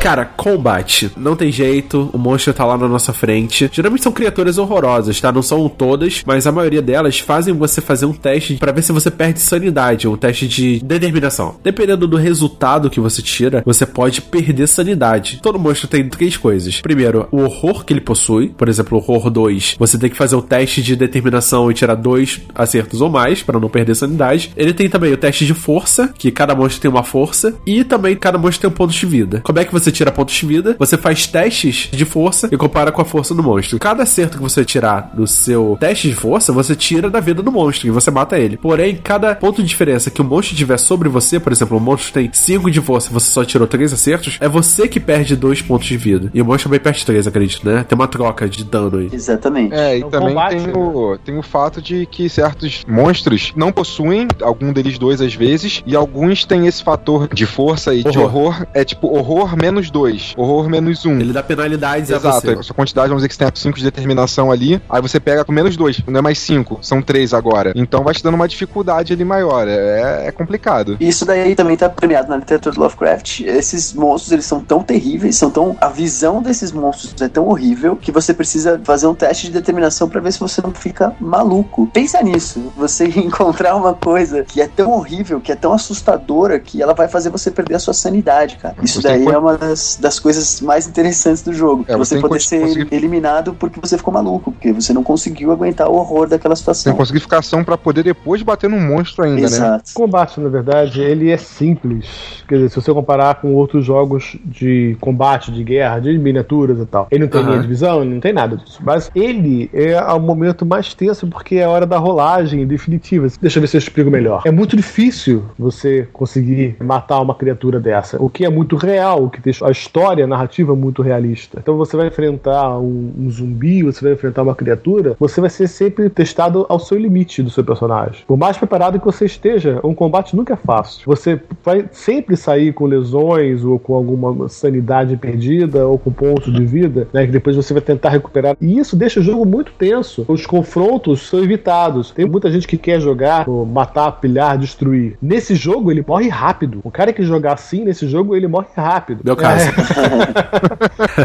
[0.03, 1.09] Cara, combate.
[1.15, 3.69] Não tem jeito, o monstro tá lá na nossa frente.
[3.71, 5.31] Geralmente são criaturas horrorosas, tá?
[5.31, 8.91] Não são todas, mas a maioria delas fazem você fazer um teste pra ver se
[8.91, 11.55] você perde sanidade, um teste de determinação.
[11.63, 15.39] Dependendo do resultado que você tira, você pode perder sanidade.
[15.41, 16.81] Todo monstro tem três coisas.
[16.81, 18.49] Primeiro, o horror que ele possui.
[18.49, 19.75] Por exemplo, horror 2.
[19.79, 23.59] Você tem que fazer o teste de determinação e tirar dois acertos ou mais pra
[23.59, 24.51] não perder sanidade.
[24.55, 28.15] Ele tem também o teste de força, que cada monstro tem uma força, e também
[28.15, 29.41] cada monstro tem um ponto de vida.
[29.43, 32.91] Como é que você tira pontos de vida, você faz testes de força e compara
[32.91, 33.79] com a força do monstro.
[33.79, 37.51] Cada acerto que você tirar do seu teste de força, você tira da vida do
[37.51, 38.57] monstro e você mata ele.
[38.57, 42.13] Porém, cada ponto de diferença que o monstro tiver sobre você, por exemplo, o monstro
[42.13, 45.61] tem 5 de força e você só tirou 3 acertos, é você que perde 2
[45.61, 46.29] pontos de vida.
[46.33, 47.83] E o monstro também perde 3, acredito, né?
[47.87, 49.09] Tem uma troca de dano aí.
[49.11, 49.73] Exatamente.
[49.73, 50.73] É, e É um também combate, tem, né?
[50.75, 55.83] o, tem o fato de que certos monstros não possuem, algum deles dois às vezes,
[55.85, 58.23] e alguns têm esse fator de força e de Horror.
[58.35, 58.67] horror.
[58.73, 61.19] É tipo horror menos dois, horror menos um.
[61.19, 62.53] Ele dá penalidades a Exato, você.
[62.59, 65.43] a sua quantidade, vamos dizer que você tem 5 de determinação ali, aí você pega
[65.45, 67.73] com menos 2, não é mais 5, são 3 agora.
[67.75, 70.95] Então vai te dando uma dificuldade ali maior, é, é complicado.
[70.99, 73.41] Isso daí também tá premiado na literatura do Lovecraft.
[73.41, 75.75] Esses monstros, eles são tão terríveis, são tão.
[75.81, 80.07] A visão desses monstros é tão horrível que você precisa fazer um teste de determinação
[80.07, 81.87] pra ver se você não fica maluco.
[81.93, 82.71] Pensa nisso.
[82.77, 87.07] Você encontrar uma coisa que é tão horrível, que é tão assustadora, que ela vai
[87.09, 88.75] fazer você perder a sua sanidade, cara.
[88.81, 91.83] Isso Você daí que- é uma das, das coisas mais interessantes do jogo.
[91.87, 95.03] É, você você que poder ser conseguir- eliminado porque você ficou maluco, porque você não
[95.03, 96.95] conseguiu aguentar o horror daquela Tem situação.
[96.95, 99.47] conseguificação pra poder depois bater num monstro ainda, né?
[99.47, 99.91] Exato.
[99.91, 102.43] O combate, na verdade, ele é simples.
[102.47, 106.85] Quer dizer, se você comparar com outros jogos de combate, de guerra, de miniaturas e
[106.85, 107.07] tal.
[107.11, 107.49] Ele não tem Aham.
[107.49, 108.79] linha de visão, não tem nada disso.
[108.83, 113.27] Mas ele é o momento mais tenso porque é a hora da rolagem definitiva.
[113.41, 114.43] Deixa eu ver se eu explico melhor.
[114.45, 118.21] É muito difícil você conseguir matar uma criatura dessa.
[118.21, 121.59] O que é muito real, o que deixa a história, a narrativa muito realista.
[121.61, 125.67] Então você vai enfrentar um, um zumbi, você vai enfrentar uma criatura, você vai ser
[125.67, 127.92] sempre testado ao seu limite do seu personagem.
[128.27, 131.03] Por mais preparado que você esteja, um combate nunca é fácil.
[131.05, 136.65] Você vai sempre sair com lesões ou com alguma sanidade perdida ou com pontos de
[136.65, 138.55] vida, né, que depois você vai tentar recuperar.
[138.59, 140.25] E isso deixa o jogo muito tenso.
[140.27, 142.11] Os confrontos são evitados.
[142.11, 145.17] Tem muita gente que quer jogar, matar, pilhar, destruir.
[145.21, 146.79] Nesse jogo ele morre rápido.
[146.83, 149.21] O cara que jogar assim nesse jogo ele morre rápido.
[149.23, 149.69] Meu caso.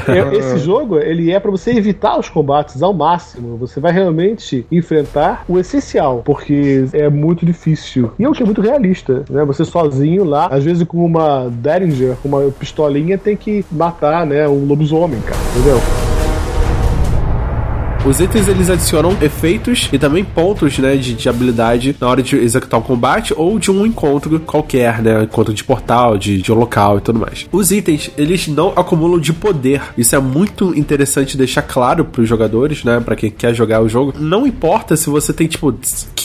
[0.06, 3.56] É, Esse jogo, ele é pra você evitar os combates ao máximo.
[3.56, 6.57] Você vai realmente enfrentar o essencial, porque
[6.92, 8.12] é muito difícil.
[8.18, 9.44] E é o é muito realista, né?
[9.44, 14.48] Você sozinho lá, às vezes com uma Derringer, com uma pistolinha, tem que matar, né,
[14.48, 15.80] um lobisomem, cara, entendeu?
[18.06, 22.36] Os itens eles adicionam efeitos e também pontos, né, de, de habilidade na hora de
[22.36, 26.98] executar um combate ou de um encontro qualquer, né, encontro de portal, de, de local
[26.98, 27.46] e tudo mais.
[27.52, 29.82] Os itens eles não acumulam de poder.
[29.96, 33.88] Isso é muito interessante deixar claro para os jogadores, né, para quem quer jogar o
[33.88, 34.14] jogo.
[34.18, 35.70] Não importa se você tem tipo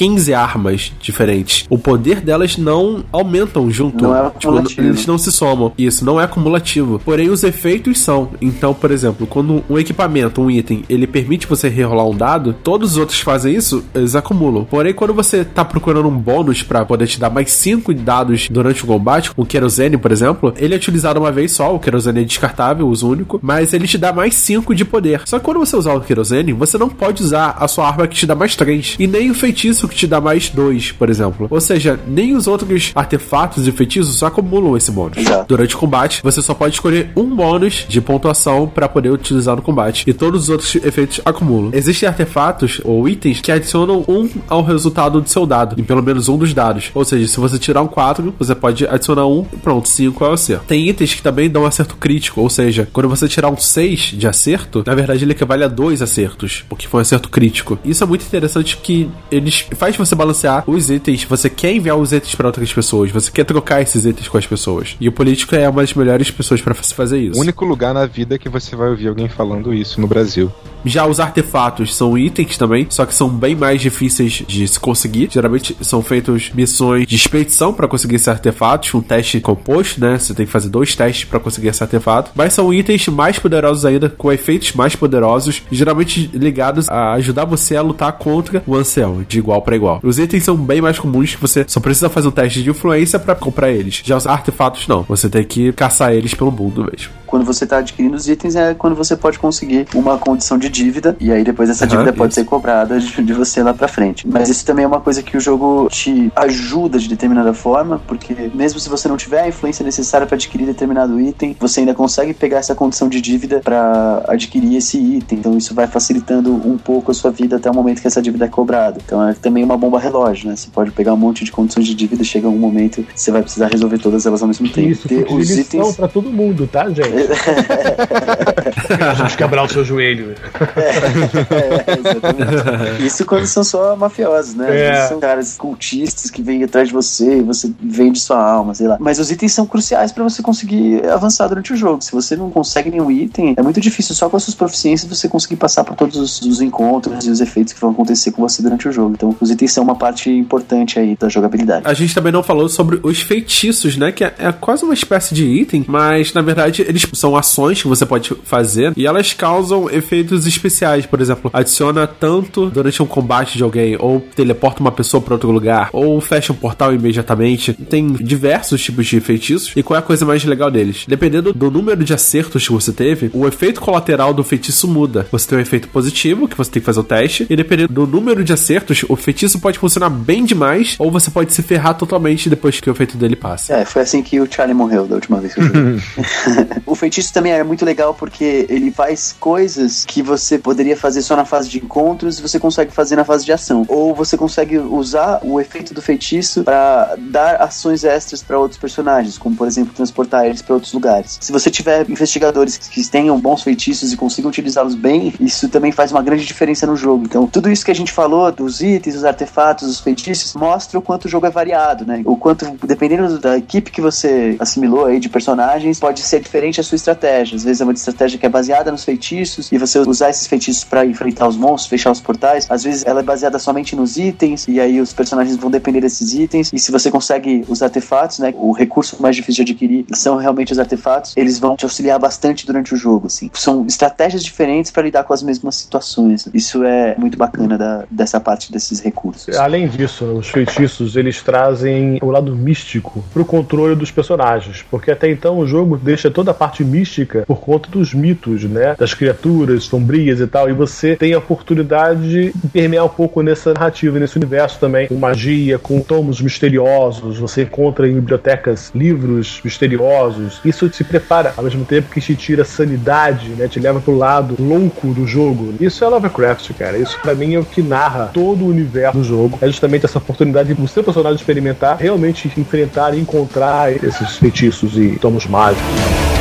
[0.03, 4.03] 15 armas diferentes, o poder delas não aumentam junto.
[4.03, 5.71] Não é tipo, eles não se somam.
[5.77, 6.99] Isso não é acumulativo.
[7.05, 8.31] Porém, os efeitos são.
[8.41, 12.91] Então, por exemplo, quando um equipamento, um item, ele permite você rerolar um dado, todos
[12.91, 14.65] os outros que fazem isso, eles acumulam.
[14.65, 18.83] Porém, quando você tá procurando um bônus pra poder te dar mais 5 dados durante
[18.83, 22.25] o combate, o querosene, por exemplo, ele é utilizado uma vez só, o querosene é
[22.25, 25.21] descartável, uso único, mas ele te dá mais 5 de poder.
[25.23, 28.17] Só que quando você usar o querosene, você não pode usar a sua arma que
[28.17, 31.47] te dá mais 3, e nem o feitiço que te dá mais 2, por exemplo.
[31.49, 35.17] Ou seja, nem os outros artefatos e feitiços acumulam esse bônus.
[35.17, 35.45] Exato.
[35.47, 39.61] Durante o combate, você só pode escolher um bônus de pontuação para poder utilizar no
[39.61, 41.71] combate, e todos os outros efeitos acumulam.
[41.73, 46.29] Existem artefatos ou itens que adicionam um ao resultado do seu dado, em pelo menos
[46.29, 46.91] um dos dados.
[46.93, 50.29] Ou seja, se você tirar um 4, você pode adicionar um, e pronto, 5 é
[50.29, 50.65] o acerto.
[50.65, 54.27] Tem itens que também dão acerto crítico, ou seja, quando você tirar um 6 de
[54.27, 57.77] acerto, na verdade ele equivale a dois acertos, porque foi um acerto crítico.
[57.83, 61.23] Isso é muito interessante que eles faz você balancear os itens.
[61.23, 64.45] Você quer enviar os itens para outras pessoas, você quer trocar esses itens com as
[64.45, 64.95] pessoas.
[64.99, 67.37] E o político é uma das melhores pessoas para se fazer isso.
[67.37, 70.51] O único lugar na vida que você vai ouvir alguém falando isso no Brasil.
[70.85, 75.29] Já os artefatos são itens também, só que são bem mais difíceis de se conseguir.
[75.31, 80.19] Geralmente são feitas missões de expedição para conseguir esses artefatos, um teste composto, né?
[80.19, 82.31] Você tem que fazer dois testes para conseguir esse artefato.
[82.35, 87.77] Mas são itens mais poderosos ainda, com efeitos mais poderosos, geralmente ligados a ajudar você
[87.77, 89.99] a lutar contra o ancião, de igual para igual.
[90.03, 93.19] Os itens são bem mais comuns que você só precisa fazer um teste de influência
[93.19, 94.01] para comprar eles.
[94.03, 97.11] Já os artefatos não, você tem que caçar eles pelo mundo mesmo.
[97.25, 101.17] Quando você tá adquirindo os itens é quando você pode conseguir uma condição de dívida
[101.19, 102.41] e aí depois essa dívida pode isso.
[102.41, 104.27] ser cobrada de, você lá pra frente.
[104.27, 108.35] Mas isso também é uma coisa que o jogo te ajuda de determinada forma, porque
[108.53, 112.33] mesmo se você não tiver a influência necessária para adquirir determinado item, você ainda consegue
[112.33, 115.39] pegar essa condição de dívida para adquirir esse item.
[115.39, 118.45] Então isso vai facilitando um pouco a sua vida até o momento que essa dívida
[118.45, 118.99] é cobrada.
[119.03, 120.55] Então é também uma bomba relógio, né?
[120.55, 123.67] Você pode pegar um monte de condições de dívida, chega um momento você vai precisar
[123.67, 124.89] resolver todas elas ao mesmo tempo.
[124.89, 127.03] Isso, Ter os lição itens pra todo mundo, tá, gente?
[129.03, 130.35] A gente quebrar o seu joelho.
[130.75, 133.05] É, exatamente.
[133.05, 134.87] Isso quando são só mafiosos, né?
[134.87, 135.07] É.
[135.07, 138.97] São caras cultistas que vêm atrás de você e você vende sua alma, sei lá.
[138.99, 142.01] Mas os itens são cruciais pra você conseguir avançar durante o jogo.
[142.01, 145.27] Se você não consegue nenhum item, é muito difícil só com as suas proficiências você
[145.27, 148.61] conseguir passar por todos os, os encontros e os efeitos que vão acontecer com você
[148.61, 149.13] durante o jogo.
[149.13, 151.85] Então, os itens são uma parte importante aí da jogabilidade.
[151.85, 154.11] A gente também não falou sobre os feitiços, né?
[154.11, 157.87] Que é, é quase uma espécie de item, mas na verdade eles são ações que
[157.87, 161.05] você pode fazer e elas causam efeitos especiais.
[161.05, 165.51] Por exemplo, adiciona tanto durante um combate de alguém, ou teleporta uma pessoa para outro
[165.51, 167.73] lugar, ou fecha um portal imediatamente.
[167.73, 169.73] Tem diversos tipos de feitiços.
[169.75, 171.05] E qual é a coisa mais legal deles?
[171.07, 175.27] Dependendo do número de acertos que você teve, o efeito colateral do feitiço muda.
[175.31, 178.07] Você tem um efeito positivo, que você tem que fazer o teste, e dependendo do
[178.07, 182.49] número de acertos, o feitiço pode funcionar bem demais, ou você pode se ferrar totalmente
[182.49, 183.73] depois que o efeito dele passa.
[183.73, 185.99] É, foi assim que o Charlie morreu da última vez que eu joguei.
[186.85, 191.35] o feitiço também é muito legal porque ele faz coisas que você poderia fazer só
[191.35, 193.85] na fase de encontros e você consegue fazer na fase de ação.
[193.87, 199.37] Ou você consegue usar o efeito do feitiço para dar ações extras para outros personagens,
[199.37, 201.37] como por exemplo transportar eles para outros lugares.
[201.41, 206.11] Se você tiver investigadores que tenham bons feitiços e consigam utilizá-los bem, isso também faz
[206.11, 207.25] uma grande diferença no jogo.
[207.25, 211.01] Então, tudo isso que a gente falou dos itens, os artefatos, os feitiços, mostra o
[211.01, 212.21] quanto o jogo é variado, né?
[212.25, 216.83] O quanto, dependendo da equipe que você assimilou aí de personagens, pode ser diferente a
[216.83, 217.55] sua estratégia.
[217.55, 220.83] Às vezes é uma estratégia que é baseada nos feitiços e você usar esses feitiços
[220.83, 222.67] para enfrentar os monstros, fechar os portais.
[222.69, 226.33] Às vezes ela é baseada somente nos itens e aí os personagens vão depender desses
[226.33, 226.71] itens.
[226.73, 228.53] E se você consegue os artefatos, né?
[228.57, 231.33] O recurso mais difícil de adquirir são realmente os artefatos.
[231.35, 233.49] Eles vão te auxiliar bastante durante o jogo, assim.
[233.53, 236.47] São estratégias diferentes para lidar com as mesmas situações.
[236.53, 239.12] Isso é muito bacana da, dessa parte desses recursos.
[239.57, 245.29] Além disso, os feitiços eles trazem o lado místico pro controle dos personagens, porque até
[245.29, 249.85] então o jogo deixa toda a parte mística por conta dos mitos, né, das criaturas
[249.85, 254.37] sombrias e tal, e você tem a oportunidade de permear um pouco nessa narrativa, nesse
[254.37, 260.59] universo também, com magia, com tomos misteriosos, você encontra em bibliotecas livros misteriosos.
[260.65, 264.55] Isso te prepara ao mesmo tempo que te tira sanidade, né, te leva pro lado
[264.59, 265.73] louco do jogo.
[265.79, 266.97] Isso é Lovecraft, cara.
[266.97, 269.57] Isso pra mim é o que narra todo o universo do jogo.
[269.61, 275.17] É justamente essa oportunidade do seu personagem experimentar, realmente enfrentar e encontrar esses feitiços e
[275.19, 276.32] tomos mágicos.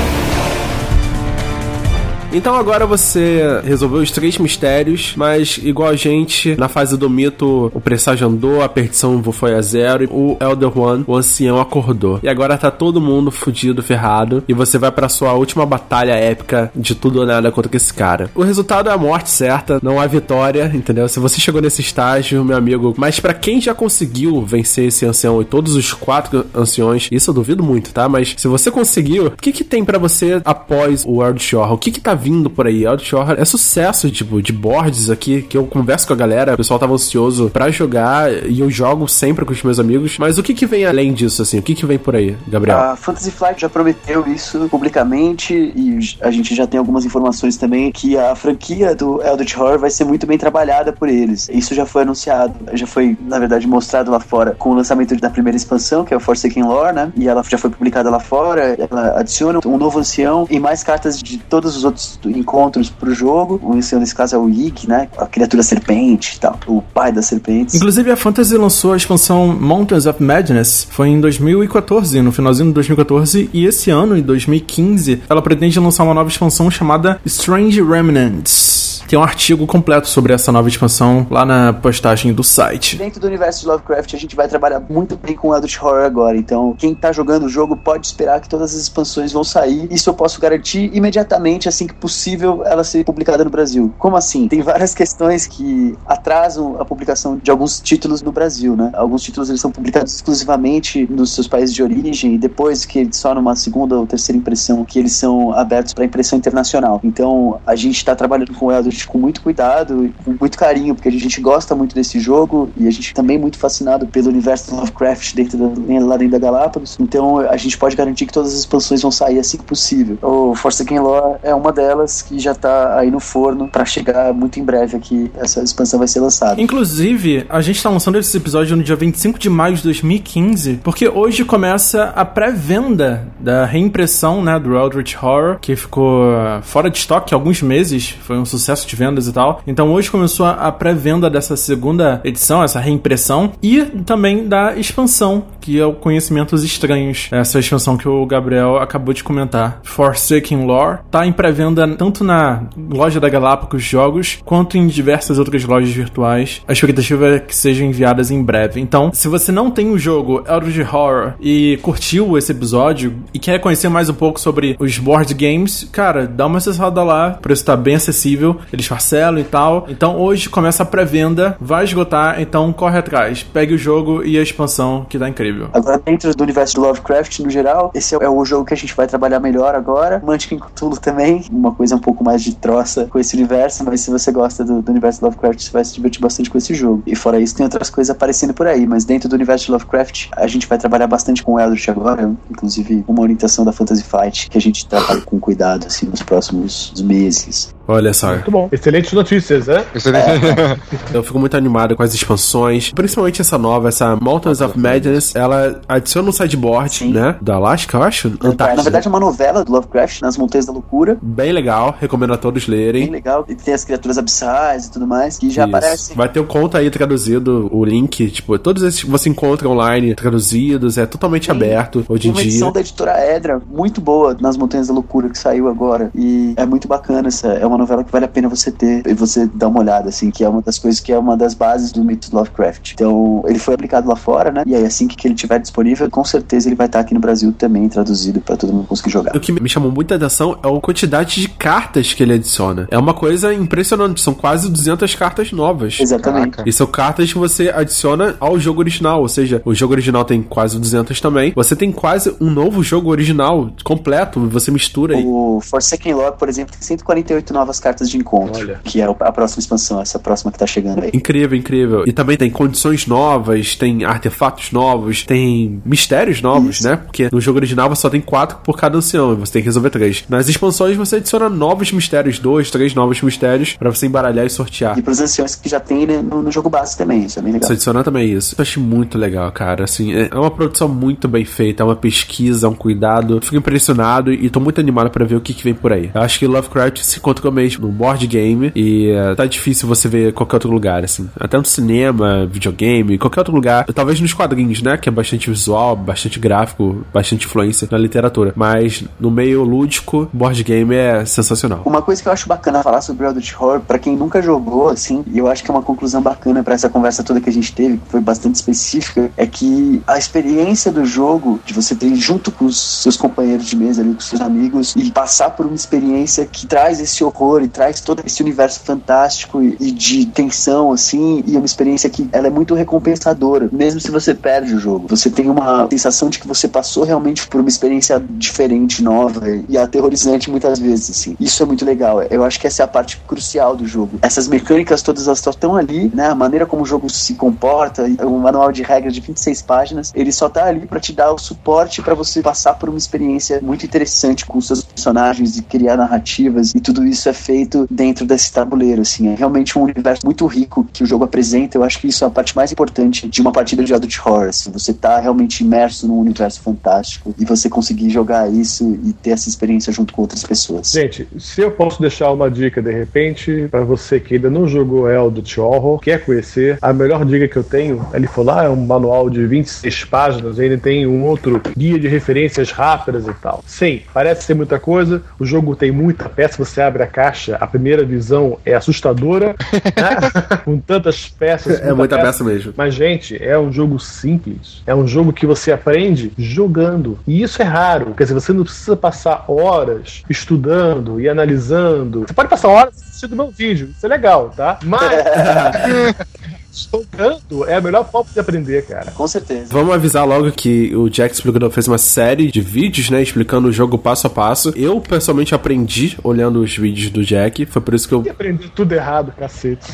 [2.32, 7.70] Então agora você resolveu os três mistérios, mas igual a gente, na fase do mito,
[7.74, 12.18] o presságio andou, a perdição foi a zero, e o Elder One, o ancião, acordou.
[12.22, 16.72] E agora tá todo mundo fudido, ferrado, e você vai pra sua última batalha épica
[16.74, 18.30] de tudo ou nada contra esse cara.
[18.34, 21.08] O resultado é a morte certa, não há vitória, entendeu?
[21.08, 25.42] Se você chegou nesse estágio, meu amigo, mas pra quem já conseguiu vencer esse ancião
[25.42, 28.08] e todos os quatro anciões, isso eu duvido muito, tá?
[28.08, 31.72] Mas se você conseguiu, o que que tem pra você após o World Shore?
[31.72, 32.86] O que que tá vindo por aí?
[32.86, 36.56] World Shore é sucesso, tipo, de boards aqui, que eu converso com a galera, o
[36.56, 40.42] pessoal tava ansioso pra jogar, e eu jogo sempre com os meus amigos, mas o
[40.42, 41.58] que que vem além disso, assim?
[41.58, 42.78] O que que vem por aí, Gabriel?
[42.78, 47.90] A Fantasy Flight já prometeu isso publicamente e a gente já tem algumas informações também
[47.90, 51.48] que a franquia do Eldritch Horror vai ser muito bem trabalhada por eles.
[51.52, 55.30] Isso já foi anunciado, já foi, na verdade, mostrado lá fora com o lançamento da
[55.30, 57.12] primeira expansão, que é o Forsaken Lore, né?
[57.16, 58.76] E ela já foi publicada lá fora.
[58.78, 63.60] Ela adiciona um novo ancião e mais cartas de todos os outros encontros pro jogo.
[63.62, 65.08] O ancião, nesse caso, é o Ig, né?
[65.18, 66.58] A criatura serpente e tal.
[66.66, 67.74] O pai das serpentes.
[67.74, 70.86] Inclusive, a Fantasy lançou a expansão Mountains of Madness.
[70.90, 73.50] Foi em 2014, no finalzinho de 2014.
[73.52, 78.91] E esse ano, em 2015, ela pretende lançar uma nova expansão chamada Strange Remnants.
[79.12, 82.96] Tem um artigo completo sobre essa nova expansão lá na postagem do site.
[82.96, 86.34] Dentro do universo de Lovecraft, a gente vai trabalhar muito bem com Eldritch Horror agora.
[86.34, 89.86] Então, quem tá jogando o jogo pode esperar que todas as expansões vão sair.
[89.90, 93.92] Isso eu posso garantir imediatamente, assim que possível, ela ser publicada no Brasil.
[93.98, 94.48] Como assim?
[94.48, 98.92] Tem várias questões que atrasam a publicação de alguns títulos no Brasil, né?
[98.94, 103.34] Alguns títulos eles são publicados exclusivamente nos seus países de origem e depois que só
[103.34, 106.98] numa segunda ou terceira impressão que eles são abertos para impressão internacional.
[107.04, 108.72] Então, a gente está trabalhando com o
[109.02, 112.70] Eldritch com muito cuidado e com muito carinho, porque a gente gosta muito desse jogo
[112.76, 116.32] e a gente também é muito fascinado pelo universo do Lovecraft dentro da, lá dentro
[116.32, 116.96] da Galápagos.
[117.00, 120.18] Então, a gente pode garantir que todas as expansões vão sair assim que possível.
[120.22, 124.58] O Forsaken Lore é uma delas que já tá aí no forno para chegar muito
[124.58, 125.30] em breve aqui.
[125.36, 126.60] Essa expansão vai ser lançada.
[126.60, 131.08] Inclusive, a gente tá lançando esse episódio no dia 25 de maio de 2015, porque
[131.08, 137.34] hoje começa a pré-venda da reimpressão, né, do Eldritch Horror, que ficou fora de estoque
[137.34, 139.62] há alguns meses, foi um sucesso de vendas e tal.
[139.66, 145.78] Então hoje começou a pré-venda dessa segunda edição, essa reimpressão, e também da expansão, que
[145.78, 147.28] é o Conhecimentos Estranhos.
[147.30, 149.80] Essa expansão que o Gabriel acabou de comentar.
[149.82, 155.64] Forsaken Lore tá em pré-venda tanto na loja da Galápagos Jogos quanto em diversas outras
[155.64, 156.62] lojas virtuais.
[156.68, 158.80] A expectativa é que sejam enviadas em breve.
[158.80, 163.58] Então, se você não tem o jogo Eldritch Horror e curtiu esse episódio e quer
[163.58, 167.36] conhecer mais um pouco sobre os board games, cara, dá uma acessada lá.
[167.38, 169.86] O preço tá bem acessível, eles parcelam e tal.
[169.88, 173.42] Então, hoje começa a pré-venda, vai esgotar, então corre atrás.
[173.42, 175.68] Pegue o jogo e a expansão que tá incrível.
[175.72, 178.94] Agora, dentro do universo de Lovecraft, no geral, esse é o jogo que a gente
[178.94, 180.22] vai trabalhar melhor agora.
[180.24, 184.10] Munchkin Cthulhu também, uma coisa um pouco mais de troça com esse universo, mas se
[184.10, 187.02] você gosta do, do universo de Lovecraft, você vai se divertir bastante com esse jogo.
[187.06, 190.28] E fora isso, tem outras coisas aparecendo por aí, mas dentro do universo de Lovecraft,
[190.36, 194.58] a gente vai trabalhar bastante com Eldritch agora, inclusive uma orientação da Fantasy Fight, que
[194.58, 197.74] a gente trabalha com cuidado, assim, nos próximos meses.
[197.86, 198.32] Olha só.
[198.32, 198.68] Muito bom.
[198.72, 199.84] Excelentes notícias, né?
[199.94, 200.22] Excelente.
[201.12, 205.34] Eu fico muito animado com as expansões, principalmente essa nova, essa Mountains of Madness.
[205.34, 207.12] Ela adiciona um sideboard, Sim.
[207.12, 207.36] né?
[207.40, 208.28] Da Alaska, eu acho.
[208.42, 208.82] Na Antártida.
[208.82, 211.18] verdade, é uma novela do Lovecraft, Nas Montanhas da Loucura.
[211.20, 213.10] Bem legal, recomendo a todos Bem lerem.
[213.10, 213.44] legal.
[213.48, 215.76] E tem as criaturas abissais e tudo mais, que já Isso.
[215.76, 216.16] aparecem.
[216.16, 220.14] Vai ter o conto aí traduzido, o link, tipo, todos esses que você encontra online
[220.14, 222.50] traduzidos, é totalmente aberto hoje Tem em uma dia.
[222.50, 226.10] edição da editora Edra, muito boa, Nas Montanhas da Loucura, que saiu agora.
[226.14, 227.48] E é muito bacana essa.
[227.48, 230.30] É uma novela que vale a pena você ter e você dar uma olhada, assim,
[230.30, 232.92] que é uma das coisas que é uma das bases do mito do Lovecraft.
[232.92, 234.62] Então, ele foi aplicado lá fora, né?
[234.66, 237.52] E aí, assim que ele tiver disponível, com certeza ele vai estar aqui no Brasil
[237.52, 239.36] também, traduzido pra todo mundo conseguir jogar.
[239.36, 242.86] O que me chamou muita atenção é a quantidade de cartas que ele adiciona.
[242.90, 245.98] É uma coisa impressionante, são quase 200 cartas novas.
[246.00, 246.50] Exatamente.
[246.50, 246.68] Caraca.
[246.68, 250.42] E são cartas que você adiciona ao jogo original, ou seja, o jogo original tem
[250.42, 251.52] quase 200 também.
[251.54, 255.24] Você tem quase um novo jogo original completo, você mistura aí.
[255.24, 258.60] O Forsaken Lore, por exemplo, tem 148 novas cartas de encontro.
[258.60, 258.80] Olha.
[258.84, 261.10] Que é a próxima expansão, essa próxima que tá chegando aí.
[261.12, 262.04] Incrível, incrível.
[262.06, 266.88] E também tem condições novas, tem artefatos novos, tem mistérios novos, Isso.
[266.88, 266.96] né?
[266.96, 269.66] Porque no jogo original você só tem quatro por cada ancião, e você tem que
[269.66, 270.24] resolver três.
[270.28, 274.98] Nas expansões você adiciona novos mistérios, dois, três novos mistérios pra você embaralhar e sortear.
[274.98, 277.52] E pros anciões que já tem né, no, no jogo base também, isso é bem
[277.52, 277.66] legal.
[277.66, 278.54] Você adiciona também isso.
[278.56, 279.84] Eu achei muito legal, cara.
[279.84, 283.40] Assim, é uma produção muito bem feita, é uma pesquisa, é um cuidado.
[283.42, 286.10] Fico impressionado e tô muito animado pra ver o que, que vem por aí.
[286.14, 290.08] Eu acho que Lovecraft se encontrou mesmo num board game e é, tá difícil você
[290.08, 291.28] ver em qualquer outro lugar, assim.
[291.38, 293.84] Até no cinema, videogame, qualquer outro lugar.
[293.86, 294.96] Talvez nos quadrinhos, né?
[294.96, 298.52] Que é bastante visual, bastante gráfico, bastante influência na literatura.
[298.56, 301.82] Mas no meio lúdico, board game é sensacional.
[301.84, 305.24] Uma coisa que eu acho bacana falar sobre Eldritch Horror, pra quem nunca jogou, assim,
[305.26, 307.72] e eu acho que é uma conclusão bacana pra essa conversa toda que a gente
[307.72, 312.50] teve, que foi bastante específica, é que a experiência do jogo, de você ter junto
[312.50, 316.46] com os seus companheiros de mesa ali, com seus amigos, e passar por uma experiência
[316.46, 321.42] que traz esse horror e traz todo esse universo fantástico e, e de tensão, assim,
[321.46, 325.06] e é uma experiência que ela é muito recompensadora, mesmo se você perde o jogo.
[325.08, 329.76] Você tem uma sensação de que você passou realmente por uma experiência diferente, nova e
[329.76, 331.36] aterrorizante muitas vezes, assim.
[331.40, 332.22] Isso é muito legal.
[332.22, 334.18] Eu acho que essa é a parte crucial do jogo.
[334.22, 336.28] Essas mecânicas todas elas estão ali, né?
[336.28, 340.32] A maneira como o jogo se comporta, o manual de regras de 26 páginas, ele
[340.32, 343.84] só tá ali pra te dar o suporte pra você passar por uma experiência muito
[343.84, 349.02] interessante com seus personagens e criar narrativas e tudo isso é feito dentro desse tabuleiro,
[349.02, 349.28] assim.
[349.28, 351.76] É realmente um universo muito rico que o jogo apresenta.
[351.76, 354.48] Eu acho que isso é a parte mais importante de uma partida de Adult Horror,
[354.48, 354.70] assim.
[354.70, 359.48] Você tá realmente imerso num universo fantástico e você conseguir jogar isso e ter essa
[359.48, 360.90] experiência junto com outras pessoas.
[360.90, 365.10] Gente, se eu posso deixar uma dica de repente, pra você que ainda não jogou
[365.10, 368.86] Eldritch Horror, quer conhecer, a melhor dica que eu tenho, ele falou, ah, é um
[368.86, 373.64] manual de 26 páginas, ele tem um outro guia de referências rápidas e tal.
[373.66, 377.66] Sim, parece ser muita coisa, o jogo tem muita peça, você abre a caixa, a
[377.68, 380.56] primeira visão é assustadora, né?
[380.64, 381.80] com tantas peças.
[381.80, 382.74] É muita peça mesmo.
[382.76, 384.82] Mas, gente, é um jogo simples.
[384.84, 387.18] É um jogo que você aprende jogando.
[387.26, 388.14] E isso é raro.
[388.14, 392.24] Quer dizer, você não precisa passar horas estudando e analisando.
[392.26, 393.90] Você pode passar horas assistindo meu vídeo.
[393.96, 394.78] Isso é legal, tá?
[394.82, 395.12] Mas.
[396.72, 399.10] jogando é a melhor forma de aprender, cara.
[399.12, 399.66] Com certeza.
[399.70, 403.72] Vamos avisar logo que o Jack Explicador fez uma série de vídeos, né, explicando o
[403.72, 404.72] jogo passo a passo.
[404.74, 407.66] Eu, pessoalmente, aprendi olhando os vídeos do Jack.
[407.66, 409.86] Foi por isso que eu E aprender tudo errado, cacete.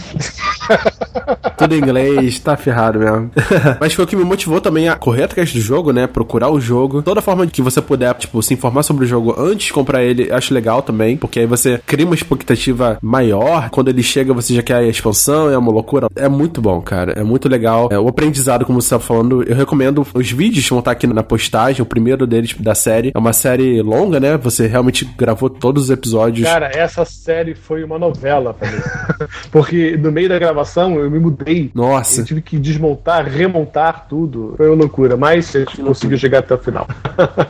[1.56, 3.30] Tudo em inglês, tá ferrado mesmo.
[3.80, 6.06] Mas foi o que me motivou também a correr atrás do jogo, né?
[6.06, 7.02] Procurar o jogo.
[7.02, 10.30] Toda forma que você puder, tipo, se informar sobre o jogo antes de comprar ele,
[10.30, 11.16] acho legal também.
[11.16, 13.70] Porque aí você cria uma expectativa maior.
[13.70, 16.08] Quando ele chega, você já quer a expansão, é uma loucura.
[16.14, 16.67] É muito bom.
[16.68, 17.12] Bom, cara.
[17.12, 17.88] É muito legal.
[17.90, 21.22] É, o aprendizado, como você tá falando, eu recomendo os vídeos vão estar aqui na
[21.22, 21.80] postagem.
[21.80, 23.10] O primeiro deles da série.
[23.14, 24.36] É uma série longa, né?
[24.36, 26.46] Você realmente gravou todos os episódios.
[26.46, 28.78] Cara, essa série foi uma novela pra mim.
[29.50, 31.70] Porque no meio da gravação eu me mudei.
[31.74, 32.20] Nossa.
[32.20, 34.52] Eu tive que desmontar, remontar tudo.
[34.58, 36.86] Foi uma loucura, mas a gente conseguiu chegar até o final.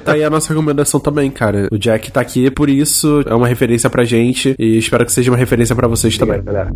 [0.05, 1.69] Tá aí a nossa recomendação também, cara.
[1.71, 5.31] O Jack tá aqui por isso, é uma referência pra gente e espero que seja
[5.31, 6.43] uma referência pra vocês também.
[6.43, 6.71] galera.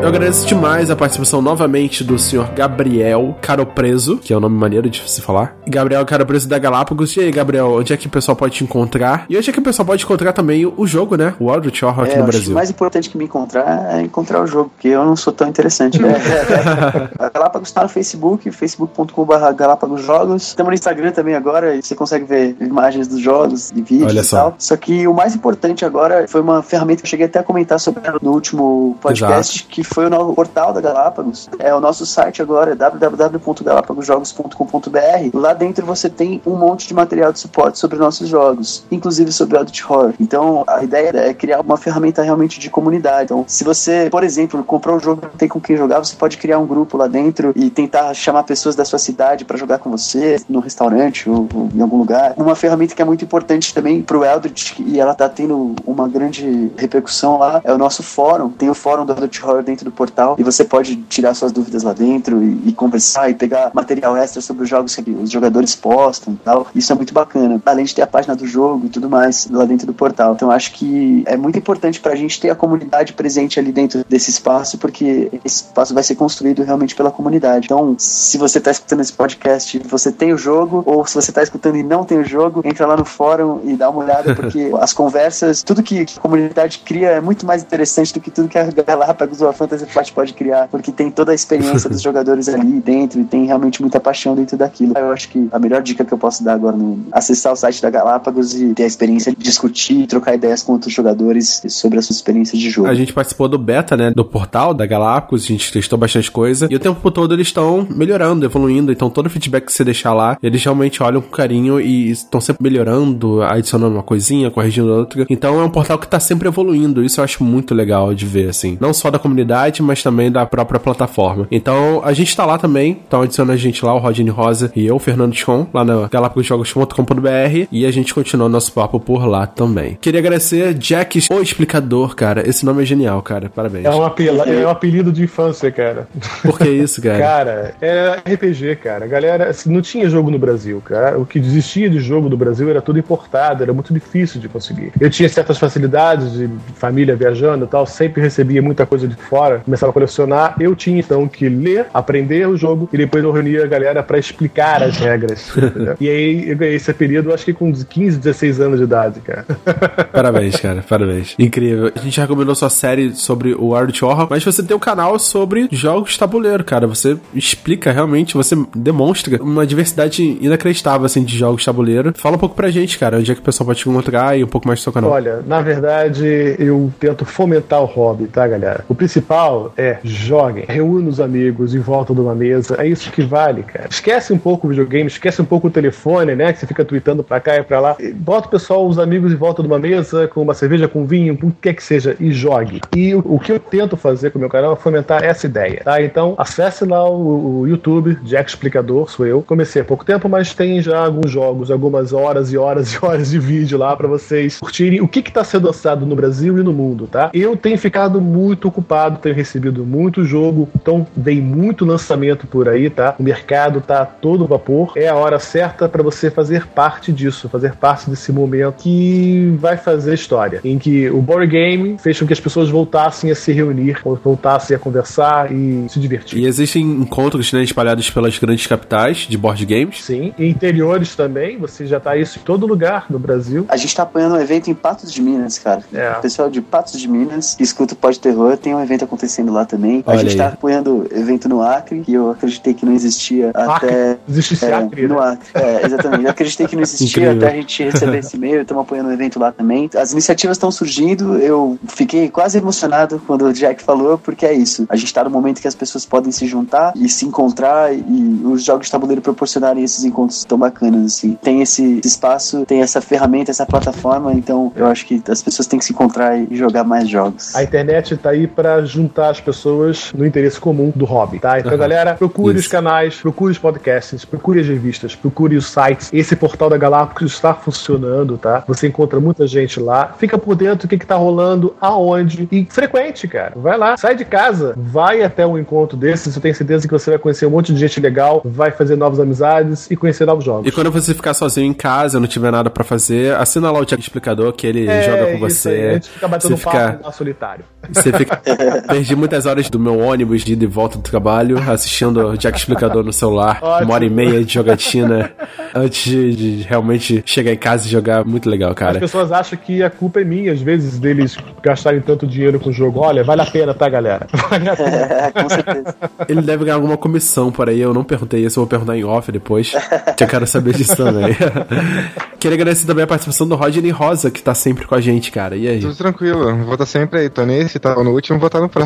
[0.00, 4.88] Eu agradeço demais a participação novamente do senhor Gabriel Caropreso, que é o nome maneiro
[4.88, 5.56] de se falar.
[5.66, 7.14] Gabriel Caropreso da Galápagos.
[7.16, 9.26] E aí, Gabriel, onde é que o pessoal pode te encontrar?
[9.28, 11.34] E onde é que o pessoal pode encontrar também o jogo, né?
[11.40, 12.52] O Wild Horror aqui É, no eu acho que Brasil.
[12.52, 15.48] o mais importante que me encontrar é encontrar o jogo, porque eu não sou tão
[15.48, 16.00] interessante.
[16.00, 16.14] Né?
[17.18, 20.42] a Galápagos tá no Facebook, facebook.com.br Galápagos Jogos.
[20.46, 24.20] Estamos no Instagram também agora, e você consegue ver imagens dos jogos e vídeos Olha
[24.20, 24.36] e só.
[24.36, 24.54] tal.
[24.58, 27.80] Só que o mais importante agora foi uma ferramenta que eu cheguei até a comentar
[27.80, 31.48] sobre ela no último podcast, que foi o novo portal da Galápagos.
[31.58, 34.98] É o nosso site agora, www.galapagosjogos.com.br.
[35.34, 39.58] Lá dentro você tem um monte de material de suporte sobre nossos jogos, inclusive sobre
[39.58, 40.12] Adult Horror.
[40.20, 43.24] Então a ideia é criar uma ferramenta realmente de comunidade.
[43.24, 46.16] Então, se você, por exemplo, comprou um jogo e não tem com quem jogar, você
[46.16, 49.78] pode criar um grupo lá dentro e tentar chamar pessoas da sua cidade para jogar
[49.78, 52.34] com você, no restaurante ou, ou em algum lugar.
[52.36, 56.70] Uma ferramenta que é muito importante também pro Eldritch e ela tá tendo uma grande
[56.76, 58.50] repercussão lá é o nosso fórum.
[58.50, 61.82] Tem o fórum do Adult Horror dentro do portal e você pode tirar suas dúvidas
[61.82, 65.74] lá dentro e, e conversar e pegar material extra sobre os jogos que os jogadores
[65.74, 66.66] postam e tal.
[66.74, 67.60] Isso é muito bacana.
[67.64, 70.34] Além de ter a página do jogo e tudo mais lá dentro do portal.
[70.34, 74.30] Então acho que é muito importante pra gente ter a comunidade presente ali dentro desse
[74.30, 77.66] espaço, porque esse espaço vai ser construído realmente pela comunidade.
[77.66, 81.42] Então, se você tá escutando esse podcast você tem o jogo, ou se você tá
[81.42, 84.70] escutando e não tem o jogo, entra lá no fórum e dá uma olhada, porque
[84.80, 88.48] as conversas, tudo que, que a comunidade cria é muito mais interessante do que tudo
[88.48, 92.00] que a Galápagos ou a Fantasy Flight pode criar, porque tem toda a experiência dos
[92.00, 94.94] jogadores ali dentro e tem realmente muita paixão dentro daquilo.
[94.96, 97.82] Eu acho que a melhor dica que eu posso dar agora é acessar o site
[97.82, 101.98] da Galápagos e ter a experiência de discutir e trocar ideias com outros jogadores sobre
[101.98, 102.88] as suas experiências de jogo.
[102.88, 106.68] A gente participou do beta, né, do portal da Galápagos, a gente testou bastante coisa,
[106.70, 110.38] e o tempo todo eles estão melhorando, evoluindo, então todo feedback que você deixar lá,
[110.42, 115.26] eles realmente olham com carinho e estão sempre melhorando, adicionando uma coisinha, corrigindo outra.
[115.28, 118.48] Então é um portal que tá sempre evoluindo, isso eu acho muito legal de ver,
[118.48, 118.78] assim.
[118.80, 121.46] Não só da comunidade, mas também da própria plataforma.
[121.50, 124.86] Então a gente tá lá também, então adiciona a gente lá, o Rodine Rosa e
[124.86, 129.46] eu, o Fernando Chon, lá na galapagosjogos.com.br, e a gente continua nosso papo por lá
[129.46, 129.98] também.
[130.00, 133.84] Queria agradecer Jack, o explicador, cara, esse nome é genial, cara, parabéns.
[133.84, 136.08] É um, apela, é um apelido de infância, cara.
[136.42, 137.18] Por que isso, cara?
[137.18, 139.06] Cara, é RPG, cara.
[139.06, 141.18] Galera, assim, não tinha jogo no Brasil, cara.
[141.18, 144.92] O que existia de jogo no Brasil era tudo importado, era muito difícil de conseguir.
[145.00, 149.47] Eu tinha certas facilidades de família viajando e tal, sempre recebia muita coisa de fora,
[149.64, 150.56] começava a colecionar.
[150.60, 154.18] Eu tinha então que ler, aprender o jogo e depois eu reunia a galera pra
[154.18, 155.52] explicar as regras.
[156.00, 159.44] e aí eu ganhei esse apelido, acho que com 15, 16 anos de idade, cara.
[160.12, 161.34] Parabéns, cara, parabéns.
[161.38, 161.92] Incrível.
[161.94, 165.68] A gente recomendou sua série sobre o Art Horror, mas você tem um canal sobre
[165.70, 166.86] jogos de tabuleiro, cara.
[166.86, 172.12] Você explica realmente, você demonstra uma diversidade inacreditável, assim, de jogos de tabuleiro.
[172.16, 174.44] Fala um pouco pra gente, cara, onde é que o pessoal pode te encontrar e
[174.44, 175.10] um pouco mais do seu canal.
[175.10, 178.84] Olha, na verdade, eu tento fomentar o hobby, tá, galera?
[178.88, 179.37] O principal
[179.76, 182.76] é joguem, reúna os amigos em volta de uma mesa.
[182.78, 183.88] É isso que vale, cara.
[183.90, 186.52] Esquece um pouco o videogame, esquece um pouco o telefone, né?
[186.52, 187.96] Que você fica tweetando pra cá e pra lá.
[187.98, 191.04] E Bota o pessoal, os amigos em volta de uma mesa, com uma cerveja, com
[191.04, 192.80] vinho, com o que quer que seja, e jogue.
[192.94, 195.80] E o, o que eu tento fazer com o meu canal é fomentar essa ideia,
[195.84, 196.02] tá?
[196.02, 199.42] Então, acesse lá o, o YouTube, Jack Explicador, sou eu.
[199.42, 203.30] Comecei há pouco tempo, mas tem já alguns jogos, algumas horas e horas e horas
[203.30, 206.62] de vídeo lá pra vocês curtirem o que que tá sendo lançado no Brasil e
[206.62, 207.30] no mundo, tá?
[207.32, 212.88] Eu tenho ficado muito ocupado, tenho recebido muito jogo, então vem muito lançamento por aí,
[212.88, 213.14] tá?
[213.18, 214.92] O mercado tá todo vapor.
[214.96, 218.48] É a hora certa pra você fazer parte disso, fazer parte desse momento
[218.78, 223.30] que vai fazer história, em que o board game fez com que as pessoas voltassem
[223.30, 226.38] a se reunir, voltassem a conversar e se divertir.
[226.38, 230.02] E existem encontros né, espalhados pelas grandes capitais de board games.
[230.02, 233.66] Sim, e interiores também, você já tá isso em todo lugar no Brasil.
[233.68, 235.82] A gente tá apoiando um evento em Patos de Minas, cara.
[235.92, 236.12] É.
[236.12, 239.52] O pessoal de Patos de Minas que escuta o Pode Terror tem um evento acontecendo
[239.52, 240.02] lá também.
[240.06, 240.36] A Olha gente aí.
[240.36, 244.18] tá apoiando evento no Acre, que eu acreditei que não existia até.
[244.28, 245.20] Existe esse É, Acre, no né?
[245.32, 245.48] Acre.
[245.54, 246.24] É, exatamente.
[246.24, 247.36] Eu acreditei que não existia Incrível.
[247.36, 248.62] até a gente receber esse e-mail.
[248.62, 249.90] Estamos apoiando o evento lá também.
[249.96, 251.36] As iniciativas estão surgindo.
[251.38, 254.86] Eu fiquei quase emocionado quando o Jack falou, porque é isso.
[254.88, 258.40] A gente tá no momento que as pessoas podem se juntar e se encontrar e
[258.44, 261.38] os jogos de tabuleiro proporcionarem esses encontros tão bacanas, assim.
[261.42, 265.78] Tem esse espaço, tem essa ferramenta, essa plataforma, então eu acho que as pessoas têm
[265.78, 267.54] que se encontrar e jogar mais jogos.
[267.54, 271.58] A internet tá aí pra juntar as pessoas no interesse comum do hobby, tá?
[271.58, 271.78] Então, Aham.
[271.78, 272.66] galera, procure Isso.
[272.66, 276.10] os canais, procure os podcasts, procure as revistas, procure os sites.
[276.12, 278.64] Esse portal da Galápagos está funcionando, tá?
[278.66, 280.14] Você encontra muita gente lá.
[280.18, 282.48] Fica por dentro do que, que tá rolando, aonde.
[282.50, 283.52] E frequente, cara.
[283.56, 286.34] Vai lá, sai de casa, vai até um encontro desses.
[286.34, 289.20] Eu tenho certeza que você vai conhecer um monte de gente legal, vai fazer novas
[289.20, 290.66] amizades e conhecer novos jogos.
[290.66, 293.84] E quando você ficar sozinho em casa, não tiver nada pra fazer, assina lá o
[293.84, 295.74] Jack Explicador, que ele É, joga com isso aí.
[295.74, 295.92] A você.
[295.94, 297.64] gente fica batendo Você papo fica- lá solitário.
[297.92, 298.40] Você fica.
[298.88, 302.58] Perdi muitas horas do meu ônibus de ida e volta do trabalho assistindo o Jack
[302.58, 303.58] Explicador no celular.
[303.62, 303.84] Ótimo.
[303.86, 305.30] Uma hora e meia de jogatina
[305.74, 308.24] antes de, de realmente chegar em casa e jogar.
[308.24, 308.98] Muito legal, As cara.
[308.98, 312.72] pessoas acham que a culpa é minha, às vezes, deles gastarem tanto dinheiro com o
[312.72, 313.00] jogo.
[313.00, 314.26] Olha, vale a pena, tá, galera?
[314.48, 314.96] Vale a pena.
[314.96, 315.94] É, com certeza.
[316.28, 317.80] Ele deve ganhar alguma comissão por aí.
[317.80, 319.72] Eu não perguntei isso, eu vou perguntar em off depois.
[320.16, 321.36] Que eu quero saber disso também.
[322.40, 325.56] Queria agradecer também a participação do Rodney Rosa, que tá sempre com a gente, cara.
[325.56, 325.80] E aí?
[325.80, 327.28] Tudo tranquilo, vou estar sempre aí.
[327.28, 328.77] Tô nesse, tá no último, vou estar no próximo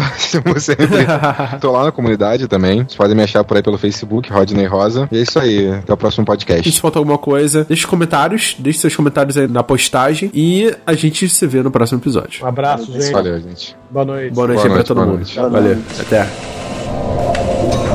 [0.60, 0.92] sempre.
[1.60, 2.78] Tô lá na comunidade também.
[2.82, 5.08] Vocês podem me achar por aí pelo Facebook, Rodney Rosa.
[5.10, 6.70] E é isso aí, até o próximo E podcast.
[6.72, 10.94] se faltou alguma coisa, deixe os comentários, deixe seus comentários aí na postagem e a
[10.94, 12.44] gente se vê no próximo episódio.
[12.44, 13.12] Um abraço, gente.
[13.12, 13.76] Valeu, gente.
[13.90, 14.32] Boa noite.
[14.34, 15.16] Boa noite Boa aí pra noite, todo boa mundo.
[15.16, 15.36] noite.
[15.36, 16.00] Valeu, noite.
[16.00, 17.91] até.